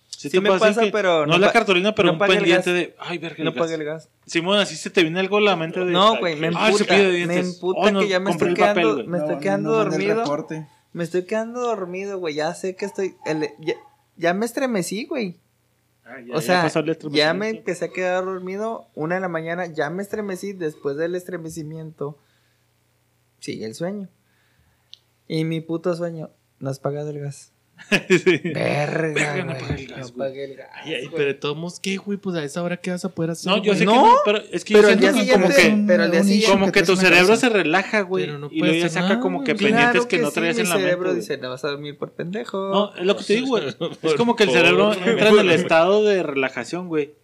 [0.09, 2.79] Sí, Sí me pasa, pero No, la cartulina, pero no un pague el pendiente gas.
[2.79, 2.95] de.
[2.99, 4.11] Ay, verga, no pague el gas.
[4.27, 5.93] Simón, así se te viene algo a la mente de.
[5.93, 6.95] No, güey, me Ah, emputa.
[6.95, 9.07] me emputa Oh, no, que ya me estoy papel, quedando, güey.
[9.07, 10.47] me estoy quedando dormido.
[10.93, 12.35] Me estoy quedando dormido, güey.
[12.35, 13.15] Ya sé que estoy.
[13.25, 13.75] el- ya,
[14.19, 15.39] ya me estremecí, güey.
[16.05, 18.89] Ah, ya- O ya sea, pasó el ya me empecé a quedar dormido.
[18.95, 20.53] Una de la mañana, ya me estremecí.
[20.53, 22.19] Después del estremecimiento,
[23.41, 24.09] sigue el sueño.
[25.29, 27.53] Y mi puto sueño, no has pagado el gas.
[28.11, 28.41] Sí.
[28.45, 30.69] Verga, Verga, no pagué el gas, no pagué el gas.
[30.75, 32.19] Ay, ay, pero de todos modos, ¿qué, güey?
[32.19, 33.51] Pues a esa hora, ¿qué vas a poder hacer?
[33.51, 35.41] No, yo sé que No, no, pero es que yo pero al siento día que
[35.41, 35.85] como que.
[35.87, 38.27] pero al día siguiente- Como que tu cerebro se relaja, güey.
[38.27, 39.65] Pero no y puedes luego ya saca nada, como que güey.
[39.65, 40.89] pendientes Claro que, no sí, traías mi en la mente.
[40.91, 41.21] cerebro güey.
[41.21, 42.71] dice, no vas a dormir por pendejo.
[42.71, 43.65] No, es lo que te digo, güey.
[44.03, 47.15] Es como que el cerebro entra en el estado de relajación, güey.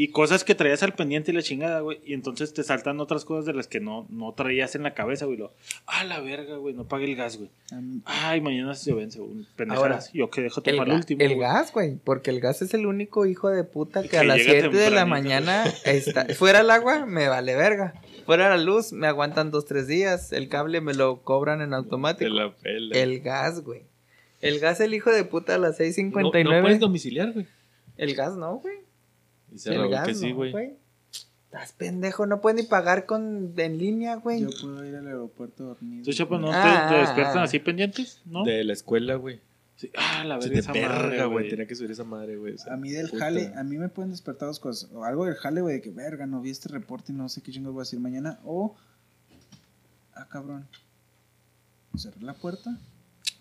[0.00, 1.98] Y cosas que traías al pendiente y la chingada, güey.
[2.04, 5.26] Y entonces te saltan otras cosas de las que no, no traías en la cabeza,
[5.26, 5.38] güey.
[5.38, 5.52] Lo,
[5.88, 7.50] ah, la verga, güey, no pague el gas, güey.
[8.04, 9.32] Ay, mañana se vence, güey.
[9.32, 10.12] Ahora, Pendejadas.
[10.12, 11.20] Yo que dejo tomar el, último.
[11.20, 11.40] el güey.
[11.40, 11.96] gas, güey.
[11.96, 14.76] Porque el gas es el único hijo de puta que, Que a las llega 7
[14.76, 16.26] de la mañana está.
[16.36, 18.00] Fuera el agua, me vale verga.
[18.24, 20.32] Fuera la luz, me aguantan dos, tres días.
[20.32, 22.30] El cable me lo cobran en automático.
[22.30, 22.96] la pela.
[22.96, 23.82] El gas, güey.
[24.40, 26.44] El gas, el hijo de puta a las no, 6.59.
[26.44, 27.48] no puedes domiciliar, güey.
[27.96, 28.86] El gas no, güey.
[29.64, 30.52] El Raúl gas que sí, güey.
[30.52, 30.76] güey.
[31.46, 34.42] Estás pendejo, no puedes ni pagar con en línea, güey.
[34.42, 36.04] Yo puedo ir al aeropuerto dormido.
[36.04, 37.42] ¿Tú, Chapo, no te, Ah, te ah, despiertan ah.
[37.44, 38.20] así pendientes?
[38.26, 38.44] ¿No?
[38.44, 39.40] De la escuela, güey.
[39.76, 39.90] Sí.
[39.96, 41.48] Ah, la verga, esa madre, verga, güey.
[41.48, 42.54] Tenía que subir esa madre, güey.
[42.54, 43.24] o sea, A mí del puta.
[43.24, 44.90] jale, a mí me pueden despertar dos cosas.
[44.92, 47.40] O algo del jale, güey, de que verga, no vi este reporte y no sé
[47.40, 48.40] qué chingos voy a decir mañana.
[48.44, 48.76] O,
[50.14, 50.66] ah, cabrón,
[51.96, 52.76] cerré la puerta.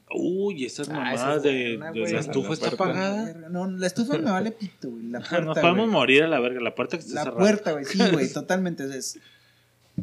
[0.09, 2.13] Uy, esas Ah, esa mamadas es de, buena, de güey.
[2.13, 3.33] la estufa La está apagada.
[3.49, 5.03] No, la estufa me vale pito, güey.
[5.07, 6.61] La puerta, Nos podemos morir a la verga.
[6.61, 7.39] La puerta que está La cerrada.
[7.39, 8.83] puerta, güey, sí, güey, totalmente.
[8.97, 9.19] Es,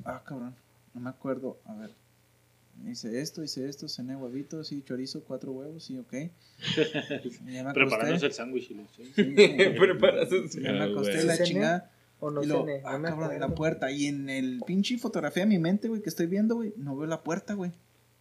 [0.05, 0.55] ah, cabrón,
[0.93, 1.59] no me acuerdo.
[1.65, 1.91] A ver,
[2.87, 6.13] hice esto, hice esto, cené huevitos, sí, chorizo, cuatro huevos, sí, ok.
[7.47, 8.27] Ya me Preparándose acosté.
[8.27, 8.71] el sándwich.
[8.71, 9.13] y sí.
[9.15, 9.37] Sí, un-
[10.63, 11.27] Ya me acosté güey.
[11.27, 11.91] la chingada.
[12.21, 13.91] O no y lo, cené, ah, cabrón, la puerta.
[13.91, 17.07] Y en el pinche fotografía de mi mente, güey, que estoy viendo, güey, no veo
[17.07, 17.73] la puerta, güey.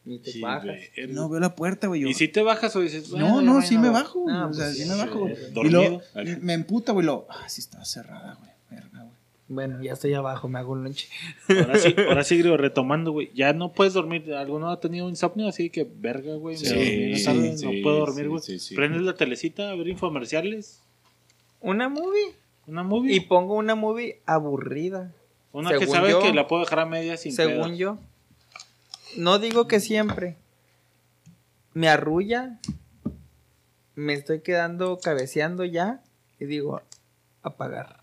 [0.05, 0.75] Ni te Sí, bajas.
[0.95, 2.01] El- No veo la puerta, güey.
[2.01, 4.25] yo- ¿Y si te bajas o dices, No, bueno, no, sí me bajo.
[4.27, 5.35] No, o sea, pues, sí me bajo, güey.
[5.35, 6.01] sí, Y lo,
[6.41, 8.51] me emputa, güey, lo, ah, sí está cerrada, güey.
[8.69, 9.13] Verga, güey.
[9.47, 11.07] Bueno, ya estoy abajo, me hago un lunch.
[11.47, 13.31] Ahora sí, ahora sí, Grio, retomando, güey.
[13.33, 14.33] Ya no puedes dormir.
[14.33, 15.47] ¿Alguno ha tenido insomnio?
[15.47, 16.57] Así que, verga, güey.
[16.57, 18.41] me Sí, sí, no puedo dormir, sí, güey.
[18.41, 18.75] sí, sí.
[18.75, 20.81] Prendes la telecita a ver infomerciales.
[21.61, 22.33] Una movie.
[22.67, 23.15] Una movie.
[23.15, 25.13] Y pongo una movie aburrida.
[25.53, 27.75] una que sabes yo- que la puedo dejar a media sin según pedo.
[27.75, 27.97] yo.
[29.17, 30.37] No digo que siempre.
[31.73, 32.59] Me arrulla.
[33.95, 36.03] Me estoy quedando cabeceando ya.
[36.39, 36.81] Y digo,
[37.41, 38.01] apagar.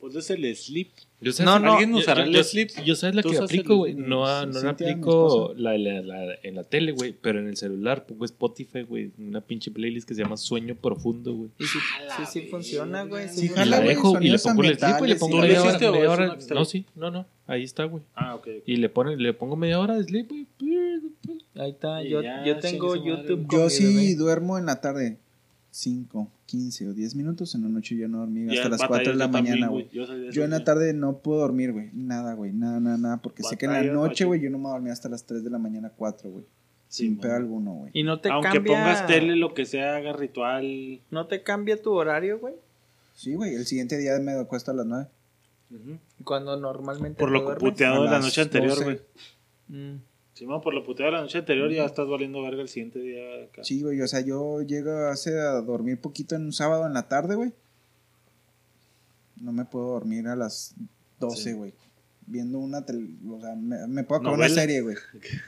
[0.00, 0.90] Pues es el sleep.
[1.24, 1.72] Yo sé, No, no.
[1.72, 2.68] ¿Alguien usará yo, el yo- sleep?
[2.84, 3.94] Yo sabes la ¿Tú que aplico, güey.
[3.94, 7.14] No, no la aplico la, la- la- en la tele, güey.
[7.20, 9.10] Pero en el celular pongo Spotify, güey.
[9.18, 11.50] Una pinche playlist que se llama Sueño Profundo, güey.
[11.58, 11.78] Y sí,
[12.16, 13.28] sí, sí funciona, güey.
[13.28, 15.10] sí Y la dejo y le pongo el sleep, güey.
[15.10, 15.78] Le pongo ¿Tú lo media hora.
[15.90, 17.26] media hora- No, sí, no, no.
[17.46, 18.02] Ahí está, güey.
[18.14, 18.48] Ah, ok.
[18.66, 20.46] Y le, pone, le pongo media hora de sleep, güey.
[21.56, 22.02] Ahí está.
[22.02, 25.18] Y Yo, ya, yo tengo YouTube Yo sí duermo en la tarde.
[25.74, 29.08] 5, 15 o 10 minutos, en la noche yo no dormí Ya hasta las batallas
[29.08, 29.88] 4 de la mañana, güey.
[29.90, 31.90] Yo, en la tarde no puedo dormir, güey.
[31.92, 32.52] Nada, güey.
[32.52, 33.16] Nada, nada, nada.
[33.16, 35.50] Porque sé que en la noche, güey, yo no me dormir hasta las 3 de
[35.50, 36.44] la mañana, 4, güey.
[36.86, 37.90] Sí, Sin pedo alguno, güey.
[37.92, 38.72] Y no te Aunque cambia.
[38.72, 41.00] pongas tele, lo que sea, haga ritual.
[41.10, 42.54] No te cambia tu horario, güey.
[43.14, 43.56] Sí, güey.
[43.56, 45.08] El siguiente día me acuesto a las 9.
[45.72, 45.98] Ujú.
[46.22, 47.18] Cuando normalmente.
[47.18, 48.84] Por lo puteado de la noche anterior, 12.
[48.84, 49.00] güey.
[49.66, 49.96] Mm.
[50.34, 53.22] Simón, por lo puteado de la noche anterior ya estás valiendo verga el siguiente día.
[53.44, 53.62] acá.
[53.64, 54.00] Sí, güey.
[54.00, 57.52] O sea, yo llego hace a dormir poquito en un sábado en la tarde, güey.
[59.40, 60.74] No me puedo dormir a las
[61.20, 61.52] 12, Sí.
[61.52, 61.72] güey.
[62.26, 63.06] Viendo una tele...
[63.28, 64.96] O sea, me, me puedo acabar una serie, güey.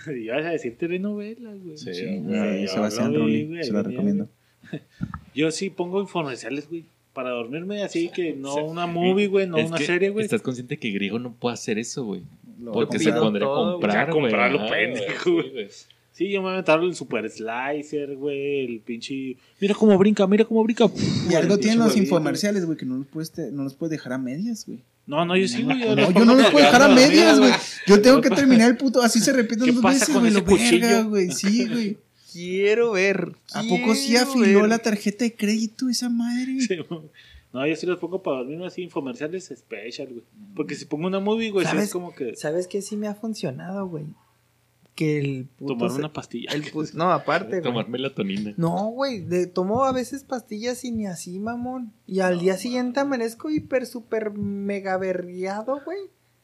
[0.22, 1.76] Y vas a decir telenovelas, güey.
[1.78, 2.68] Sí, Sí, güey.
[2.68, 3.46] Sebastián Rulli.
[3.46, 4.28] güey, Se la recomiendo.
[5.34, 6.84] Yo sí pongo infomerciales, güey.
[7.12, 10.26] Para dormirme así que no una movie, güey, no Es una que serie, güey.
[10.26, 12.22] Estás consciente que Griego no puede hacer eso, güey.
[12.66, 13.70] Lo Porque se pondría a güey.
[14.10, 14.70] comprar, güey.
[14.70, 15.68] pendejo, güey.
[16.12, 19.36] Sí, yo me voy a meter el super slicer, güey, el pinche...
[19.60, 20.86] Mira cómo brinca, mira cómo brinca.
[21.30, 24.14] Y algo tienen los infomerciales, güey, que no los puedes, te- no los puedes dejar
[24.14, 24.78] a medias, güey.
[25.06, 25.78] No, no, yo sí, güey.
[25.78, 27.52] No, yo no los puedo dejar a medias, güey.
[27.86, 30.32] Yo tengo que terminar el puto, así se repiten ¿Qué dos veces, güey.
[30.32, 31.30] lo verga, güey.
[31.32, 31.98] Sí, güey.
[32.32, 33.32] Quiero ver.
[33.52, 34.68] ¿A poco sí afiló ver.
[34.70, 36.60] la tarjeta de crédito esa madre?
[36.60, 37.00] Sí, güey.
[37.56, 40.22] No, yo sí los pongo para dormirme así, infomerciales special, güey.
[40.54, 41.86] Porque si pongo una movie, güey, sí ¿Sabes?
[41.86, 44.04] es como que ¿Sabes qué sí me ha funcionado, güey?
[44.94, 45.74] Que el puto.
[45.74, 46.50] tomar se- una pastilla.
[46.52, 47.62] el pu- No, aparte, güey.
[47.62, 48.54] Tomar melatonina.
[48.56, 51.92] No, güey, de- tomo a veces pastillas y ni así, mamón.
[52.06, 55.98] Y al día siguiente amanezco hiper, super mega berriado, güey.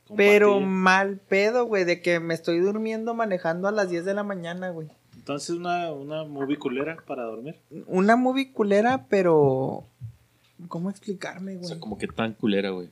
[0.07, 0.67] con Pero pastilla.
[0.67, 4.69] mal pedo, güey, de que me estoy durmiendo manejando a las 10 de la mañana,
[4.71, 4.89] güey.
[5.17, 7.55] Entonces una, una movie culera para dormir.
[7.87, 9.85] Una movie culera, pero...
[10.69, 11.69] ¿Cómo explicarme, O güey?
[11.69, 12.89] sea, como que tan culera, güey.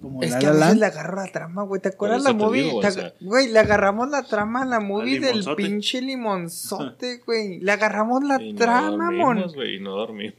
[0.00, 1.80] Como Es La que a veces le agarro la trama, güey.
[1.80, 2.64] ¿Te acuerdas la movie?
[2.64, 6.02] digo, o Te ag- sea- Güey, le agarramos la trama a la movie del pinche
[6.02, 7.60] limonzote, güey.
[7.60, 9.36] Le agarramos la Y no trama, mon.
[9.36, 10.34] dormimos, güey, y no dormimos.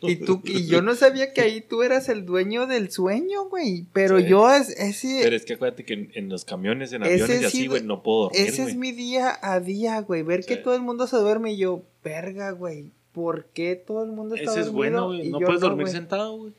[0.00, 3.84] Y tú, y yo no sabía que ahí tú eras el dueño del sueño, güey.
[3.92, 4.24] Pero Sí.
[4.28, 7.36] yo es, ese, Pero es que acuérdate que en, en los camiones, en Ese aviones
[7.36, 7.86] y sí, así, güey, güey.
[7.88, 10.22] no puedo dormir, ese es mi día a día, güey.
[10.22, 12.90] Ver que todo el mundo se duerme y yo, verga, güey.
[13.12, 15.28] ¿Por qué todo el mundo está Ese es bueno, güey.
[15.30, 16.52] No puedes dormir sentado, güey.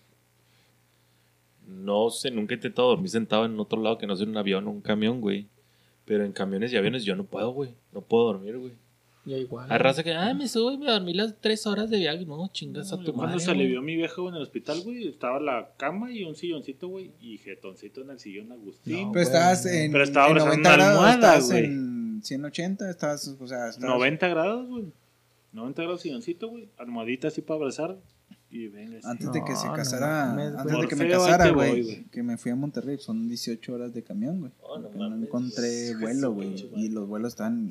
[1.67, 4.37] No sé, nunca he intentado dormir sentado en otro lado que no sea en un
[4.37, 5.47] avión o un camión, güey.
[6.05, 7.71] Pero en camiones y aviones yo no puedo, güey.
[7.93, 8.73] No puedo dormir, güey.
[9.25, 9.71] Yo igual.
[9.71, 12.25] Hay raza que, ah, me subo y me dormí las tres horas de viaje.
[12.25, 13.39] No, chingas a tu Cuando madre.
[13.39, 13.61] se güey.
[13.61, 17.37] alivió mi viejo en el hospital, güey, estaba la cama y un silloncito, güey, y
[17.37, 19.05] jetoncito en el sillón Agustín.
[19.07, 21.63] No, Pero estabas en, Pero estaba en abrazando 90 una grados, almohada, estabas güey.
[21.65, 23.95] en 180, estabas, o sea, estabas...
[23.95, 24.85] 90 grados, güey.
[25.53, 26.69] 90 grados silloncito, güey.
[26.77, 27.97] Almohadita así para abrazar.
[28.49, 28.99] Y venga.
[29.03, 32.37] Antes de que se No, no casara, antes de que me casara, güey, que me
[32.37, 34.51] fui a Monterrey, son 18 horas de camión, güey.
[34.61, 37.67] Oh, no no encontré vuelo, güey, y los vuelos están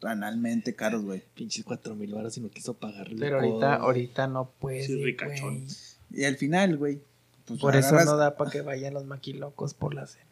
[0.00, 1.22] astronomiamente caros, güey.
[1.34, 3.16] Pinches cuatro mil baros y no quiso pagarle.
[3.18, 5.60] Pero ahorita, ahorita no puede, Sí, ricachón.
[5.60, 5.68] güey.
[6.10, 7.00] Y al final, güey,
[7.46, 10.02] pues Por eso agarras, no da para que vayan los maquilocos por güey.
[10.02, 10.29] Eh,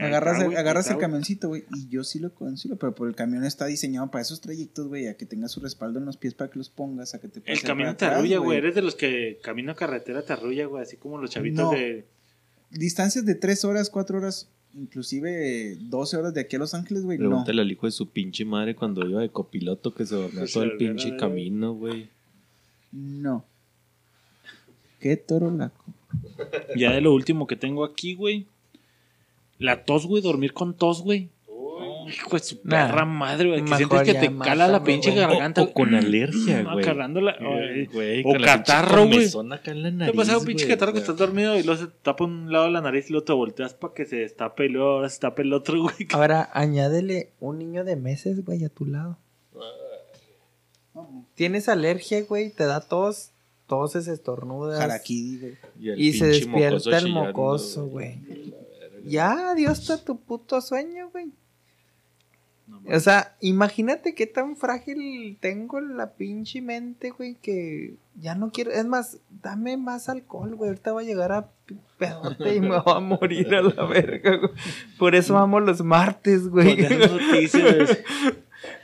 [0.00, 1.00] agarras, acá, el, agarras el güey.
[1.02, 4.40] camioncito, güey, y yo sí lo consigo, pero por el camión está diseñado para esos
[4.40, 7.20] trayectos, güey, a que tengas su respaldo en los pies para que los pongas, a
[7.20, 8.58] que te El para te arrulla, güey.
[8.58, 10.82] Eres de los que camino carretera te arrulla, güey.
[10.82, 11.70] Así como los chavitos No.
[11.72, 12.04] de.
[12.70, 17.18] Distancias de 3 horas, 4 horas, inclusive 12 horas de aquí a Los Ángeles, güey,
[17.18, 17.28] no.
[17.28, 20.64] Pregúntale al hijo de su pinche madre cuando iba de copiloto que se dormía todo
[20.64, 22.08] el pinche camino, güey.
[22.92, 23.44] No.
[25.00, 25.84] Qué toro laco.
[26.76, 28.46] Ya de lo último que tengo aquí, güey.
[29.58, 30.22] La tos, güey.
[30.22, 31.28] Dormir con tos, güey.
[32.06, 32.86] Hijo de su Nah.
[32.88, 33.64] perra madre, güey.
[33.64, 35.62] Que sientes que te cala la pinche garganta.
[35.62, 38.22] O, o con alergia, Mm, güey.
[38.26, 39.26] o catarro, güey.
[39.98, 41.12] Te pasa un pinche catarro que o sea.
[41.12, 43.32] estás dormido y luego se te tapa un lado de la nariz y luego te
[43.32, 45.94] volteas para que se destape y luego ahora se tape el otro, güey.
[46.12, 49.16] Ahora, añádele un niño de meses, güey, a tu lado.
[51.34, 53.30] Tienes alergia, güey, te da tos,
[53.66, 54.78] toses, estornudas.
[54.80, 55.38] Harakiri,
[55.80, 56.00] güey.
[56.00, 56.32] Y se mocoso
[56.90, 58.18] despierta el mocoso, güey.
[59.04, 61.32] Ya, Dios está tu puto sueño, güey.
[62.66, 68.50] No, O sea, imagínate qué tan frágil tengo la pinche mente, güey, que ya no
[68.50, 68.70] quiero.
[68.70, 70.70] Es más, dame más alcohol, güey.
[70.70, 71.50] Ahorita va a llegar a
[71.98, 74.52] pedote y me va a morir a la verga, güey.
[74.98, 76.76] Por eso amo los martes, güey.
[76.76, 77.98] Noticias.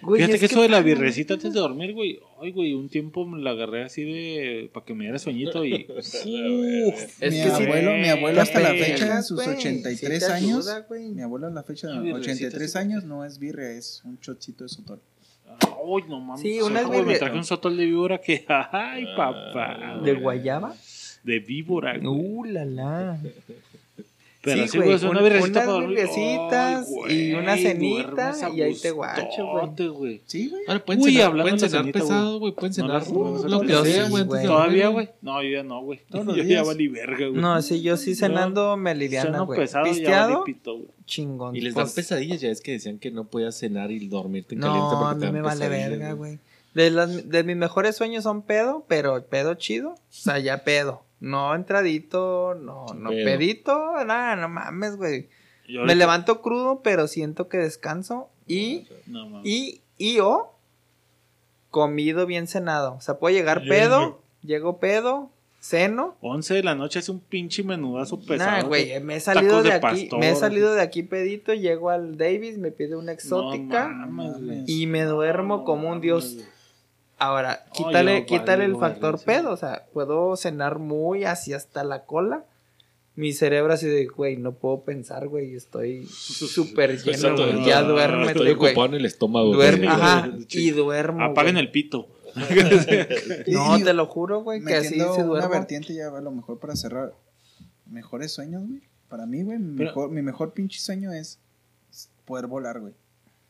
[0.02, 2.20] Güey, Fíjate es que eso de la birrecita antes de dormir, güey.
[2.40, 4.70] Ay, güey, un tiempo me la agarré así de.
[4.72, 5.86] para que me diera sueñito y.
[5.90, 9.56] Uf, Es mi que sí- abuelo, mi abuelo hasta la fecha, en sus güey.
[9.56, 12.78] 83 Sí te años, ayuda, mi abuelo a la fecha de Una birrecita 83 así.
[12.86, 15.00] años no es birria, es un chocito de sotol.
[15.60, 16.42] Ay, no mames.
[16.42, 18.44] Sí, unas Güey, me birre- traje un sotol de víbora que.
[18.48, 20.00] Ay, papá.
[20.02, 20.74] ¿De guayaba?
[21.24, 22.06] De víbora, güey.
[22.08, 23.20] Uh, la la.
[24.42, 28.74] Pero Sí, sí, güey, una un- unas virrecitas Ay, y una cenita a y ahí
[28.74, 29.46] te guacho,
[29.92, 30.22] güey.
[30.24, 30.62] Sí, güey.
[30.66, 32.52] Ahora pueden Uy, cenar, hablando pueden cenar cenita, pesado, güey.
[32.54, 34.46] Pueden No cenar no lo que sea, sí, güey.
[34.46, 35.10] ¿Todavía, güey?
[35.20, 36.00] No, yo ya no, güey.
[36.08, 37.40] Yo ya valí verga, güey.
[37.40, 39.60] No, sí, yo sí cenando me aliviana, Ceno güey.
[39.84, 40.44] Pisteado,
[41.04, 41.54] chingón.
[41.54, 44.54] Y les dan Pues, pesadillas, ya es que decían que no podías cenar y dormirte
[44.54, 46.38] en caliente No, porque a te mí dan me vale verga, güey.
[46.72, 49.90] De, las, de mis mejores sueños son pedo, pero pedo chido.
[49.90, 51.02] O sea, ya pedo.
[51.20, 55.28] No entradito, no, no pedito, nada, no mames, güey.
[55.68, 58.28] Me levanto crudo, pero siento que descanso.
[58.46, 60.52] Y, No, y, y o
[61.70, 62.94] comido bien cenado.
[62.94, 65.30] O sea, puedo llegar pedo, llego pedo,
[65.60, 66.16] ceno.
[66.22, 68.62] 11 de la noche es un pinche menudazo pesado.
[68.62, 70.18] Nah, güey, me he salido de, de aquí, pastor.
[70.18, 74.68] me he salido de aquí pedito, llego al Davis, me pide una No exótica mames,
[74.68, 76.38] y me duermo como un dios.
[77.20, 79.24] Ahora, quítale, yo quítale el factor sí.
[79.26, 82.44] pedo, o sea, puedo cenar muy así hasta la cola.
[83.14, 87.82] Mi cerebro así de, güey, no puedo pensar, güey, estoy súper lleno, güey, no, ya
[87.82, 88.70] no, duérmete, Estoy güey.
[88.70, 89.52] ocupado en el estómago.
[89.52, 89.88] Duerme, güey.
[90.00, 91.22] ajá, y duermo.
[91.22, 91.64] Apaguen güey.
[91.66, 92.08] el pito.
[93.48, 95.48] No, te lo juro, güey, que así se una duerme.
[95.48, 97.12] vertiente ya a lo mejor para cerrar.
[97.86, 98.80] Mejores sueños, güey.
[99.08, 101.38] Para mí, güey, mi, Pero- mejor, mi mejor pinche sueño es
[102.24, 102.94] poder volar, güey.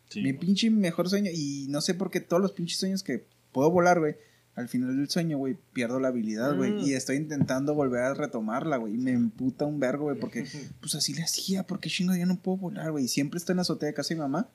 [0.08, 0.22] Sí.
[0.22, 3.70] Mi pinche mejor sueño, y no sé por qué todos los pinches sueños que puedo
[3.70, 4.16] volar, güey,
[4.56, 6.78] al final del sueño, güey, pierdo la habilidad, güey, Mm.
[6.80, 10.44] y estoy intentando volver a retomarla, güey, y me emputa un vergo, güey, porque,
[10.80, 13.58] pues así le hacía, porque chingo, ya no puedo volar, güey, y siempre estoy en
[13.58, 14.48] la azotea de casa de mi mamá,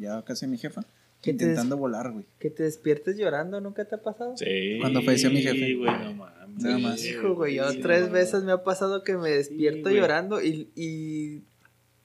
[0.00, 0.82] ya casi mi jefa,
[1.20, 2.26] ¿Qué te intentando volar, güey.
[2.38, 4.36] Que te despiertes llorando, ¿nunca te ha pasado?
[4.36, 4.78] Sí.
[4.80, 5.56] Cuando falleció mi jefe.
[5.56, 6.62] Sí, güey, no mames.
[6.62, 7.04] Nada más.
[7.04, 10.70] Hijo, güey, yo Sí, tres no, veces me ha pasado que me despierto llorando y,
[10.76, 11.42] y,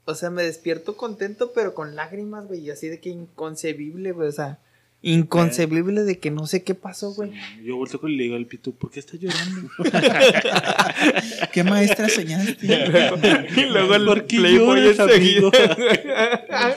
[0.06, 4.30] o sea, me despierto contento, pero con lágrimas, güey, y así de que inconcebible, güey,
[4.30, 4.58] o sea,
[5.04, 7.32] inconcebible de que no sé qué pasó, güey.
[7.64, 9.70] Yo volteo con y le digo al pito, ¿por qué estás llorando?
[11.54, 12.66] ¿Qué maestra soñaste?
[13.58, 15.52] y luego el ¿Por qué Playboy lloras, amigo?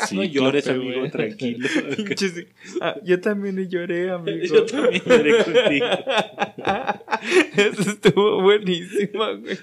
[0.09, 1.11] Sí, no llores, claro, amigo, güey.
[1.11, 1.69] tranquilo.
[2.81, 4.45] Ah, yo también lloré, amigo.
[4.45, 5.87] Yo también lloré contigo.
[7.57, 9.59] Eso estuvo buenísima, güey.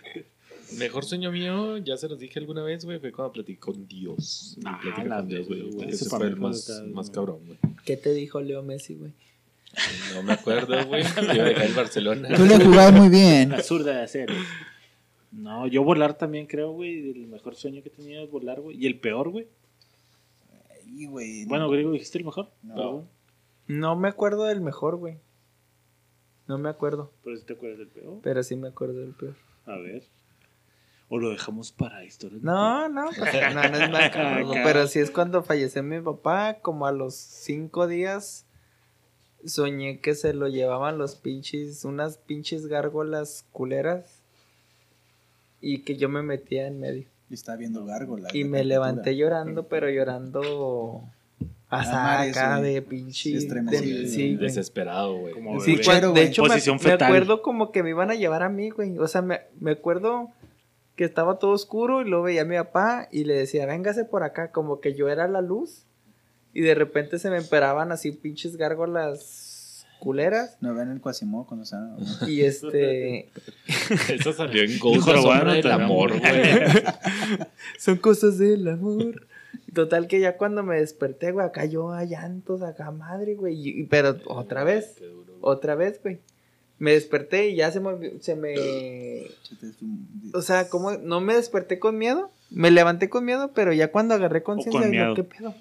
[0.77, 4.57] Mejor sueño mío, ya se los dije alguna vez, güey, fue cuando platicé con Dios.
[4.65, 5.89] Ah, la con Dios, güey.
[5.89, 7.59] Ese fue para el más, más cabrón, güey.
[7.85, 9.11] ¿Qué te dijo Leo Messi, güey?
[10.13, 11.03] No me acuerdo, güey.
[11.27, 12.29] Me iba a dejar el Barcelona.
[12.35, 13.49] Tú le jugabas muy bien.
[13.49, 14.29] La zurda de hacer.
[15.31, 17.11] No, yo volar también creo, güey.
[17.11, 18.77] El mejor sueño que he tenido es volar, güey.
[18.77, 19.47] Y el peor, güey.
[20.95, 22.49] Y, güey, Bueno, griego, dijiste el mejor.
[22.61, 23.07] No.
[23.67, 25.17] No me acuerdo del mejor, güey.
[26.47, 28.19] No me acuerdo, pero si te acuerdas del peor.
[28.21, 29.35] pero sí me acuerdo del peor.
[29.65, 30.03] A ver.
[31.15, 32.41] O lo dejamos para historias.
[32.41, 34.61] de No, no, pues, no, no es acuerdo, Acá.
[34.63, 38.45] pero sí es cuando falleció mi papá, como a los cinco días,
[39.45, 44.21] soñé que se lo llevaban los pinches, unas pinches gárgolas culeras,
[45.61, 47.05] y que yo me metía en medio.
[47.29, 48.29] Y estaba viendo gárgola.
[48.33, 51.03] Y me levanté llorando, pero llorando
[51.69, 53.31] Ah, a eso, acá de pinche.
[53.31, 54.35] De- sí.
[54.35, 55.33] Desesperado, güey.
[55.33, 57.07] Como Sí, de hecho me, Posición me fetal.
[57.07, 58.97] acuerdo como que me iban a llevar a mí, güey.
[58.99, 60.29] O sea, me, me acuerdo
[60.95, 64.23] que estaba todo oscuro y luego veía a mi papá y le decía, véngase por
[64.23, 65.85] acá, como que yo era la luz.
[66.53, 70.57] Y de repente se me emperaban así pinches gárgolas culeras.
[70.61, 71.77] No vean el Quasimodo cuando se
[72.27, 73.29] Y este...
[74.13, 76.21] Eso salió en Ghost, del anotar, amor, güey.
[77.79, 79.25] Son cosas del amor.
[79.73, 83.55] Total que ya cuando me desperté, güey, acá yo a llantos, acá madre, güey.
[83.81, 85.01] y- Pero otra vez,
[85.41, 86.19] otra vez, güey.
[86.83, 88.19] Me desperté y ya se me...
[88.19, 88.55] Se me
[90.33, 94.15] O sea, como no me desperté con miedo, me levanté con miedo, pero ya cuando
[94.15, 95.15] agarré conciencia, con digo, miedo.
[95.15, 95.55] ¿qué pedo?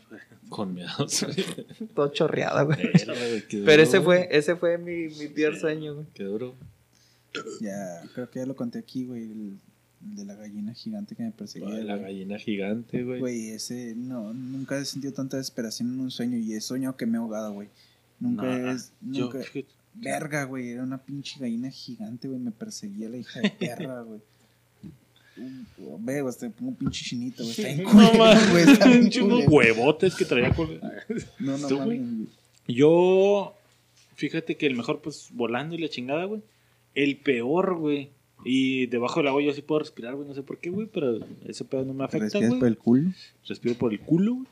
[0.49, 0.90] Con miedo.
[1.94, 2.78] Todo chorreada, güey.
[3.65, 6.07] Pero ese fue, ese fue mi, mi peor sueño, güey.
[6.12, 6.57] Qué duro.
[7.61, 9.23] Ya, creo que ya lo conté aquí, güey.
[9.23, 9.59] El,
[10.05, 11.69] el de la gallina gigante que me perseguía.
[11.69, 12.03] La güey.
[12.03, 13.20] gallina gigante, güey.
[13.20, 17.07] Güey, ese, no, nunca he sentido tanta desesperación en un sueño y he soñado que
[17.07, 17.69] me he ahogado, güey.
[18.19, 19.39] Nunca No, es, nunca,
[19.94, 24.20] verga, güey, era una pinche gallina gigante, güey, me perseguía la hija de perra, güey.
[26.01, 29.44] Ve, güey, te pongo un pinche chinito, güey, está No mames, güey, está bien unos
[29.44, 29.51] culero.
[29.51, 30.69] huevotes que traía con...
[31.40, 31.98] No, no ¿Tú, mames, güey?
[31.98, 32.28] güey.
[32.69, 33.55] Yo,
[34.16, 36.43] fíjate que el mejor, pues, volando y la chingada, güey.
[36.94, 38.10] El peor, güey.
[38.44, 40.28] Y debajo del agua yo sí puedo respirar, güey.
[40.28, 42.60] No sé por qué, güey, pero ese pedo no me ¿Te afecta, respiras güey.
[42.60, 43.10] por el culo?
[43.48, 44.47] Respiro por el culo, güey.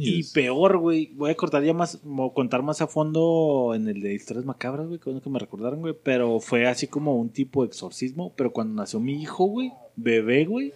[0.00, 1.12] Y, peor, güey.
[1.14, 2.00] Voy a cortar ya más,
[2.34, 5.80] contar más a fondo en el de historias macabras, güey, que bueno que me recordaron,
[5.80, 5.94] güey.
[6.02, 8.32] Pero fue así como un tipo de exorcismo.
[8.36, 10.72] Pero cuando nació mi hijo, güey, bebé, güey,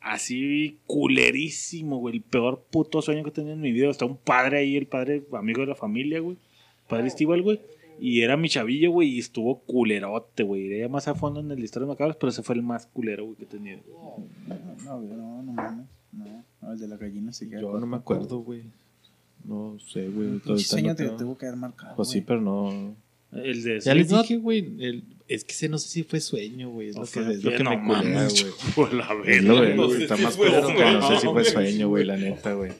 [0.00, 2.16] así culerísimo, güey.
[2.16, 3.88] El peor puto sueño que he tenido en mi vida.
[3.88, 6.36] Está un padre ahí, el padre amigo de la familia, güey.
[6.88, 7.60] Padre Estival, güey.
[8.00, 10.62] Y era mi chavillo, güey, y estuvo culerote, güey.
[10.62, 13.26] Iría más a fondo en el historia de macabros, pero ese fue el más culero,
[13.26, 13.80] güey, que he tenido.
[14.84, 15.76] No, no, no mames.
[15.76, 17.60] No, no, el de la gallina se queda.
[17.60, 18.64] Yo no me acuerdo, güey.
[19.44, 20.40] No sé, güey.
[20.58, 21.96] sueño no te tengo- tuvo que haber marcado.
[21.96, 22.94] Pues sí, pero no.
[23.32, 24.58] El de Ya les dije, güey.
[24.80, 26.88] el- Es que ese no sé si fue sueño, güey.
[26.88, 28.44] Es lo que, es lo que no me culea, güey.
[28.74, 31.08] por la Es lo verga, que- no sé está si más fue culero que no
[31.08, 31.88] sé si fue sueño.
[31.88, 32.72] güey, la neta, güey.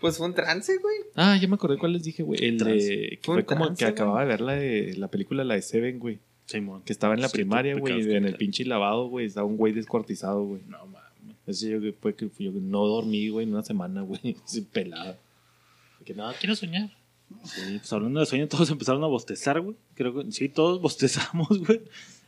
[0.00, 0.94] Pues fue un trance, güey.
[1.16, 2.42] Ah, ya me acordé cuál les dije, güey.
[2.44, 3.18] El de.
[3.22, 6.18] Fue como que acababa de ver la de la película, la de Seven, güey.
[6.46, 6.82] Simón.
[6.84, 8.14] Que estaba en la Sí, primaria, güey.
[8.14, 9.26] en el pinche lavado, güey.
[9.26, 10.60] Estaba un güey descuartizado, güey.
[10.68, 10.86] No
[11.46, 14.36] Ese yo que fue que yo no dormí, güey, en una semana, güey.
[14.44, 15.18] Así pelada.
[16.04, 16.90] Que nada, quiero soñar.
[17.44, 19.76] Sí, pues hablando de sueño, todos empezaron a bostezar, güey.
[19.94, 21.80] Creo que sí, todos bostezamos, güey.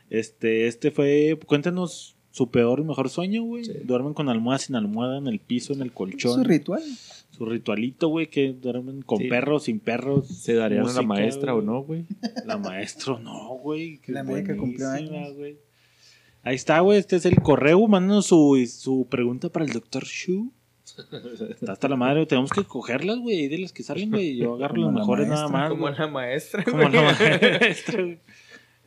[0.09, 3.65] Este, este fue, cuéntanos su peor y mejor sueño, güey.
[3.65, 3.73] Sí.
[3.83, 6.35] Duermen con almohada, sin almohada, en el piso, en el Es colchón.
[6.35, 6.83] su ritual.
[7.31, 9.27] Su ritualito, güey, que duermen con Sí.
[9.27, 10.27] perros, sin perros.
[10.27, 12.05] ¿Se darían a la maestra o no, güey?
[12.45, 13.99] La maestra, no, güey.
[14.07, 15.35] La médica cumplió buenísima, años.
[15.35, 15.57] güey.
[16.47, 16.97] Ahí está, güey.
[16.97, 17.85] Este es el correo.
[17.87, 20.53] Mándanos su, su pregunta para el doctor Shu.
[21.49, 22.25] Está hasta la madre.
[22.25, 23.41] Tenemos que cogerlas, güey.
[23.41, 24.37] Y de las que salen, güey.
[24.37, 25.69] Yo agarro Como las la mejores nada más.
[25.69, 26.91] Como la maestra, Como güey.
[26.93, 28.19] la maestra, güey.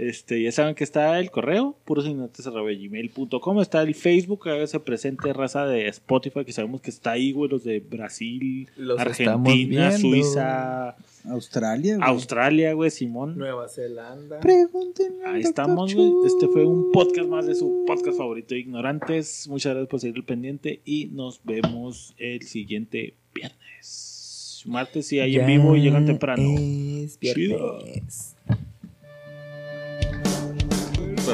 [0.00, 5.88] Este, ya saben que está el correo, purosignotes.gmail.com, está el Facebook, hágase presente raza de
[5.88, 9.92] Spotify, que sabemos que está ahí, güey, los de Brasil, Los Argentina.
[9.92, 10.96] Suiza,
[11.26, 12.08] Australia, güey.
[12.08, 13.36] Australia, güey, Simón.
[13.36, 14.40] Nueva Zelanda.
[14.40, 16.10] Pregúntenle al Ahí estamos, güey.
[16.24, 19.48] Este fue un podcast más de su podcast favorito, Ignorantes.
[19.48, 24.62] Muchas gracias por seguir el pendiente y nos vemos el siguiente viernes.
[24.64, 26.42] Martes si hay en vivo y llegan temprano.
[26.58, 27.80] Es Chido.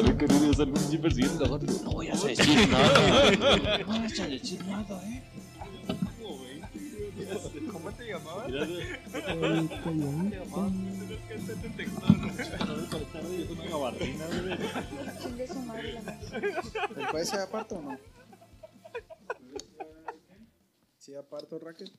[0.02, 0.38] Que no
[1.82, 3.30] No voy a decir nada.
[3.86, 5.22] No a decir nada, eh.
[7.72, 8.46] ¿Cómo te llamabas?
[15.22, 16.54] Chingue su madre la madre.
[16.96, 17.98] ¿El juez se aparta o no?
[20.98, 21.92] ¿Sí aparto, Raquel?